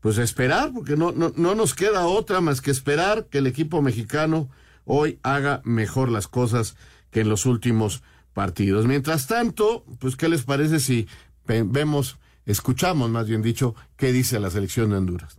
pues 0.00 0.18
esperar, 0.18 0.72
porque 0.74 0.96
no, 0.96 1.12
no, 1.12 1.32
no 1.36 1.54
nos 1.54 1.74
queda 1.74 2.06
otra 2.06 2.40
más 2.40 2.60
que 2.60 2.70
esperar 2.70 3.26
que 3.26 3.38
el 3.38 3.46
equipo 3.46 3.80
mexicano 3.82 4.48
hoy 4.84 5.18
haga 5.22 5.62
mejor 5.64 6.10
las 6.10 6.28
cosas 6.28 6.76
que 7.10 7.20
en 7.20 7.28
los 7.28 7.46
últimos 7.46 8.02
partidos. 8.32 8.86
Mientras 8.86 9.26
tanto, 9.26 9.84
pues, 9.98 10.16
¿qué 10.16 10.28
les 10.28 10.42
parece 10.42 10.80
si 10.80 11.08
vemos, 11.46 12.18
escuchamos 12.46 13.10
más 13.10 13.26
bien 13.26 13.42
dicho, 13.42 13.74
qué 13.96 14.12
dice 14.12 14.40
la 14.40 14.50
selección 14.50 14.90
de 14.90 14.96
Honduras? 14.96 15.38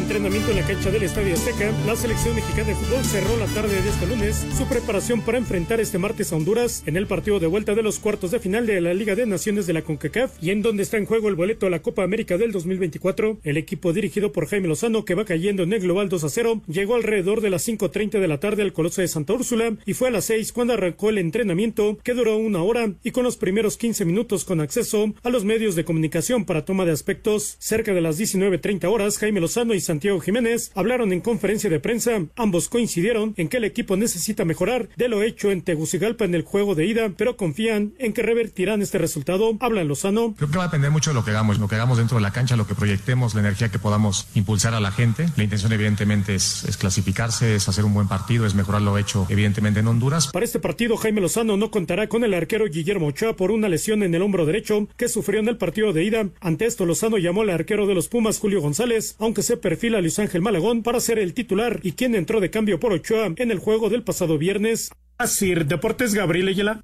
Entrenamiento 0.00 0.50
en 0.50 0.56
la 0.56 0.66
cancha 0.66 0.90
del 0.90 1.02
Estadio 1.02 1.34
Azteca, 1.34 1.72
la 1.86 1.94
selección 1.94 2.34
mexicana 2.34 2.68
de 2.68 2.74
fútbol 2.74 3.04
cerró 3.04 3.36
la 3.36 3.46
tarde 3.46 3.80
de 3.80 3.88
este 3.88 4.06
lunes 4.06 4.46
su 4.56 4.66
preparación 4.66 5.20
para 5.20 5.38
enfrentar 5.38 5.80
este 5.80 5.98
martes 5.98 6.32
a 6.32 6.36
Honduras 6.36 6.82
en 6.86 6.96
el 6.96 7.06
partido 7.06 7.38
de 7.38 7.46
vuelta 7.46 7.74
de 7.74 7.82
los 7.82 7.98
cuartos 7.98 8.30
de 8.30 8.40
final 8.40 8.66
de 8.66 8.80
la 8.80 8.94
Liga 8.94 9.14
de 9.14 9.26
Naciones 9.26 9.66
de 9.66 9.74
la 9.74 9.82
CONCACAF 9.82 10.42
y 10.42 10.50
en 10.50 10.62
donde 10.62 10.82
está 10.82 10.96
en 10.96 11.06
juego 11.06 11.28
el 11.28 11.34
boleto 11.34 11.66
a 11.66 11.70
la 11.70 11.82
Copa 11.82 12.02
América 12.02 12.38
del 12.38 12.50
2024. 12.50 13.40
El 13.44 13.56
equipo 13.56 13.92
dirigido 13.92 14.32
por 14.32 14.46
Jaime 14.46 14.68
Lozano, 14.68 15.04
que 15.04 15.14
va 15.14 15.24
cayendo 15.24 15.62
en 15.64 15.72
el 15.72 15.80
global 15.80 16.08
2 16.08 16.24
a 16.24 16.28
0, 16.28 16.62
llegó 16.66 16.94
alrededor 16.94 17.40
de 17.40 17.50
las 17.50 17.68
5.30 17.68 18.20
de 18.20 18.28
la 18.28 18.40
tarde 18.40 18.62
al 18.62 18.72
Coloso 18.72 19.02
de 19.02 19.08
Santa 19.08 19.34
Úrsula 19.34 19.76
y 19.84 19.94
fue 19.94 20.08
a 20.08 20.12
las 20.12 20.24
6 20.24 20.52
cuando 20.52 20.74
arrancó 20.74 21.10
el 21.10 21.18
entrenamiento, 21.18 21.98
que 22.02 22.14
duró 22.14 22.36
una 22.36 22.62
hora 22.62 22.92
y 23.02 23.10
con 23.10 23.24
los 23.24 23.36
primeros 23.36 23.76
15 23.76 24.04
minutos 24.04 24.44
con 24.44 24.60
acceso 24.60 25.14
a 25.22 25.30
los 25.30 25.44
medios 25.44 25.74
de 25.74 25.84
comunicación 25.84 26.44
para 26.44 26.64
toma 26.64 26.84
de 26.84 26.92
aspectos. 26.92 27.56
Cerca 27.58 27.92
de 27.92 28.00
las 28.00 28.18
19.30 28.18 28.90
horas, 28.90 29.18
Jaime 29.18 29.40
Lozano 29.40 29.74
y 29.74 29.80
Santiago 29.90 30.20
Jiménez 30.20 30.70
hablaron 30.76 31.12
en 31.12 31.20
conferencia 31.20 31.68
de 31.68 31.80
prensa. 31.80 32.12
Ambos 32.36 32.68
coincidieron 32.68 33.34
en 33.36 33.48
que 33.48 33.56
el 33.56 33.64
equipo 33.64 33.96
necesita 33.96 34.44
mejorar 34.44 34.88
de 34.96 35.08
lo 35.08 35.20
hecho 35.24 35.50
en 35.50 35.62
Tegucigalpa 35.62 36.24
en 36.24 36.36
el 36.36 36.42
juego 36.42 36.76
de 36.76 36.86
ida, 36.86 37.10
pero 37.16 37.36
confían 37.36 37.94
en 37.98 38.12
que 38.12 38.22
revertirán 38.22 38.82
este 38.82 38.98
resultado. 38.98 39.56
Habla 39.58 39.82
Lozano. 39.82 40.34
Creo 40.36 40.48
que 40.48 40.58
va 40.58 40.62
a 40.62 40.66
depender 40.68 40.92
mucho 40.92 41.10
de 41.10 41.14
lo 41.14 41.24
que 41.24 41.32
hagamos, 41.32 41.58
lo 41.58 41.66
que 41.66 41.74
hagamos 41.74 41.98
dentro 41.98 42.18
de 42.18 42.22
la 42.22 42.30
cancha, 42.30 42.54
lo 42.54 42.68
que 42.68 42.76
proyectemos, 42.76 43.34
la 43.34 43.40
energía 43.40 43.68
que 43.68 43.80
podamos 43.80 44.28
impulsar 44.36 44.74
a 44.74 44.80
la 44.80 44.92
gente. 44.92 45.26
La 45.36 45.42
intención 45.42 45.72
evidentemente 45.72 46.36
es, 46.36 46.62
es 46.68 46.76
clasificarse, 46.76 47.56
es 47.56 47.68
hacer 47.68 47.84
un 47.84 47.92
buen 47.92 48.06
partido, 48.06 48.46
es 48.46 48.54
mejorar 48.54 48.82
lo 48.82 48.96
hecho 48.96 49.26
evidentemente 49.28 49.80
en 49.80 49.88
Honduras. 49.88 50.28
Para 50.28 50.44
este 50.44 50.60
partido, 50.60 50.98
Jaime 50.98 51.20
Lozano 51.20 51.56
no 51.56 51.72
contará 51.72 52.08
con 52.08 52.22
el 52.22 52.34
arquero 52.34 52.66
Guillermo 52.66 53.08
Ochoa 53.08 53.34
por 53.34 53.50
una 53.50 53.68
lesión 53.68 54.04
en 54.04 54.14
el 54.14 54.22
hombro 54.22 54.46
derecho 54.46 54.86
que 54.96 55.08
sufrió 55.08 55.40
en 55.40 55.48
el 55.48 55.56
partido 55.56 55.92
de 55.92 56.04
ida. 56.04 56.28
Ante 56.40 56.66
esto, 56.66 56.86
Lozano 56.86 57.18
llamó 57.18 57.42
al 57.42 57.50
arquero 57.50 57.88
de 57.88 57.96
los 57.96 58.06
Pumas, 58.06 58.38
Julio 58.38 58.60
González, 58.60 59.16
aunque 59.18 59.42
se 59.42 59.56
perfila 59.80 59.96
a 59.96 60.02
Luis 60.02 60.18
Ángel 60.18 60.42
Malagón 60.42 60.82
para 60.82 61.00
ser 61.00 61.18
el 61.18 61.32
titular 61.32 61.80
y 61.82 61.92
quien 61.92 62.14
entró 62.14 62.38
de 62.40 62.50
cambio 62.50 62.78
por 62.78 62.92
Ochoa 62.92 63.32
en 63.34 63.50
el 63.50 63.58
juego 63.58 63.88
del 63.88 64.02
pasado 64.02 64.36
viernes. 64.36 64.90
Así, 65.16 65.54
Deportes 65.54 66.12
Gabriel 66.12 66.48
Ayala. 66.48 66.82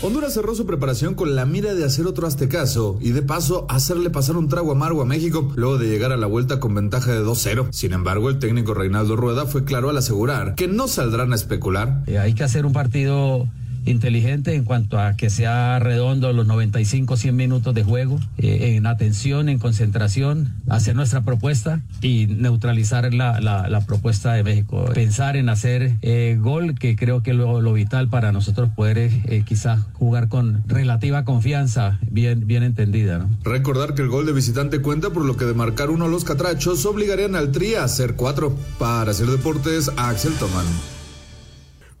Honduras 0.00 0.32
cerró 0.32 0.54
su 0.54 0.64
preparación 0.64 1.14
con 1.14 1.36
la 1.36 1.44
mira 1.44 1.74
de 1.74 1.84
hacer 1.84 2.06
otro 2.06 2.26
aztecaso 2.26 2.98
y 3.02 3.10
de 3.10 3.20
paso 3.20 3.66
hacerle 3.68 4.08
pasar 4.08 4.38
un 4.38 4.48
trago 4.48 4.72
amargo 4.72 5.02
a 5.02 5.04
México 5.04 5.52
luego 5.54 5.76
de 5.76 5.88
llegar 5.88 6.12
a 6.12 6.16
la 6.16 6.26
vuelta 6.26 6.60
con 6.60 6.74
ventaja 6.74 7.12
de 7.12 7.22
2-0. 7.22 7.70
Sin 7.72 7.92
embargo, 7.92 8.30
el 8.30 8.38
técnico 8.38 8.72
Reinaldo 8.72 9.14
Rueda 9.14 9.44
fue 9.44 9.66
claro 9.66 9.90
al 9.90 9.98
asegurar 9.98 10.54
que 10.54 10.68
no 10.68 10.88
saldrán 10.88 11.34
a 11.34 11.36
especular. 11.36 12.04
Eh, 12.06 12.16
hay 12.16 12.32
que 12.32 12.44
hacer 12.44 12.64
un 12.64 12.72
partido 12.72 13.50
inteligente 13.86 14.54
en 14.54 14.64
cuanto 14.64 14.98
a 14.98 15.16
que 15.16 15.30
sea 15.30 15.78
redondo 15.78 16.32
los 16.32 16.46
95, 16.46 17.16
100 17.16 17.36
minutos 17.36 17.74
de 17.74 17.84
juego, 17.84 18.20
eh, 18.38 18.74
en 18.76 18.86
atención, 18.86 19.48
en 19.48 19.58
concentración, 19.58 20.54
hacer 20.68 20.94
nuestra 20.96 21.22
propuesta 21.22 21.80
y 22.02 22.26
neutralizar 22.26 23.12
la, 23.14 23.40
la, 23.40 23.68
la 23.68 23.80
propuesta 23.86 24.32
de 24.34 24.42
México. 24.42 24.84
Pensar 24.92 25.36
en 25.36 25.48
hacer 25.48 25.96
eh, 26.02 26.36
gol, 26.40 26.78
que 26.78 26.96
creo 26.96 27.22
que 27.22 27.30
es 27.30 27.36
lo, 27.36 27.60
lo, 27.60 27.72
vital 27.72 28.08
para 28.08 28.32
nosotros 28.32 28.70
poder 28.74 28.96
eh, 28.98 29.42
quizás 29.46 29.80
jugar 29.92 30.28
con 30.28 30.64
relativa 30.66 31.24
confianza, 31.24 31.98
bien, 32.10 32.46
bien 32.46 32.62
entendida. 32.62 33.18
¿no? 33.18 33.28
Recordar 33.44 33.94
que 33.94 34.02
el 34.02 34.08
gol 34.08 34.26
de 34.26 34.32
visitante 34.32 34.80
cuenta 34.80 35.10
por 35.10 35.24
lo 35.24 35.36
que 35.36 35.44
de 35.44 35.54
marcar 35.54 35.90
uno 35.90 36.08
los 36.08 36.24
catrachos 36.24 36.84
obligarían 36.86 37.36
al 37.36 37.52
Tri 37.52 37.74
a 37.74 37.84
hacer 37.84 38.14
cuatro. 38.14 38.56
Para 38.78 39.10
hacer 39.10 39.26
deportes, 39.26 39.90
Axel 39.96 40.32
Tomán. 40.34 40.66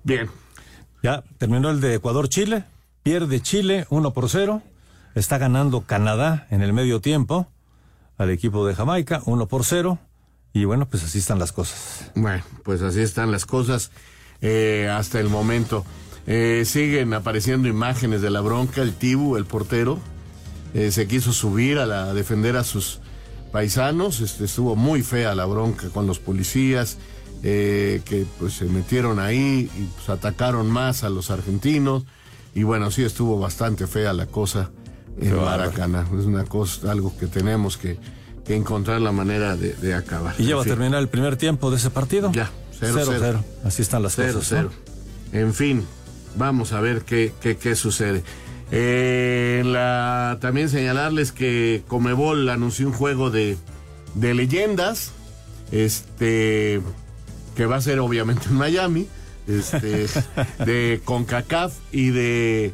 Bien, 0.04 0.28
ya 1.02 1.24
terminó 1.38 1.70
el 1.70 1.80
de 1.80 1.94
Ecuador-Chile. 1.94 2.64
Pierde 3.02 3.40
Chile 3.40 3.86
1 3.90 4.12
por 4.12 4.28
0. 4.28 4.62
Está 5.14 5.38
ganando 5.38 5.82
Canadá 5.82 6.46
en 6.50 6.62
el 6.62 6.72
medio 6.72 7.00
tiempo 7.00 7.48
al 8.18 8.30
equipo 8.30 8.66
de 8.66 8.74
Jamaica 8.74 9.22
1 9.24 9.46
por 9.46 9.64
0. 9.64 9.98
Y 10.52 10.64
bueno, 10.64 10.88
pues 10.88 11.04
así 11.04 11.18
están 11.18 11.38
las 11.38 11.52
cosas. 11.52 12.10
Bueno, 12.14 12.42
pues 12.64 12.82
así 12.82 13.00
están 13.00 13.30
las 13.30 13.46
cosas 13.46 13.90
eh, 14.40 14.88
hasta 14.90 15.20
el 15.20 15.28
momento. 15.28 15.84
Eh, 16.26 16.64
siguen 16.66 17.14
apareciendo 17.14 17.68
imágenes 17.68 18.22
de 18.22 18.30
la 18.30 18.40
bronca. 18.40 18.82
El 18.82 18.94
Tibu, 18.94 19.36
el 19.36 19.44
portero, 19.44 19.98
eh, 20.74 20.90
se 20.90 21.06
quiso 21.06 21.32
subir 21.32 21.78
a, 21.78 21.86
la, 21.86 22.04
a 22.04 22.14
defender 22.14 22.56
a 22.56 22.64
sus 22.64 23.00
paisanos. 23.52 24.20
Este, 24.20 24.44
estuvo 24.44 24.76
muy 24.76 25.02
fea 25.02 25.34
la 25.34 25.44
bronca 25.44 25.88
con 25.90 26.06
los 26.06 26.18
policías 26.18 26.98
eh, 27.42 28.00
que 28.04 28.26
pues 28.38 28.54
se 28.54 28.64
metieron 28.64 29.18
ahí 29.18 29.70
y 29.76 29.84
pues, 29.94 30.08
atacaron 30.08 30.70
más 30.70 31.04
a 31.04 31.10
los 31.10 31.30
argentinos 31.30 32.04
y 32.54 32.62
bueno 32.62 32.90
sí 32.90 33.04
estuvo 33.04 33.38
bastante 33.38 33.86
fea 33.86 34.12
la 34.12 34.26
cosa 34.26 34.70
en 35.20 35.30
Qué 35.30 35.34
Maracaná 35.34 36.06
es 36.18 36.26
una 36.26 36.44
cosa 36.44 36.90
algo 36.90 37.16
que 37.16 37.26
tenemos 37.26 37.76
que, 37.76 37.98
que 38.44 38.54
encontrar 38.56 39.00
la 39.00 39.12
manera 39.12 39.56
de, 39.56 39.74
de 39.74 39.94
acabar 39.94 40.34
¿Y 40.38 40.46
ya 40.46 40.56
va 40.56 40.62
a 40.62 40.64
terminar 40.64 41.00
el 41.00 41.08
primer 41.08 41.36
tiempo 41.36 41.70
de 41.70 41.76
ese 41.76 41.90
partido? 41.90 42.32
Ya, 42.32 42.50
0-0. 42.80 43.42
Así 43.64 43.82
están 43.82 44.02
las 44.02 44.14
Cero, 44.16 44.34
cosas. 44.34 44.64
¿no? 44.64 44.70
cero. 44.70 44.82
En 45.32 45.54
fin, 45.54 45.84
vamos 46.36 46.72
a 46.72 46.80
ver 46.80 47.02
qué, 47.02 47.32
qué, 47.40 47.56
qué 47.56 47.74
sucede. 47.74 48.22
Eh, 48.70 49.62
la, 49.64 50.38
también 50.40 50.68
señalarles 50.68 51.32
que 51.32 51.82
Comebol 51.86 52.48
anunció 52.48 52.86
un 52.88 52.92
juego 52.92 53.30
de, 53.30 53.56
de 54.14 54.34
leyendas, 54.34 55.12
este, 55.70 56.80
que 57.56 57.66
va 57.66 57.76
a 57.76 57.80
ser 57.80 57.98
obviamente 57.98 58.48
en 58.48 58.54
Miami, 58.54 59.08
este, 59.48 60.06
de 60.64 61.00
CONCACAF 61.04 61.74
y 61.90 62.10
de 62.10 62.72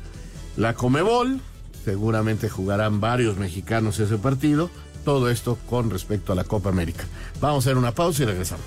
la 0.56 0.74
Comebol. 0.74 1.40
Seguramente 1.84 2.48
jugarán 2.48 3.00
varios 3.00 3.38
mexicanos 3.38 3.98
ese 4.00 4.18
partido. 4.18 4.70
Todo 5.04 5.30
esto 5.30 5.58
con 5.68 5.90
respecto 5.90 6.32
a 6.32 6.36
la 6.36 6.44
Copa 6.44 6.68
América. 6.68 7.04
Vamos 7.40 7.64
a 7.64 7.70
hacer 7.70 7.78
una 7.78 7.92
pausa 7.92 8.22
y 8.22 8.26
regresamos. 8.26 8.66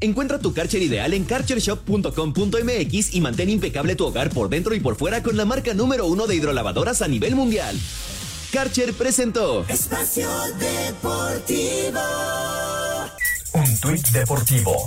Encuentra 0.00 0.38
tu 0.38 0.54
Karcher 0.54 0.80
ideal 0.80 1.12
en 1.12 1.24
karchershop.com.mx 1.24 3.14
y 3.14 3.20
mantén 3.20 3.50
impecable 3.50 3.96
tu 3.96 4.06
hogar 4.06 4.30
por 4.30 4.48
dentro 4.48 4.74
y 4.74 4.80
por 4.80 4.94
fuera 4.94 5.22
con 5.22 5.36
la 5.36 5.44
marca 5.44 5.74
número 5.74 6.06
uno 6.06 6.26
de 6.26 6.36
hidrolavadoras 6.36 7.02
a 7.02 7.08
nivel 7.08 7.34
mundial. 7.34 7.76
Karcher 8.52 8.94
presentó 8.94 9.66
Espacio 9.68 10.28
Deportivo. 10.58 12.00
Un 13.52 13.80
tuit 13.80 14.08
deportivo. 14.08 14.86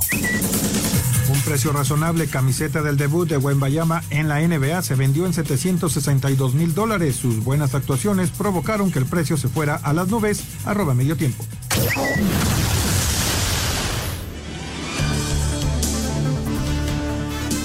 Un 1.30 1.42
precio 1.42 1.72
razonable, 1.72 2.28
camiseta 2.28 2.82
del 2.82 2.98
debut 2.98 3.30
de 3.30 3.38
Wembayama 3.38 4.04
en 4.10 4.28
la 4.28 4.40
NBA 4.40 4.82
se 4.82 4.96
vendió 4.96 5.28
en 5.28 5.34
762 5.34 6.56
mil 6.56 6.74
dólares. 6.74 7.16
Sus 7.18 7.44
buenas 7.44 7.76
actuaciones 7.76 8.32
provocaron 8.32 8.92
que 8.92 9.00
el 9.00 9.06
precio 9.06 9.38
se 9.38 9.48
fuera 9.48 9.76
a 9.76 9.94
las 9.94 10.08
nubes, 10.08 10.44
arroba 10.66 10.96
medio 10.96 11.16
tiempo. 11.16 11.46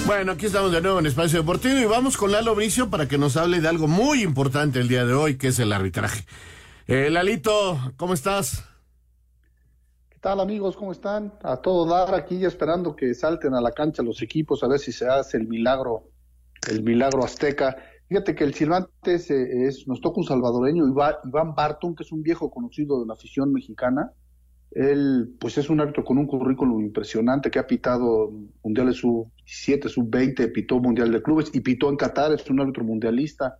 Bueno, 0.06 0.32
aquí 0.32 0.46
estamos 0.46 0.70
de 0.72 0.80
nuevo 0.80 1.00
en 1.00 1.06
Espacio 1.06 1.40
Deportivo 1.40 1.78
y 1.78 1.84
vamos 1.84 2.16
con 2.16 2.30
Lalo 2.30 2.54
Bricio 2.54 2.88
para 2.90 3.08
que 3.08 3.18
nos 3.18 3.36
hable 3.36 3.60
de 3.60 3.68
algo 3.68 3.88
muy 3.88 4.22
importante 4.22 4.78
el 4.78 4.88
día 4.88 5.04
de 5.04 5.14
hoy, 5.14 5.36
que 5.36 5.48
es 5.48 5.58
el 5.58 5.72
arbitraje. 5.72 6.24
Eh, 6.86 7.10
Lalito, 7.10 7.78
¿cómo 7.96 8.14
estás? 8.14 8.64
¿Qué 10.08 10.18
tal 10.20 10.38
amigos? 10.40 10.76
¿Cómo 10.76 10.92
están? 10.92 11.34
A 11.42 11.56
todo 11.56 11.86
dar 11.86 12.14
aquí 12.14 12.38
ya 12.38 12.46
esperando 12.48 12.94
que 12.94 13.14
salten 13.14 13.54
a 13.54 13.60
la 13.60 13.72
cancha 13.72 14.02
los 14.02 14.22
equipos 14.22 14.62
a 14.62 14.68
ver 14.68 14.78
si 14.78 14.92
se 14.92 15.08
hace 15.08 15.38
el 15.38 15.48
milagro, 15.48 16.04
el 16.70 16.82
milagro 16.84 17.24
azteca. 17.24 17.76
Fíjate 18.08 18.36
que 18.36 18.44
el 18.44 18.54
silbante 18.54 19.14
es, 19.14 19.28
eh, 19.32 19.66
es- 19.66 19.88
nos 19.88 20.00
toca 20.00 20.20
un 20.20 20.26
salvadoreño, 20.26 20.86
Iván, 20.86 21.14
Iván 21.24 21.54
Barton, 21.56 21.96
que 21.96 22.04
es 22.04 22.12
un 22.12 22.22
viejo 22.22 22.48
conocido 22.50 23.00
de 23.00 23.06
la 23.06 23.14
afición 23.14 23.52
mexicana. 23.52 24.12
Él, 24.76 25.34
pues 25.38 25.56
es 25.56 25.70
un 25.70 25.80
árbitro 25.80 26.04
con 26.04 26.18
un 26.18 26.26
currículum 26.26 26.82
impresionante 26.82 27.50
que 27.50 27.58
ha 27.58 27.66
pitado 27.66 28.30
mundiales 28.62 28.96
sub-7, 28.96 29.88
sub-20, 29.88 30.52
pitó 30.52 30.78
mundial 30.80 31.10
de 31.10 31.22
clubes 31.22 31.50
y 31.54 31.60
pitó 31.60 31.88
en 31.88 31.96
Qatar, 31.96 32.32
es 32.32 32.48
un 32.50 32.60
árbitro 32.60 32.84
mundialista. 32.84 33.56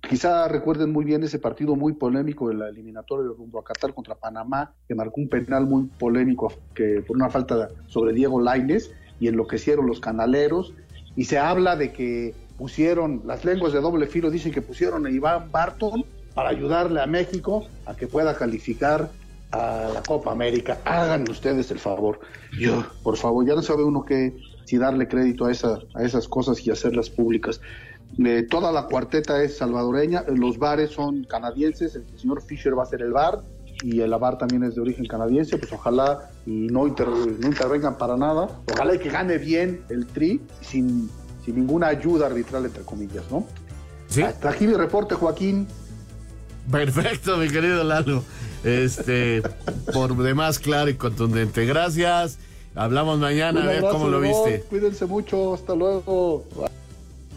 Quizá 0.00 0.46
recuerden 0.46 0.92
muy 0.92 1.04
bien 1.04 1.24
ese 1.24 1.40
partido 1.40 1.74
muy 1.74 1.94
polémico 1.94 2.48
de 2.48 2.54
la 2.54 2.68
eliminatoria 2.68 3.32
rumbo 3.36 3.58
a 3.58 3.64
Qatar 3.64 3.94
contra 3.94 4.14
Panamá, 4.14 4.72
que 4.86 4.94
marcó 4.94 5.20
un 5.20 5.28
penal 5.28 5.66
muy 5.66 5.86
polémico 5.98 6.52
que 6.72 7.02
por 7.04 7.16
una 7.16 7.28
falta 7.28 7.70
sobre 7.88 8.12
Diego 8.12 8.40
Laines 8.40 8.92
y 9.18 9.26
enloquecieron 9.26 9.88
los 9.88 9.98
canaleros. 9.98 10.72
Y 11.16 11.24
se 11.24 11.38
habla 11.38 11.74
de 11.74 11.92
que 11.92 12.32
pusieron, 12.56 13.22
las 13.26 13.44
lenguas 13.44 13.72
de 13.72 13.80
doble 13.80 14.06
filo 14.06 14.30
dicen 14.30 14.52
que 14.52 14.62
pusieron 14.62 15.04
a 15.04 15.10
Iván 15.10 15.50
Barton 15.50 16.04
para 16.32 16.50
ayudarle 16.50 17.00
a 17.00 17.06
México 17.06 17.66
a 17.86 17.96
que 17.96 18.06
pueda 18.06 18.36
calificar 18.36 19.10
a 19.52 19.90
la 19.92 20.02
Copa 20.02 20.32
América. 20.32 20.78
Hagan 20.84 21.28
ustedes 21.30 21.70
el 21.70 21.78
favor. 21.78 22.20
Yo, 22.58 22.84
por 23.02 23.16
favor, 23.16 23.46
ya 23.46 23.54
no 23.54 23.62
sabe 23.62 23.84
uno 23.84 24.04
que 24.04 24.36
si 24.64 24.78
darle 24.78 25.08
crédito 25.08 25.44
a, 25.46 25.52
esa, 25.52 25.78
a 25.94 26.02
esas 26.02 26.26
cosas 26.28 26.66
y 26.66 26.70
hacerlas 26.70 27.10
públicas. 27.10 27.60
Eh, 28.24 28.46
toda 28.48 28.72
la 28.72 28.86
cuarteta 28.86 29.42
es 29.42 29.56
salvadoreña, 29.58 30.24
los 30.28 30.58
bares 30.58 30.90
son 30.90 31.24
canadienses, 31.24 31.94
el 31.94 32.04
señor 32.18 32.42
Fisher 32.42 32.78
va 32.78 32.82
a 32.82 32.86
ser 32.86 33.00
el 33.02 33.12
bar 33.12 33.42
y 33.82 34.00
el 34.00 34.10
bar 34.10 34.36
también 34.38 34.62
es 34.64 34.74
de 34.74 34.82
origen 34.82 35.06
canadiense, 35.06 35.56
pues 35.58 35.72
ojalá 35.72 36.30
y 36.46 36.66
no, 36.68 36.86
inter- 36.86 37.08
no 37.08 37.46
intervengan 37.46 37.96
para 37.96 38.16
nada, 38.16 38.48
ojalá 38.70 38.94
y 38.94 38.98
que 38.98 39.08
gane 39.08 39.38
bien 39.38 39.82
el 39.88 40.06
tri 40.06 40.40
sin, 40.60 41.10
sin 41.44 41.56
ninguna 41.56 41.88
ayuda 41.88 42.26
arbitral, 42.26 42.66
entre 42.66 42.82
comillas, 42.84 43.24
¿no? 43.30 43.46
Hasta 44.22 44.50
aquí 44.50 44.66
mi 44.66 44.74
reporte, 44.74 45.14
Joaquín. 45.14 45.66
Perfecto, 46.70 47.36
mi 47.36 47.48
querido 47.48 47.84
Lalo. 47.84 48.24
Este, 48.64 49.42
por 49.92 50.16
demás 50.16 50.58
claro 50.58 50.90
y 50.90 50.94
contundente. 50.94 51.64
Gracias. 51.66 52.38
Hablamos 52.74 53.18
mañana 53.18 53.62
a 53.62 53.66
ver 53.66 53.78
abrazo, 53.78 53.92
cómo 53.94 54.08
lo 54.08 54.20
viste. 54.20 54.64
Cuídense 54.70 55.06
mucho, 55.06 55.54
hasta 55.54 55.74
luego. 55.74 56.46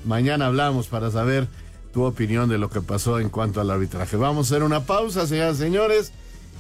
Mañana 0.06 0.46
hablamos 0.46 0.88
para 0.88 1.12
saber 1.12 1.48
tu 1.94 2.04
opinión 2.04 2.48
de 2.50 2.58
lo 2.58 2.70
que 2.70 2.82
pasó 2.82 3.20
en 3.20 3.30
cuanto 3.30 3.60
al 3.60 3.70
arbitraje. 3.70 4.18
Vamos 4.18 4.52
a 4.52 4.56
hacer 4.56 4.64
una 4.64 4.86
pausa, 4.86 5.28
señoras 5.28 5.58
y 5.58 5.60
señores, 5.60 6.12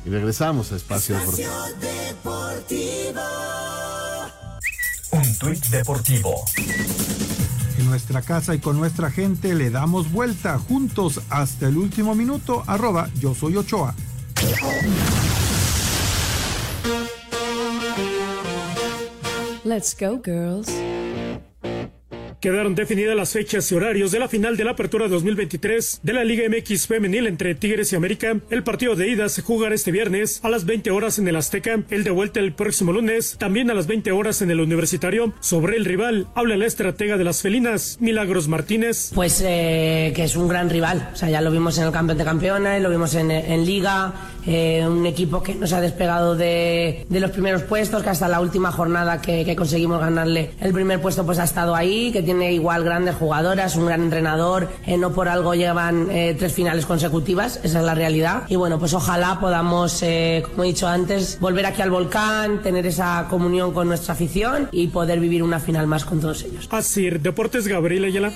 y 0.05 0.09
regresamos 0.09 0.71
a 0.71 0.75
Espacio 0.75 1.15
Deportivo. 1.17 1.51
Deportivo. 1.79 3.21
Un 5.11 5.37
tuit 5.37 5.65
deportivo. 5.67 6.45
Nuestra 7.85 8.21
casa 8.21 8.55
y 8.55 8.59
con 8.59 8.77
nuestra 8.77 9.11
gente 9.11 9.53
le 9.53 9.69
damos 9.69 10.11
vuelta 10.11 10.57
juntos 10.57 11.21
hasta 11.29 11.67
el 11.67 11.77
último 11.77 12.15
minuto, 12.15 12.63
arroba 12.65 13.09
yo 13.19 13.35
soy 13.35 13.57
Ochoa. 13.57 13.93
Let's 19.63 19.95
go, 19.97 20.19
girls. 20.23 20.67
Quedaron 22.39 22.75
definidas 22.75 23.15
las 23.15 23.31
fechas 23.31 23.71
y 23.71 23.75
horarios 23.75 24.11
de 24.11 24.19
la 24.19 24.27
final 24.27 24.57
de 24.57 24.63
la 24.63 24.71
Apertura 24.71 25.07
2023 25.07 26.01
de 26.03 26.13
la 26.13 26.23
Liga 26.23 26.43
MX 26.49 26.87
Femenil 26.87 27.27
entre 27.27 27.55
Tigres 27.55 27.91
y 27.91 27.95
América. 27.95 28.37
El 28.49 28.63
partido 28.63 28.95
de 28.95 29.09
ida 29.09 29.29
se 29.29 29.41
jugará 29.41 29.73
este 29.73 29.91
viernes 29.91 30.39
a 30.43 30.49
las 30.49 30.65
20 30.65 30.91
horas 30.91 31.17
en 31.19 31.27
el 31.27 31.35
Azteca, 31.35 31.79
el 31.89 32.03
de 32.03 32.11
vuelta 32.11 32.39
el 32.39 32.53
próximo 32.53 32.91
lunes, 32.91 33.37
también 33.39 33.71
a 33.71 33.73
las 33.73 33.87
20 33.87 34.11
horas 34.11 34.41
en 34.41 34.51
el 34.51 34.59
Universitario. 34.59 35.33
Sobre 35.39 35.77
el 35.77 35.85
rival, 35.85 36.27
habla 36.35 36.57
la 36.57 36.65
estratega 36.65 37.17
de 37.17 37.23
las 37.23 37.41
felinas, 37.41 37.97
Milagros 37.99 38.47
Martínez. 38.47 39.11
Pues 39.13 39.41
eh, 39.45 40.13
que 40.15 40.23
es 40.23 40.35
un 40.35 40.47
gran 40.47 40.69
rival. 40.69 41.09
O 41.13 41.15
sea, 41.15 41.29
ya 41.29 41.41
lo 41.41 41.51
vimos 41.51 41.77
en 41.77 41.85
el 41.85 41.91
campeón 41.91 42.17
de 42.17 42.25
campeones, 42.25 42.81
lo 42.81 42.89
vimos 42.89 43.15
en, 43.15 43.31
en 43.31 43.65
Liga, 43.65 44.13
eh, 44.45 44.85
un 44.87 45.05
equipo 45.05 45.41
que 45.41 45.55
no 45.55 45.65
se 45.67 45.75
ha 45.75 45.81
despegado 45.81 46.35
de, 46.35 47.05
de 47.09 47.19
los 47.19 47.31
primeros 47.31 47.63
puestos, 47.63 48.03
que 48.03 48.09
hasta 48.09 48.27
la 48.27 48.39
última 48.41 48.71
jornada 48.71 49.21
que, 49.21 49.45
que 49.45 49.55
conseguimos 49.55 49.99
ganarle 49.99 50.51
el 50.59 50.73
primer 50.73 51.01
puesto 51.01 51.25
pues 51.25 51.39
ha 51.39 51.43
estado 51.43 51.75
ahí, 51.75 52.11
que 52.11 52.23
tiene 52.25 52.51
igual 52.53 52.83
grandes 52.83 53.15
jugadoras, 53.15 53.75
un 53.75 53.85
gran 53.85 54.01
entrenador, 54.01 54.69
eh, 54.85 54.97
no 54.97 55.13
por 55.13 55.29
algo 55.29 55.53
llevan 55.55 56.09
eh, 56.11 56.35
tres 56.37 56.53
finales 56.53 56.85
consecutivas, 56.85 57.59
esa 57.63 57.79
es 57.79 57.85
la 57.85 57.95
realidad. 57.95 58.43
Y 58.49 58.55
bueno, 58.55 58.79
pues 58.79 58.93
ojalá 58.93 59.39
podamos, 59.39 60.01
eh, 60.03 60.43
como 60.45 60.63
he 60.63 60.67
dicho 60.67 60.87
antes, 60.87 61.39
volver 61.39 61.65
aquí 61.65 61.81
al 61.81 61.91
volcán, 61.91 62.61
tener 62.61 62.85
esa 62.85 63.27
comunión 63.29 63.73
con 63.73 63.87
nuestra 63.87 64.13
afición 64.13 64.67
y 64.71 64.87
poder 64.87 65.19
vivir 65.19 65.43
una 65.43 65.59
final 65.59 65.87
más 65.87 66.03
con 66.05 66.19
todos 66.19 66.43
ellos. 66.43 66.67
Así, 66.71 67.09
Deportes 67.09 67.67
Gabriel 67.67 68.05
Ayala. 68.05 68.33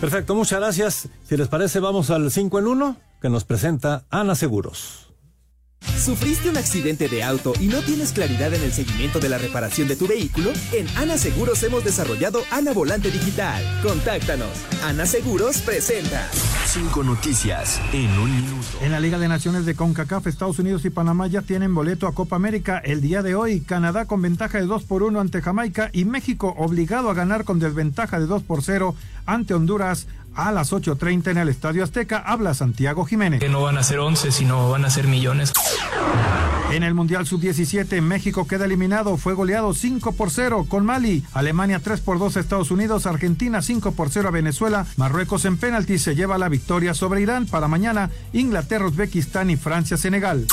Perfecto, 0.00 0.34
muchas 0.34 0.58
gracias. 0.58 1.08
Si 1.26 1.36
les 1.36 1.48
parece, 1.48 1.80
vamos 1.80 2.10
al 2.10 2.30
5 2.30 2.58
en 2.58 2.66
1 2.66 2.96
que 3.22 3.30
nos 3.30 3.44
presenta 3.44 4.04
Ana 4.10 4.34
Seguros. 4.34 5.03
¿Sufriste 5.98 6.50
un 6.50 6.56
accidente 6.56 7.08
de 7.08 7.22
auto 7.22 7.52
y 7.60 7.68
no 7.68 7.80
tienes 7.80 8.12
claridad 8.12 8.52
en 8.52 8.62
el 8.62 8.72
seguimiento 8.72 9.20
de 9.20 9.28
la 9.28 9.38
reparación 9.38 9.88
de 9.88 9.96
tu 9.96 10.06
vehículo? 10.06 10.52
En 10.72 10.86
Ana 10.96 11.16
Seguros 11.16 11.62
hemos 11.62 11.84
desarrollado 11.84 12.42
Ana 12.50 12.72
Volante 12.72 13.10
Digital. 13.10 13.62
Contáctanos. 13.82 14.50
Ana 14.84 15.06
Seguros 15.06 15.58
presenta. 15.58 16.28
Cinco 16.66 17.04
noticias 17.04 17.80
en 17.92 18.10
un 18.18 18.34
minuto. 18.34 18.66
En 18.82 18.90
la 18.90 19.00
Liga 19.00 19.18
de 19.18 19.28
Naciones 19.28 19.64
de 19.66 19.74
CONCACAF, 19.74 20.26
Estados 20.26 20.58
Unidos 20.58 20.84
y 20.84 20.90
Panamá 20.90 21.26
ya 21.26 21.42
tienen 21.42 21.74
boleto 21.74 22.06
a 22.06 22.14
Copa 22.14 22.36
América 22.36 22.82
el 22.84 23.00
día 23.00 23.22
de 23.22 23.34
hoy. 23.34 23.60
Canadá 23.60 24.06
con 24.06 24.20
ventaja 24.20 24.58
de 24.58 24.66
2 24.66 24.82
por 24.84 25.02
1 25.02 25.20
ante 25.20 25.40
Jamaica 25.40 25.90
y 25.92 26.04
México 26.04 26.54
obligado 26.58 27.10
a 27.10 27.14
ganar 27.14 27.44
con 27.44 27.60
desventaja 27.60 28.18
de 28.18 28.26
2 28.26 28.42
por 28.42 28.62
0 28.62 28.94
ante 29.26 29.54
Honduras 29.54 30.06
a 30.34 30.52
las 30.52 30.72
8.30 30.72 31.30
en 31.30 31.38
el 31.38 31.48
Estadio 31.48 31.84
Azteca. 31.84 32.18
Habla 32.18 32.54
Santiago 32.54 33.04
Jiménez. 33.04 33.40
Que 33.40 33.48
no 33.48 33.62
van 33.62 33.78
a 33.78 33.82
ser 33.82 33.98
11, 33.98 34.32
sino 34.32 34.70
van 34.70 34.84
a 34.84 34.90
ser 34.90 35.06
millones. 35.06 35.52
En 36.72 36.82
el 36.82 36.94
Mundial 36.94 37.26
Sub-17, 37.26 38.00
México 38.00 38.46
queda 38.46 38.64
eliminado. 38.64 39.16
Fue 39.16 39.34
goleado 39.34 39.74
5 39.74 40.12
por 40.12 40.30
0 40.30 40.66
con 40.68 40.84
Mali. 40.84 41.24
Alemania 41.32 41.78
3 41.78 42.00
por 42.00 42.18
2 42.18 42.36
a 42.36 42.40
Estados 42.40 42.70
Unidos. 42.70 43.06
Argentina 43.06 43.62
5 43.62 43.92
por 43.92 44.10
0 44.10 44.28
a 44.28 44.32
Venezuela. 44.32 44.86
Marruecos 44.96 45.44
en 45.44 45.56
penalti 45.56 45.98
se 45.98 46.16
lleva 46.16 46.38
la 46.38 46.48
victoria 46.48 46.94
sobre 46.94 47.20
Irán. 47.20 47.46
Para 47.46 47.68
mañana, 47.68 48.10
Inglaterra, 48.32 48.86
Uzbekistán 48.86 49.50
y 49.50 49.56
Francia, 49.56 49.96
Senegal. 49.96 50.46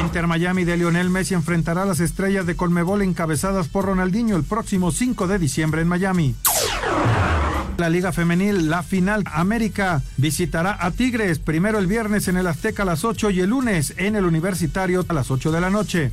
Inter 0.00 0.26
Miami 0.26 0.64
de 0.64 0.76
Lionel 0.76 1.10
Messi 1.10 1.34
enfrentará 1.34 1.82
a 1.82 1.86
las 1.86 2.00
estrellas 2.00 2.46
de 2.46 2.56
Colmebol 2.56 3.02
encabezadas 3.02 3.68
por 3.68 3.84
Ronaldinho 3.84 4.36
el 4.36 4.42
próximo 4.42 4.90
5 4.90 5.28
de 5.28 5.38
diciembre 5.38 5.82
en 5.82 5.88
Miami. 5.88 6.34
La 7.76 7.90
Liga 7.90 8.12
Femenil, 8.12 8.70
la 8.70 8.84
final 8.84 9.24
América 9.32 10.00
visitará 10.16 10.78
a 10.80 10.92
Tigres 10.92 11.40
primero 11.40 11.78
el 11.78 11.88
viernes 11.88 12.28
en 12.28 12.36
el 12.36 12.46
Azteca 12.46 12.84
a 12.84 12.86
las 12.86 13.04
8 13.04 13.30
y 13.30 13.40
el 13.40 13.50
lunes 13.50 13.94
en 13.96 14.14
el 14.14 14.24
Universitario 14.24 15.04
a 15.08 15.12
las 15.12 15.30
8 15.30 15.50
de 15.50 15.60
la 15.60 15.70
noche. 15.70 16.12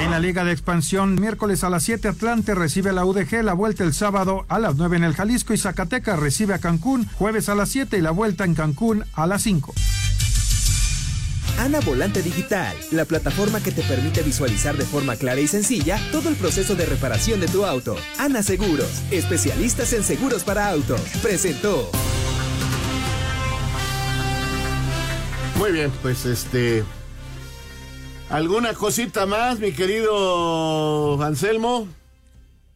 En 0.00 0.10
la 0.10 0.18
Liga 0.18 0.42
de 0.42 0.50
Expansión, 0.50 1.14
miércoles 1.14 1.62
a 1.62 1.70
las 1.70 1.84
7 1.84 2.08
Atlante 2.08 2.56
recibe 2.56 2.90
a 2.90 2.92
la 2.92 3.04
UDG, 3.04 3.44
la 3.44 3.54
vuelta 3.54 3.84
el 3.84 3.94
sábado 3.94 4.44
a 4.48 4.58
las 4.58 4.74
9 4.74 4.96
en 4.96 5.04
el 5.04 5.14
Jalisco 5.14 5.54
y 5.54 5.58
Zacatecas 5.58 6.18
recibe 6.18 6.54
a 6.54 6.58
Cancún, 6.58 7.08
jueves 7.14 7.48
a 7.48 7.54
las 7.54 7.68
7 7.68 7.96
y 7.96 8.00
la 8.00 8.10
vuelta 8.10 8.44
en 8.44 8.54
Cancún 8.54 9.04
a 9.12 9.28
las 9.28 9.42
5. 9.42 9.72
Ana 11.62 11.78
Volante 11.80 12.22
Digital, 12.22 12.76
la 12.90 13.04
plataforma 13.04 13.62
que 13.62 13.70
te 13.70 13.82
permite 13.82 14.22
visualizar 14.22 14.76
de 14.76 14.84
forma 14.84 15.14
clara 15.14 15.40
y 15.40 15.46
sencilla 15.46 15.96
todo 16.10 16.28
el 16.28 16.34
proceso 16.34 16.74
de 16.74 16.86
reparación 16.86 17.38
de 17.38 17.46
tu 17.46 17.64
auto. 17.64 17.94
Ana 18.18 18.42
Seguros, 18.42 18.90
especialistas 19.12 19.92
en 19.92 20.02
seguros 20.02 20.42
para 20.42 20.68
autos. 20.70 21.00
Presentó. 21.22 21.88
Muy 25.56 25.70
bien, 25.70 25.92
pues 26.02 26.26
este. 26.26 26.82
¿Alguna 28.28 28.74
cosita 28.74 29.26
más, 29.26 29.60
mi 29.60 29.70
querido 29.72 31.22
Anselmo? 31.22 31.86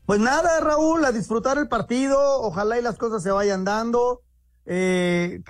Pues 0.04 0.20
nada, 0.20 0.60
Raúl, 0.60 1.04
a 1.04 1.10
disfrutar 1.10 1.58
el 1.58 1.66
partido. 1.66 2.40
Ojalá 2.42 2.78
y 2.78 2.82
las 2.82 2.96
cosas 2.98 3.22
se 3.24 3.32
vayan 3.32 3.64
dando. 3.64 4.22
Eh, 4.64 5.40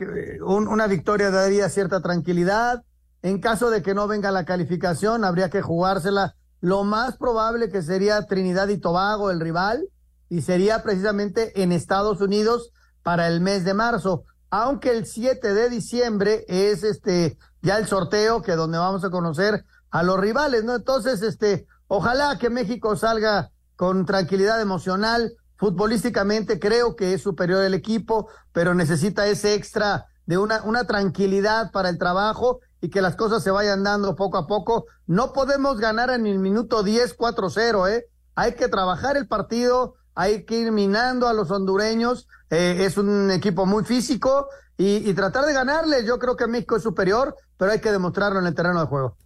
un- 0.43 0.68
una 0.68 0.87
victoria 0.87 1.30
daría 1.30 1.68
cierta 1.68 2.01
tranquilidad. 2.01 2.82
En 3.22 3.40
caso 3.40 3.70
de 3.70 3.82
que 3.82 3.94
no 3.94 4.06
venga 4.06 4.30
la 4.30 4.44
calificación, 4.44 5.24
habría 5.24 5.50
que 5.50 5.62
jugársela. 5.62 6.36
Lo 6.60 6.84
más 6.84 7.16
probable 7.16 7.70
que 7.70 7.82
sería 7.82 8.26
Trinidad 8.26 8.68
y 8.68 8.78
Tobago, 8.78 9.30
el 9.30 9.40
rival, 9.40 9.88
y 10.28 10.42
sería 10.42 10.82
precisamente 10.82 11.62
en 11.62 11.72
Estados 11.72 12.20
Unidos 12.20 12.72
para 13.02 13.28
el 13.28 13.40
mes 13.40 13.64
de 13.64 13.74
marzo. 13.74 14.24
Aunque 14.50 14.90
el 14.90 15.06
7 15.06 15.54
de 15.54 15.70
diciembre 15.70 16.44
es 16.48 16.82
este 16.82 17.38
ya 17.62 17.78
el 17.78 17.86
sorteo 17.86 18.42
que 18.42 18.54
donde 18.54 18.78
vamos 18.78 19.04
a 19.04 19.10
conocer 19.10 19.64
a 19.90 20.02
los 20.02 20.18
rivales, 20.18 20.64
¿no? 20.64 20.76
Entonces, 20.76 21.22
este, 21.22 21.66
ojalá 21.88 22.38
que 22.38 22.50
México 22.50 22.96
salga 22.96 23.50
con 23.74 24.06
tranquilidad 24.06 24.60
emocional. 24.60 25.32
Futbolísticamente 25.56 26.58
creo 26.58 26.96
que 26.96 27.14
es 27.14 27.22
superior 27.22 27.64
el 27.64 27.74
equipo, 27.74 28.28
pero 28.52 28.74
necesita 28.74 29.26
ese 29.26 29.54
extra 29.54 30.06
de 30.26 30.38
una, 30.38 30.62
una 30.62 30.84
tranquilidad 30.84 31.70
para 31.72 31.88
el 31.88 31.98
trabajo 31.98 32.60
y 32.81 32.91
que 32.91 33.03
las 33.03 33.16
cosas 33.16 33.43
se 33.43 33.51
vayan 33.51 33.85
dando 33.85 34.16
poco 34.16 34.39
a 34.39 34.47
poco. 34.47 34.87
No 35.07 35.33
podemos 35.33 35.79
ganar 35.79 36.11
en 36.11 36.27
el 36.27 36.39
minuto 36.39 36.83
10 36.83 37.16
4-0, 37.16 37.91
¿eh? 37.91 38.07
Hay 38.35 38.55
que 38.55 38.68
trabajar 38.68 39.16
el 39.16 39.27
partido, 39.27 39.95
hay 40.14 40.45
que 40.45 40.59
ir 40.59 40.72
minando 40.72 41.29
a 41.29 41.33
los 41.33 41.51
hondureños. 41.51 42.29
eh, 42.51 42.85
es 42.85 42.97
un 42.97 43.31
equipo 43.31 43.66
muy 43.66 43.85
físico 43.85 44.49
y, 44.79 45.12
tratar 45.14 45.47
de 45.47 45.53
ganarles. 45.53 46.05
Yo 46.07 46.18
creo 46.18 46.37
que 46.37 46.47
México 46.47 46.77
es 46.77 46.83
superior, 46.83 47.35
pero 47.57 47.72
hay 47.72 47.81
que 47.81 47.91
demostrarlo 47.91 48.41
en 48.41 48.47
el 48.47 48.55
terreno 48.55 48.81
de 48.81 48.87
juego. 48.87 49.16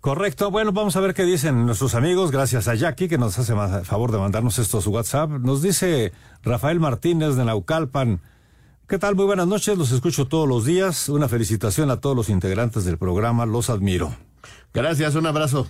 Correcto. 0.00 0.50
Bueno, 0.50 0.72
vamos 0.72 0.96
a 0.96 1.00
ver 1.00 1.14
qué 1.14 1.24
dicen 1.24 1.64
nuestros 1.66 1.94
amigos. 1.94 2.30
Gracias 2.30 2.68
a 2.68 2.74
Jackie, 2.74 3.08
que 3.08 3.18
nos 3.18 3.38
hace 3.38 3.54
más 3.54 3.86
favor 3.86 4.10
de 4.10 4.18
mandarnos 4.18 4.58
estos 4.58 4.86
WhatsApp. 4.86 5.30
Nos 5.30 5.62
dice 5.62 6.12
Rafael 6.42 6.80
Martínez 6.80 7.36
de 7.36 7.44
Naucalpan. 7.44 8.20
¿Qué 8.92 8.98
tal? 8.98 9.16
Muy 9.16 9.24
buenas 9.24 9.46
noches. 9.46 9.78
Los 9.78 9.90
escucho 9.90 10.28
todos 10.28 10.46
los 10.46 10.66
días. 10.66 11.08
Una 11.08 11.26
felicitación 11.26 11.90
a 11.90 11.96
todos 11.96 12.14
los 12.14 12.28
integrantes 12.28 12.84
del 12.84 12.98
programa. 12.98 13.46
Los 13.46 13.70
admiro. 13.70 14.14
Gracias, 14.74 15.14
un 15.14 15.24
abrazo. 15.24 15.66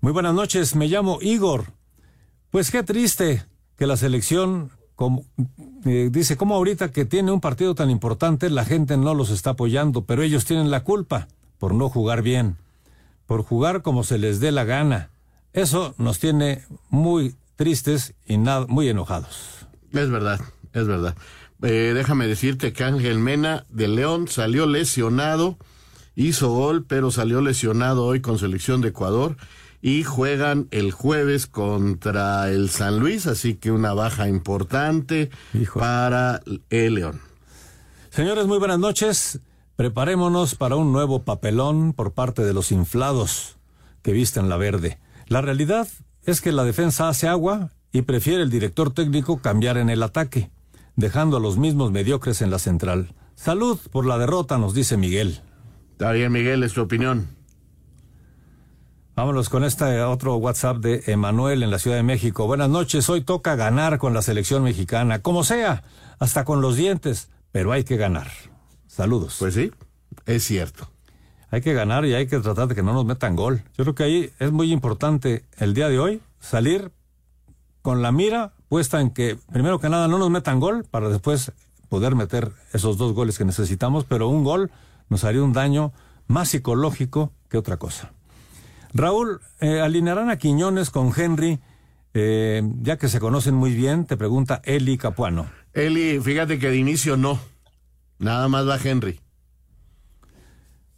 Muy 0.00 0.10
buenas 0.12 0.34
noches. 0.34 0.74
Me 0.74 0.88
llamo 0.88 1.20
Igor. 1.22 1.66
Pues 2.50 2.72
qué 2.72 2.82
triste 2.82 3.46
que 3.76 3.86
la 3.86 3.96
selección, 3.96 4.72
como, 4.96 5.24
eh, 5.84 6.08
dice, 6.10 6.36
como 6.36 6.56
ahorita 6.56 6.90
que 6.90 7.04
tiene 7.04 7.30
un 7.30 7.40
partido 7.40 7.76
tan 7.76 7.88
importante, 7.88 8.50
la 8.50 8.64
gente 8.64 8.96
no 8.96 9.14
los 9.14 9.30
está 9.30 9.50
apoyando, 9.50 10.02
pero 10.02 10.24
ellos 10.24 10.46
tienen 10.46 10.72
la 10.72 10.82
culpa 10.82 11.28
por 11.58 11.72
no 11.72 11.88
jugar 11.88 12.22
bien, 12.22 12.56
por 13.26 13.44
jugar 13.44 13.82
como 13.82 14.02
se 14.02 14.18
les 14.18 14.40
dé 14.40 14.50
la 14.50 14.64
gana. 14.64 15.10
Eso 15.52 15.94
nos 15.98 16.18
tiene 16.18 16.64
muy 16.88 17.36
tristes 17.54 18.14
y 18.26 18.38
nada, 18.38 18.66
muy 18.66 18.88
enojados. 18.88 19.68
Es 19.92 20.10
verdad, 20.10 20.40
es 20.72 20.88
verdad. 20.88 21.14
Eh, 21.62 21.92
déjame 21.94 22.26
decirte 22.26 22.72
que 22.72 22.84
Ángel 22.84 23.18
Mena 23.18 23.66
de 23.68 23.88
León 23.88 24.28
salió 24.28 24.66
lesionado, 24.66 25.58
hizo 26.16 26.50
gol, 26.50 26.84
pero 26.86 27.10
salió 27.10 27.42
lesionado 27.42 28.06
hoy 28.06 28.20
con 28.20 28.38
selección 28.38 28.80
de 28.80 28.88
Ecuador 28.88 29.36
y 29.82 30.04
juegan 30.04 30.68
el 30.70 30.90
jueves 30.92 31.46
contra 31.46 32.50
el 32.50 32.70
San 32.70 32.98
Luis, 32.98 33.26
así 33.26 33.54
que 33.54 33.70
una 33.70 33.92
baja 33.92 34.28
importante 34.28 35.30
para 35.74 36.40
el 36.70 36.94
León. 36.94 37.20
Señores, 38.10 38.46
muy 38.46 38.58
buenas 38.58 38.78
noches. 38.78 39.40
Preparémonos 39.76 40.54
para 40.56 40.76
un 40.76 40.92
nuevo 40.92 41.24
papelón 41.24 41.92
por 41.94 42.12
parte 42.12 42.42
de 42.42 42.52
los 42.52 42.72
inflados 42.72 43.56
que 44.02 44.12
visten 44.12 44.48
la 44.48 44.56
verde. 44.56 44.98
La 45.28 45.40
realidad 45.40 45.88
es 46.24 46.40
que 46.40 46.52
la 46.52 46.64
defensa 46.64 47.08
hace 47.08 47.28
agua 47.28 47.70
y 47.92 48.02
prefiere 48.02 48.42
el 48.42 48.50
director 48.50 48.92
técnico 48.92 49.40
cambiar 49.40 49.78
en 49.78 49.88
el 49.88 50.02
ataque, 50.02 50.50
dejando 50.96 51.36
a 51.36 51.40
los 51.40 51.58
mismos 51.58 51.90
mediocres 51.90 52.42
en 52.42 52.50
la 52.50 52.58
central. 52.58 53.14
Salud 53.34 53.78
por 53.90 54.06
la 54.06 54.18
derrota, 54.18 54.58
nos 54.58 54.74
dice 54.74 54.96
Miguel. 54.96 55.40
Está 55.92 56.12
bien, 56.12 56.32
Miguel, 56.32 56.62
es 56.62 56.72
tu 56.72 56.82
opinión. 56.82 57.28
Vámonos 59.16 59.48
con 59.48 59.64
este 59.64 60.00
otro 60.02 60.36
WhatsApp 60.36 60.78
de 60.78 61.02
Emanuel 61.06 61.62
en 61.62 61.70
la 61.70 61.78
Ciudad 61.78 61.96
de 61.96 62.02
México. 62.02 62.46
Buenas 62.46 62.70
noches, 62.70 63.08
hoy 63.10 63.20
toca 63.20 63.54
ganar 63.54 63.98
con 63.98 64.14
la 64.14 64.22
selección 64.22 64.62
mexicana, 64.62 65.18
como 65.18 65.44
sea, 65.44 65.82
hasta 66.18 66.44
con 66.44 66.62
los 66.62 66.76
dientes, 66.76 67.30
pero 67.52 67.72
hay 67.72 67.84
que 67.84 67.96
ganar. 67.96 68.28
Saludos. 68.86 69.36
Pues 69.38 69.54
sí, 69.54 69.72
es 70.26 70.44
cierto. 70.44 70.90
Hay 71.50 71.60
que 71.60 71.74
ganar 71.74 72.06
y 72.06 72.14
hay 72.14 72.28
que 72.28 72.38
tratar 72.38 72.68
de 72.68 72.74
que 72.74 72.82
no 72.82 72.92
nos 72.92 73.04
metan 73.04 73.36
gol. 73.36 73.62
Yo 73.76 73.84
creo 73.84 73.94
que 73.94 74.04
ahí 74.04 74.30
es 74.38 74.52
muy 74.52 74.72
importante 74.72 75.44
el 75.58 75.74
día 75.74 75.88
de 75.88 75.98
hoy 75.98 76.22
salir 76.38 76.92
con 77.82 78.02
la 78.02 78.12
mira 78.12 78.54
puesta 78.70 79.00
en 79.00 79.10
que, 79.10 79.36
primero 79.52 79.80
que 79.80 79.88
nada, 79.88 80.06
no 80.06 80.16
nos 80.16 80.30
metan 80.30 80.60
gol 80.60 80.86
para 80.88 81.08
después 81.08 81.52
poder 81.88 82.14
meter 82.14 82.52
esos 82.72 82.96
dos 82.96 83.12
goles 83.14 83.36
que 83.36 83.44
necesitamos, 83.44 84.04
pero 84.04 84.28
un 84.28 84.44
gol 84.44 84.70
nos 85.08 85.24
haría 85.24 85.42
un 85.42 85.52
daño 85.52 85.92
más 86.28 86.50
psicológico 86.50 87.32
que 87.48 87.58
otra 87.58 87.78
cosa. 87.78 88.12
Raúl, 88.94 89.40
eh, 89.60 89.80
alinearán 89.80 90.30
a 90.30 90.38
Quiñones 90.38 90.90
con 90.90 91.12
Henry, 91.14 91.58
eh, 92.14 92.62
ya 92.80 92.96
que 92.96 93.08
se 93.08 93.18
conocen 93.18 93.56
muy 93.56 93.74
bien, 93.74 94.04
te 94.06 94.16
pregunta 94.16 94.62
Eli 94.64 94.96
Capuano. 94.98 95.50
Eli, 95.72 96.20
fíjate 96.20 96.60
que 96.60 96.68
de 96.68 96.76
inicio 96.76 97.16
no. 97.16 97.40
Nada 98.20 98.46
más 98.46 98.68
va 98.68 98.78
Henry. 98.80 99.18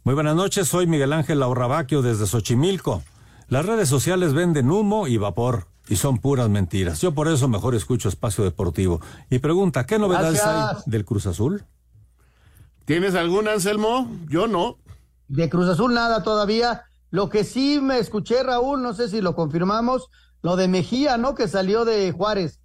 Muy 0.03 0.13
buenas 0.13 0.35
noches, 0.35 0.67
soy 0.67 0.85
Miguel 0.85 1.11
Ángel 1.11 1.39
Laurrabaquio 1.39 2.03
desde 2.03 2.27
Xochimilco. 2.27 3.01
Las 3.47 3.65
redes 3.65 3.89
sociales 3.89 4.33
venden 4.33 4.69
humo 4.69 5.07
y 5.07 5.17
vapor 5.17 5.72
y 5.87 5.95
son 5.95 6.19
puras 6.19 6.49
mentiras. 6.49 7.01
Yo 7.01 7.13
por 7.13 7.27
eso 7.27 7.47
mejor 7.47 7.75
escucho 7.75 8.09
Espacio 8.09 8.43
Deportivo. 8.43 9.01
Y 9.29 9.39
pregunta, 9.39 9.85
¿qué 9.85 9.99
novedades 9.99 10.43
hay 10.43 10.77
del 10.85 11.05
Cruz 11.05 11.27
Azul? 11.27 11.65
¿Tienes 12.85 13.15
algún, 13.15 13.47
Anselmo? 13.47 14.09
Yo 14.29 14.47
no. 14.47 14.77
De 15.27 15.49
Cruz 15.49 15.69
Azul 15.69 15.93
nada 15.93 16.23
todavía. 16.23 16.83
Lo 17.09 17.29
que 17.29 17.43
sí 17.43 17.79
me 17.81 17.99
escuché, 17.99 18.43
Raúl, 18.43 18.81
no 18.81 18.93
sé 18.93 19.07
si 19.07 19.21
lo 19.21 19.35
confirmamos, 19.35 20.09
lo 20.41 20.55
de 20.55 20.67
Mejía, 20.67 21.17
¿no? 21.17 21.35
Que 21.35 21.47
salió 21.47 21.85
de 21.85 22.11
Juárez. 22.11 22.59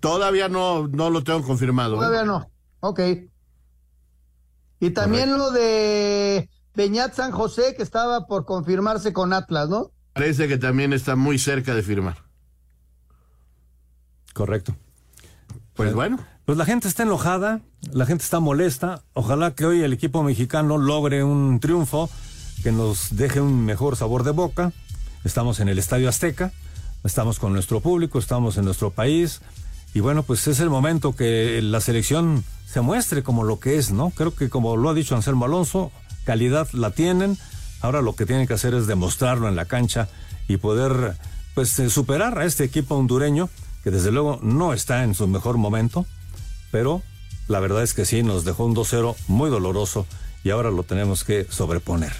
Todavía 0.00 0.48
no, 0.48 0.88
no 0.88 1.10
lo 1.10 1.24
tengo 1.24 1.42
confirmado. 1.42 1.94
¿eh? 1.94 1.98
Todavía 1.98 2.24
no. 2.24 2.50
Ok. 2.80 3.00
Y 4.80 4.90
también 4.90 5.36
lo 5.36 5.50
de 5.52 6.50
Peñat 6.72 7.14
San 7.14 7.30
José, 7.30 7.74
que 7.76 7.82
estaba 7.82 8.26
por 8.26 8.44
confirmarse 8.44 9.12
con 9.12 9.32
Atlas, 9.32 9.68
¿no? 9.68 9.92
Parece 10.12 10.48
que 10.48 10.58
también 10.58 10.92
está 10.92 11.16
muy 11.16 11.38
cerca 11.38 11.74
de 11.74 11.82
firmar. 11.82 12.18
Correcto. 14.32 14.76
Pues 15.74 15.94
bueno. 15.94 16.18
Pues 16.44 16.58
la 16.58 16.64
gente 16.64 16.88
está 16.88 17.04
enojada, 17.04 17.60
la 17.92 18.04
gente 18.04 18.24
está 18.24 18.40
molesta. 18.40 19.02
Ojalá 19.14 19.54
que 19.54 19.64
hoy 19.64 19.82
el 19.82 19.92
equipo 19.92 20.22
mexicano 20.22 20.76
logre 20.76 21.22
un 21.22 21.60
triunfo 21.60 22.10
que 22.62 22.72
nos 22.72 23.16
deje 23.16 23.40
un 23.40 23.64
mejor 23.64 23.96
sabor 23.96 24.24
de 24.24 24.32
boca. 24.32 24.72
Estamos 25.24 25.60
en 25.60 25.68
el 25.68 25.78
Estadio 25.78 26.08
Azteca, 26.08 26.52
estamos 27.04 27.38
con 27.38 27.52
nuestro 27.52 27.80
público, 27.80 28.18
estamos 28.18 28.56
en 28.56 28.64
nuestro 28.64 28.90
país. 28.90 29.40
Y 29.94 30.00
bueno, 30.00 30.24
pues 30.24 30.46
es 30.48 30.60
el 30.60 30.68
momento 30.68 31.14
que 31.14 31.60
la 31.62 31.80
selección 31.80 32.44
se 32.66 32.80
muestre 32.80 33.22
como 33.22 33.44
lo 33.44 33.60
que 33.60 33.76
es, 33.76 33.92
¿no? 33.92 34.10
Creo 34.10 34.34
que 34.34 34.48
como 34.48 34.76
lo 34.76 34.90
ha 34.90 34.94
dicho 34.94 35.14
Anselmo 35.14 35.44
Alonso, 35.44 35.92
calidad 36.24 36.68
la 36.72 36.90
tienen. 36.90 37.38
Ahora 37.82 38.00
lo 38.00 38.14
que 38.14 38.26
tienen 38.26 38.46
que 38.46 38.54
hacer 38.54 38.74
es 38.74 38.86
demostrarlo 38.86 39.48
en 39.48 39.56
la 39.56 39.66
cancha 39.66 40.08
y 40.48 40.56
poder 40.56 41.16
pues 41.54 41.78
eh, 41.78 41.90
superar 41.90 42.38
a 42.38 42.44
este 42.44 42.64
equipo 42.64 42.94
hondureño 42.94 43.50
que 43.82 43.90
desde 43.90 44.12
luego 44.12 44.38
no 44.42 44.72
está 44.72 45.02
en 45.04 45.14
su 45.14 45.26
mejor 45.26 45.58
momento, 45.58 46.06
pero 46.70 47.02
la 47.48 47.60
verdad 47.60 47.82
es 47.82 47.94
que 47.94 48.04
sí 48.04 48.22
nos 48.22 48.44
dejó 48.44 48.64
un 48.64 48.76
2-0 48.76 49.16
muy 49.26 49.50
doloroso 49.50 50.06
y 50.44 50.50
ahora 50.50 50.70
lo 50.70 50.84
tenemos 50.84 51.24
que 51.24 51.46
sobreponer. 51.50 52.12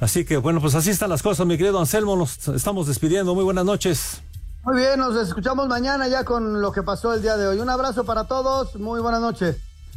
Así 0.00 0.24
que 0.24 0.38
bueno, 0.38 0.60
pues 0.60 0.74
así 0.74 0.90
están 0.90 1.10
las 1.10 1.22
cosas, 1.22 1.46
mi 1.46 1.56
querido 1.56 1.78
Anselmo, 1.78 2.16
nos 2.16 2.48
estamos 2.48 2.86
despidiendo. 2.86 3.34
Muy 3.34 3.44
buenas 3.44 3.64
noches. 3.64 4.22
Muy 4.64 4.78
bien, 4.78 4.98
nos 4.98 5.14
escuchamos 5.16 5.68
mañana 5.68 6.08
ya 6.08 6.24
con 6.24 6.62
lo 6.62 6.72
que 6.72 6.82
pasó 6.82 7.12
el 7.12 7.20
día 7.20 7.36
de 7.36 7.46
hoy. 7.46 7.58
Un 7.58 7.68
abrazo 7.68 8.04
para 8.04 8.24
todos, 8.24 8.76
muy 8.76 9.00
buenas 9.00 9.20
noches. 9.20 9.56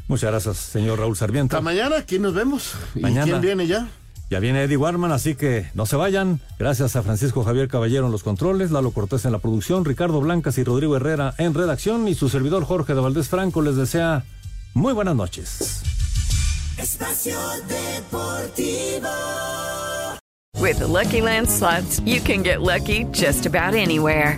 Muchas 0.10 0.30
gracias, 0.30 0.58
señor 0.58 1.00
Raúl 1.00 1.16
Sarmiento. 1.16 1.56
Hasta 1.56 1.64
mañana, 1.64 1.98
aquí 1.98 2.20
nos 2.20 2.34
vemos. 2.34 2.74
Mañana. 2.96 3.28
¿Y 3.28 3.30
quién 3.30 3.42
viene 3.42 3.68
ya? 3.68 3.88
Ya 4.30 4.40
viene 4.40 4.64
Eddie 4.64 4.78
Warman, 4.78 5.12
así 5.14 5.36
que 5.36 5.70
no 5.74 5.86
se 5.86 5.96
vayan. 5.96 6.42
Gracias 6.60 6.96
a 6.96 7.04
Francisco 7.04 7.44
Javier 7.44 7.70
Caballero 7.70 8.08
en 8.08 8.12
los 8.12 8.24
controles, 8.24 8.72
Lalo 8.72 8.92
Cortés 8.92 9.24
en 9.26 9.32
la 9.32 9.40
producción, 9.40 9.86
Ricardo 9.86 10.20
Blancas 10.20 10.58
y 10.58 10.64
Rodrigo 10.64 10.98
Herrera 10.98 11.34
en 11.38 11.54
redacción 11.54 12.08
y 12.08 12.16
su 12.16 12.28
servidor 12.28 12.66
Jorge 12.66 12.94
de 12.94 13.02
Valdés 13.02 13.30
Franco 13.30 13.62
les 13.62 13.78
desea 13.78 14.26
muy 14.74 14.94
buenas 14.94 15.16
noches. 15.16 15.82
Espacio 16.78 17.38
Deportivo. 17.68 19.10
With 20.60 20.80
the 20.80 20.88
Lucky 20.88 21.22
Land 21.22 21.48
slots, 21.48 22.02
you 22.02 22.20
can 22.20 22.44
get 22.44 22.62
lucky 22.62 23.06
just 23.14 23.46
about 23.46 23.74
anywhere. 23.76 24.38